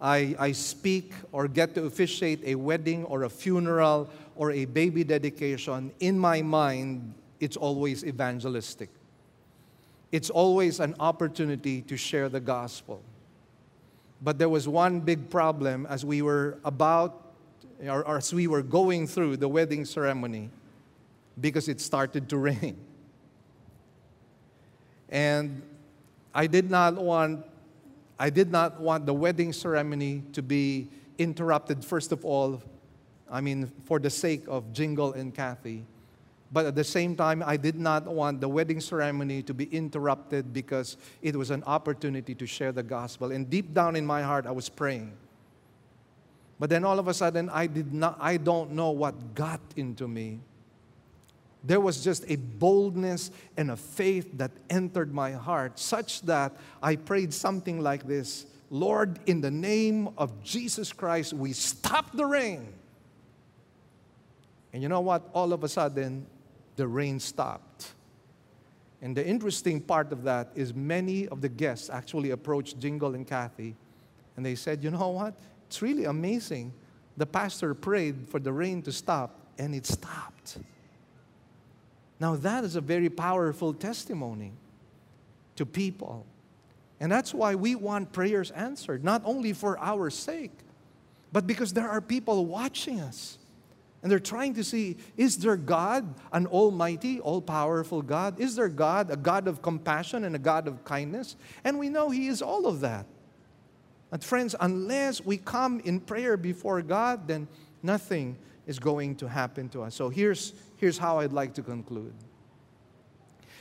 I, 0.01 0.37
I 0.39 0.53
speak 0.53 1.13
or 1.33 1.49
get 1.49 1.75
to 1.75 1.85
officiate 1.85 2.43
a 2.45 2.55
wedding 2.55 3.05
or 3.05 3.25
a 3.25 3.31
funeral 3.31 4.11
or 4.37 4.51
a 4.53 4.65
baby 4.67 5.05
dedication, 5.05 5.91
in 6.01 6.19
my 6.19 6.43
mind, 6.43 7.15
it's 7.41 7.57
always 7.57 8.05
evangelistic. 8.05 8.91
It's 10.13 10.31
always 10.31 10.81
an 10.81 10.95
opportunity 10.99 11.83
to 11.83 11.97
share 11.97 12.29
the 12.29 12.41
gospel. 12.41 13.01
But 14.23 14.39
there 14.39 14.49
was 14.49 14.69
one 14.69 15.01
big 15.01 15.31
problem 15.31 15.87
as 15.87 16.05
we 16.05 16.21
were 16.21 16.59
about, 16.65 17.33
or, 17.87 18.07
or 18.07 18.17
as 18.19 18.35
we 18.35 18.47
were 18.47 18.63
going 18.63 19.07
through 19.07 19.39
the 19.39 19.49
wedding 19.49 19.85
ceremony 19.85 20.51
because 21.41 21.69
it 21.69 21.81
started 21.81 22.29
to 22.29 22.37
rain. 22.49 22.77
And 25.09 25.63
I 26.35 26.47
did 26.47 26.71
not 26.71 26.95
want 26.95 27.47
I 28.19 28.29
did 28.29 28.53
not 28.53 28.79
want 28.79 29.07
the 29.07 29.15
wedding 29.15 29.53
ceremony 29.53 30.23
to 30.35 30.43
be 30.43 30.89
interrupted 31.19 31.85
first 31.85 32.13
of 32.13 32.25
all 32.25 32.63
I 33.31 33.41
mean 33.41 33.67
for 33.87 33.99
the 33.99 34.11
sake 34.11 34.45
of 34.47 34.73
Jingle 34.73 35.15
and 35.15 35.35
Kathy 35.35 35.85
But 36.53 36.67
at 36.67 36.75
the 36.75 36.85
same 36.85 37.15
time, 37.15 37.45
I 37.47 37.57
did 37.57 37.77
not 37.77 38.07
want 38.07 38.41
the 38.41 38.49
wedding 38.49 38.81
ceremony 38.81 39.43
to 39.45 39.55
be 39.55 39.67
interrupted 39.67 40.53
because 40.53 40.97
it 41.23 41.37
was 41.37 41.51
an 41.51 41.63
opportunity 41.65 42.35
to 42.35 42.47
share 42.47 42.73
the 42.73 42.83
gospel. 42.83 43.31
And 43.31 43.49
deep 43.49 43.73
down 43.73 43.95
in 43.95 44.05
my 44.05 44.23
heart, 44.23 44.47
I 44.47 44.51
was 44.51 44.69
praying. 44.69 45.13
But 46.59 46.69
then 46.69 46.85
all 46.85 46.99
of 46.99 47.09
a 47.09 47.15
sudden, 47.15 47.49
I 47.51 47.67
did 47.67 47.95
not, 47.95 48.19
I 48.21 48.37
don't 48.37 48.73
know 48.73 48.91
what 48.91 49.35
got 49.35 49.61
into 49.77 50.09
me. 50.09 50.41
There 51.63 51.81
was 51.81 52.03
just 52.03 52.25
a 52.29 52.37
boldness 52.37 53.31
and 53.57 53.71
a 53.71 53.77
faith 53.77 54.37
that 54.39 54.51
entered 54.69 55.15
my 55.15 55.33
heart, 55.33 55.79
such 55.79 56.23
that 56.23 56.57
I 56.83 56.97
prayed 56.97 57.33
something 57.33 57.81
like 57.81 58.07
this 58.07 58.47
Lord, 58.71 59.19
in 59.27 59.41
the 59.41 59.51
name 59.51 60.11
of 60.17 60.45
Jesus 60.45 60.93
Christ, 60.93 61.33
we 61.33 61.53
stop 61.53 62.13
the 62.13 62.25
rain. 62.25 62.73
And 64.73 64.81
you 64.81 64.89
know 64.89 65.01
what? 65.01 65.29
All 65.35 65.53
of 65.53 65.65
a 65.65 65.69
sudden, 65.69 66.27
the 66.77 66.87
rain 66.87 67.21
stopped. 67.21 67.93
And 69.03 69.17
the 69.17 69.27
interesting 69.27 69.81
part 69.81 70.13
of 70.13 70.25
that 70.25 70.51
is 70.55 70.75
many 70.75 71.27
of 71.29 71.41
the 71.41 71.49
guests 71.49 71.89
actually 71.89 72.31
approached 72.31 72.79
Jingle 72.79 73.15
and 73.15 73.27
Kathy 73.27 73.75
and 74.37 74.47
they 74.47 74.55
said, 74.55 74.83
You 74.83 74.91
know 74.91 75.09
what? 75.09 75.35
It's 75.67 75.83
really 75.83 76.07
amazing. 76.07 76.73
The 77.19 77.27
pastor 77.27 77.75
prayed 77.75 78.27
for 78.29 78.41
the 78.41 78.53
rain 78.53 78.81
to 78.83 78.93
stop 78.93 79.39
and 79.59 79.75
it 79.75 79.85
stopped. 79.85 80.57
Now, 82.19 82.37
that 82.37 82.65
is 82.65 82.77
a 82.77 82.81
very 82.81 83.11
powerful 83.11 83.75
testimony 83.75 84.53
to 85.57 85.67
people. 85.67 86.25
And 87.01 87.13
that's 87.13 87.35
why 87.35 87.55
we 87.55 87.75
want 87.75 88.13
prayers 88.13 88.51
answered, 88.51 89.05
not 89.05 89.21
only 89.27 89.53
for 89.53 89.79
our 89.79 90.09
sake, 90.09 90.57
but 91.33 91.47
because 91.47 91.75
there 91.75 91.89
are 91.89 92.01
people 92.01 92.47
watching 92.47 93.01
us. 93.01 93.37
And 94.03 94.11
they're 94.11 94.19
trying 94.19 94.55
to 94.55 94.65
see 94.65 94.97
is 95.17 95.39
there 95.39 95.57
God, 95.57 96.15
an 96.33 96.47
almighty, 96.47 97.21
all 97.21 97.43
powerful 97.43 98.03
God? 98.03 98.41
Is 98.41 98.57
there 98.57 98.69
God, 98.69 99.11
a 99.11 99.17
God 99.17 99.47
of 99.47 99.61
compassion 99.61 100.25
and 100.25 100.35
a 100.35 100.39
God 100.39 100.67
of 100.67 100.85
kindness? 100.85 101.37
And 101.65 101.79
we 101.79 101.89
know 101.89 102.11
He 102.11 102.29
is 102.29 102.41
all 102.41 102.67
of 102.67 102.81
that. 102.81 103.07
But, 104.11 104.25
friends, 104.25 104.57
unless 104.59 105.25
we 105.25 105.37
come 105.37 105.81
in 105.81 106.01
prayer 106.01 106.37
before 106.37 106.83
God, 106.83 107.29
then 107.29 107.47
nothing 107.83 108.37
is 108.67 108.79
going 108.79 109.17
to 109.17 109.29
happen 109.29 109.69
to 109.71 109.83
us. 109.83 109.95
So, 109.95 110.09
here's, 110.09 110.55
here's 110.79 110.99
how 110.99 111.21
I'd 111.21 111.33
like 111.33 111.55
to 111.55 111.63
conclude. 111.63 112.15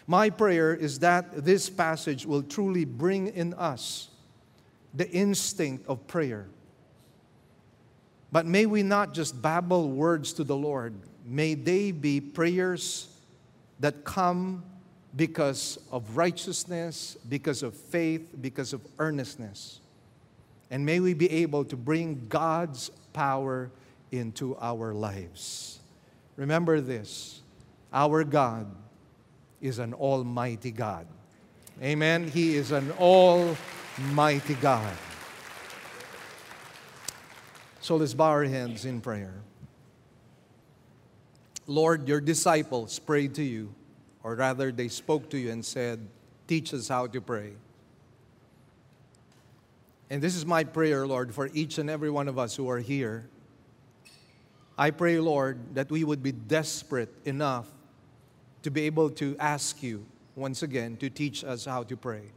My 0.07 0.31
prayer 0.31 0.73
is 0.73 0.99
that 0.99 1.45
this 1.45 1.69
passage 1.69 2.25
will 2.25 2.41
truly 2.41 2.85
bring 2.85 3.27
in 3.27 3.53
us 3.53 4.09
the 4.93 5.07
instinct 5.11 5.85
of 5.87 6.07
prayer 6.07 6.47
but 8.31 8.45
may 8.45 8.65
we 8.65 8.83
not 8.83 9.13
just 9.13 9.41
babble 9.41 9.89
words 9.89 10.33
to 10.33 10.43
the 10.43 10.55
Lord. 10.55 10.93
May 11.25 11.53
they 11.55 11.91
be 11.91 12.21
prayers 12.21 13.07
that 13.79 14.03
come 14.03 14.63
because 15.15 15.79
of 15.91 16.15
righteousness, 16.15 17.17
because 17.27 17.63
of 17.63 17.75
faith, 17.75 18.27
because 18.41 18.73
of 18.73 18.81
earnestness. 18.99 19.79
And 20.69 20.85
may 20.85 20.99
we 20.99 21.13
be 21.13 21.29
able 21.31 21.65
to 21.65 21.75
bring 21.75 22.27
God's 22.29 22.89
power 23.13 23.71
into 24.11 24.55
our 24.57 24.93
lives. 24.93 25.79
Remember 26.35 26.79
this 26.81 27.41
our 27.91 28.23
God 28.23 28.67
is 29.61 29.79
an 29.79 29.93
almighty 29.93 30.71
God. 30.71 31.07
Amen. 31.81 32.27
He 32.27 32.55
is 32.55 32.71
an 32.71 32.91
almighty 32.91 34.53
God. 34.61 34.95
So 37.89 37.95
let's 37.95 38.13
bow 38.13 38.25
our 38.25 38.43
heads 38.43 38.85
in 38.85 39.01
prayer. 39.01 39.33
Lord, 41.65 42.07
your 42.07 42.21
disciples 42.21 42.99
prayed 42.99 43.33
to 43.33 43.43
you, 43.43 43.73
or 44.21 44.35
rather, 44.35 44.71
they 44.71 44.89
spoke 44.89 45.31
to 45.31 45.39
you 45.39 45.49
and 45.49 45.65
said, 45.65 46.07
Teach 46.45 46.71
us 46.71 46.87
how 46.87 47.07
to 47.07 47.19
pray. 47.19 47.53
And 50.11 50.21
this 50.21 50.35
is 50.35 50.45
my 50.45 50.65
prayer, 50.65 51.07
Lord, 51.07 51.33
for 51.33 51.49
each 51.51 51.79
and 51.79 51.89
every 51.89 52.11
one 52.11 52.27
of 52.27 52.37
us 52.37 52.55
who 52.55 52.69
are 52.69 52.77
here. 52.77 53.27
I 54.77 54.91
pray, 54.91 55.17
Lord, 55.17 55.73
that 55.73 55.89
we 55.89 56.03
would 56.03 56.21
be 56.21 56.31
desperate 56.31 57.09
enough 57.25 57.65
to 58.61 58.69
be 58.69 58.81
able 58.81 59.09
to 59.09 59.35
ask 59.39 59.81
you 59.81 60.05
once 60.35 60.61
again 60.61 60.95
to 60.97 61.09
teach 61.09 61.43
us 61.43 61.65
how 61.65 61.81
to 61.81 61.97
pray. 61.97 62.33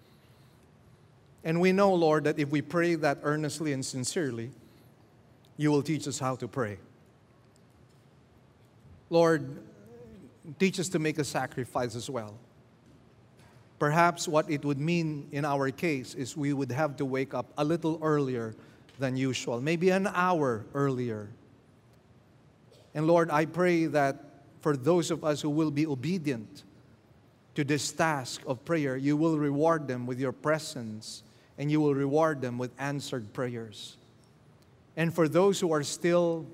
And 1.44 1.61
we 1.61 1.72
know, 1.72 1.92
Lord, 1.92 2.24
that 2.24 2.38
if 2.38 2.48
we 2.48 2.62
pray 2.62 2.94
that 2.94 3.18
earnestly 3.22 3.74
and 3.74 3.84
sincerely, 3.84 4.50
you 5.57 5.70
will 5.70 5.82
teach 5.82 6.09
us 6.09 6.18
how 6.18 6.36
to 6.36 6.48
pray. 6.48 6.78
Lord, 9.11 9.59
teach 10.59 10.80
us 10.80 10.88
to 10.90 10.98
make 10.98 11.18
a 11.18 11.24
sacrifice 11.24 11.94
as 11.94 12.09
well. 12.09 12.34
Perhaps 13.78 14.28
what 14.28 14.48
it 14.50 14.64
would 14.64 14.78
mean 14.78 15.28
in 15.32 15.44
our 15.44 15.70
case 15.70 16.14
is 16.14 16.36
we 16.36 16.53
would 16.53 16.70
have 16.70 16.96
to 16.96 17.05
wake 17.05 17.34
up 17.34 17.53
a 17.59 17.64
little 17.64 17.98
earlier 18.00 18.55
than 18.98 19.16
usual, 19.16 19.61
maybe 19.61 19.90
an 19.90 20.07
hour 20.07 20.64
earlier. 20.72 21.28
And 22.94 23.07
Lord, 23.07 23.30
I 23.30 23.46
pray 23.46 23.86
that 23.86 24.24
for 24.61 24.76
those 24.76 25.11
of 25.11 25.24
us 25.24 25.40
who 25.40 25.50
will 25.50 25.70
be 25.70 25.86
obedient 25.86 26.62
to 27.55 27.64
this 27.64 27.90
task 27.92 28.40
of 28.46 28.64
prayer, 28.64 28.96
you 28.96 29.16
will 29.16 29.36
reward 29.38 29.88
them 29.88 30.07
with 30.07 30.20
your 30.20 30.32
presence 30.32 31.22
and 31.59 31.70
you 31.70 31.80
will 31.80 31.94
reward 31.94 32.40
them 32.40 32.59
with 32.59 32.70
answered 32.78 33.32
prayers. 33.32 33.96
And 34.97 35.14
for 35.14 35.28
those 35.28 35.59
who 35.61 35.72
are 35.72 35.82
still 35.82 36.47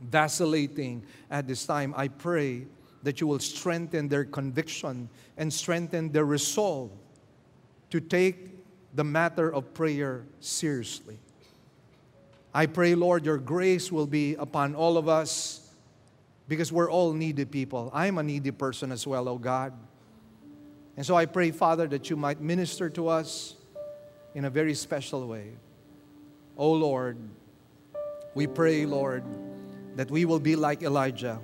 vacillating 0.00 1.04
at 1.30 1.46
this 1.46 1.66
time, 1.66 1.94
I 1.96 2.08
pray 2.08 2.66
that 3.02 3.20
you 3.20 3.26
will 3.26 3.38
strengthen 3.38 4.08
their 4.08 4.24
conviction 4.24 5.08
and 5.36 5.52
strengthen 5.52 6.10
their 6.10 6.24
resolve 6.24 6.90
to 7.90 8.00
take 8.00 8.50
the 8.94 9.04
matter 9.04 9.52
of 9.52 9.74
prayer 9.74 10.24
seriously. 10.40 11.18
I 12.52 12.66
pray, 12.66 12.94
Lord, 12.94 13.24
your 13.24 13.38
grace 13.38 13.90
will 13.90 14.06
be 14.06 14.34
upon 14.36 14.74
all 14.74 14.96
of 14.96 15.08
us 15.08 15.68
because 16.48 16.70
we're 16.72 16.90
all 16.90 17.12
needy 17.12 17.44
people. 17.44 17.90
I'm 17.92 18.18
a 18.18 18.22
needy 18.22 18.52
person 18.52 18.92
as 18.92 19.06
well, 19.06 19.28
oh 19.28 19.38
God. 19.38 19.72
And 20.96 21.04
so 21.04 21.16
I 21.16 21.26
pray, 21.26 21.50
Father, 21.50 21.86
that 21.88 22.08
you 22.10 22.16
might 22.16 22.40
minister 22.40 22.88
to 22.90 23.08
us 23.08 23.54
in 24.34 24.44
a 24.44 24.50
very 24.50 24.74
special 24.74 25.26
way. 25.26 25.52
Oh 26.56 26.72
Lord, 26.72 27.18
we 28.34 28.46
pray, 28.46 28.86
Lord, 28.86 29.24
that 29.96 30.10
we 30.10 30.24
will 30.24 30.40
be 30.40 30.56
like 30.56 30.82
Elijah, 30.82 31.40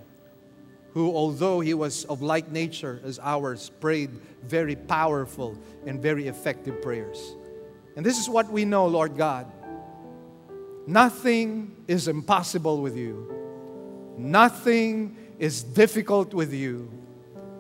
who, 0.93 1.15
although 1.15 1.61
he 1.61 1.75
was 1.75 2.05
of 2.07 2.21
like 2.21 2.51
nature 2.51 3.01
as 3.05 3.19
ours, 3.21 3.71
prayed 3.81 4.11
very 4.43 4.75
powerful 4.75 5.57
and 5.87 6.03
very 6.03 6.27
effective 6.27 6.83
prayers. 6.83 7.37
And 7.97 8.05
this 8.05 8.19
is 8.19 8.29
what 8.29 8.51
we 8.51 8.65
know, 8.65 8.87
Lord 8.87 9.17
God. 9.17 9.51
Nothing 10.87 11.77
is 11.87 12.09
impossible 12.09 12.83
with 12.83 12.97
you. 12.97 13.33
Nothing 14.19 15.17
is 15.39 15.63
difficult 15.63 16.35
with 16.35 16.53
you. 16.53 16.91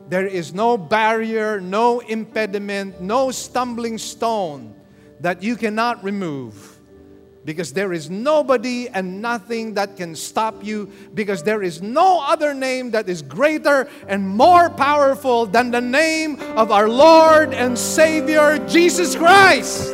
There 0.08 0.26
is 0.26 0.52
no 0.52 0.76
barrier, 0.76 1.60
no 1.60 2.00
impediment, 2.00 3.00
no 3.00 3.30
stumbling 3.30 3.96
stone 3.96 4.74
that 5.20 5.42
you 5.42 5.54
cannot 5.54 6.02
remove 6.02 6.69
because 7.50 7.72
there 7.72 7.92
is 7.92 8.08
nobody 8.08 8.88
and 8.90 9.20
nothing 9.20 9.74
that 9.74 9.96
can 9.96 10.14
stop 10.14 10.62
you, 10.62 10.88
because 11.14 11.42
there 11.42 11.64
is 11.64 11.82
no 11.82 12.22
other 12.22 12.54
name 12.54 12.92
that 12.92 13.08
is 13.08 13.22
greater 13.22 13.88
and 14.06 14.22
more 14.28 14.70
powerful 14.70 15.46
than 15.46 15.72
the 15.72 15.80
name 15.80 16.38
of 16.56 16.70
our 16.70 16.88
Lord 16.88 17.52
and 17.52 17.76
Savior 17.76 18.64
Jesus 18.68 19.16
Christ. 19.16 19.88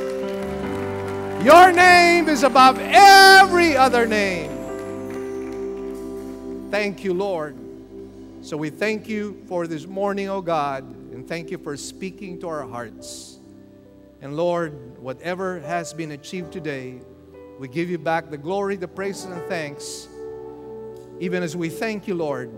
Your 1.43 1.73
name 1.73 2.29
is 2.29 2.43
above 2.43 2.79
every 2.79 3.75
other 3.75 4.05
name. 4.05 4.51
Thank 6.71 7.05
you, 7.05 7.15
Lord. 7.15 7.57
So 8.43 8.59
we 8.59 8.69
thank 8.69 9.09
you 9.09 9.43
for 9.49 9.67
this 9.67 9.87
morning, 9.87 10.29
oh 10.29 10.43
God, 10.43 10.85
and 10.85 11.27
thank 11.27 11.51
you 11.51 11.57
for 11.57 11.75
speaking 11.79 12.39
to 12.41 12.49
our 12.49 12.69
hearts. 12.69 13.39
And 14.21 14.37
Lord, 14.37 14.99
whatever 15.01 15.61
has 15.61 15.95
been 15.95 16.13
achieved 16.13 16.53
today, 16.53 17.01
we 17.59 17.69
give 17.69 17.89
you 17.89 17.99
back 17.99 18.31
the 18.31 18.39
glory, 18.39 18.77
the 18.77 18.89
praise, 18.89 19.25
and 19.25 19.43
thanks, 19.49 20.09
even 21.21 21.43
as 21.43 21.57
we 21.57 21.69
thank 21.69 22.07
you, 22.07 22.15
Lord, 22.15 22.51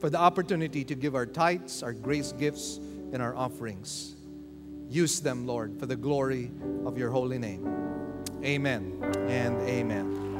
for 0.00 0.10
the 0.10 0.18
opportunity 0.18 0.84
to 0.84 0.94
give 0.94 1.14
our 1.14 1.26
tithes, 1.26 1.82
our 1.82 1.92
grace 1.92 2.32
gifts, 2.32 2.78
and 3.12 3.22
our 3.22 3.34
offerings. 3.34 4.14
Use 4.88 5.20
them, 5.20 5.46
Lord, 5.46 5.78
for 5.78 5.86
the 5.86 5.96
glory 5.96 6.50
of 6.84 6.98
your 6.98 7.10
holy 7.10 7.38
name. 7.38 7.66
Amen 8.44 8.98
and 9.28 9.60
amen. 9.62 10.33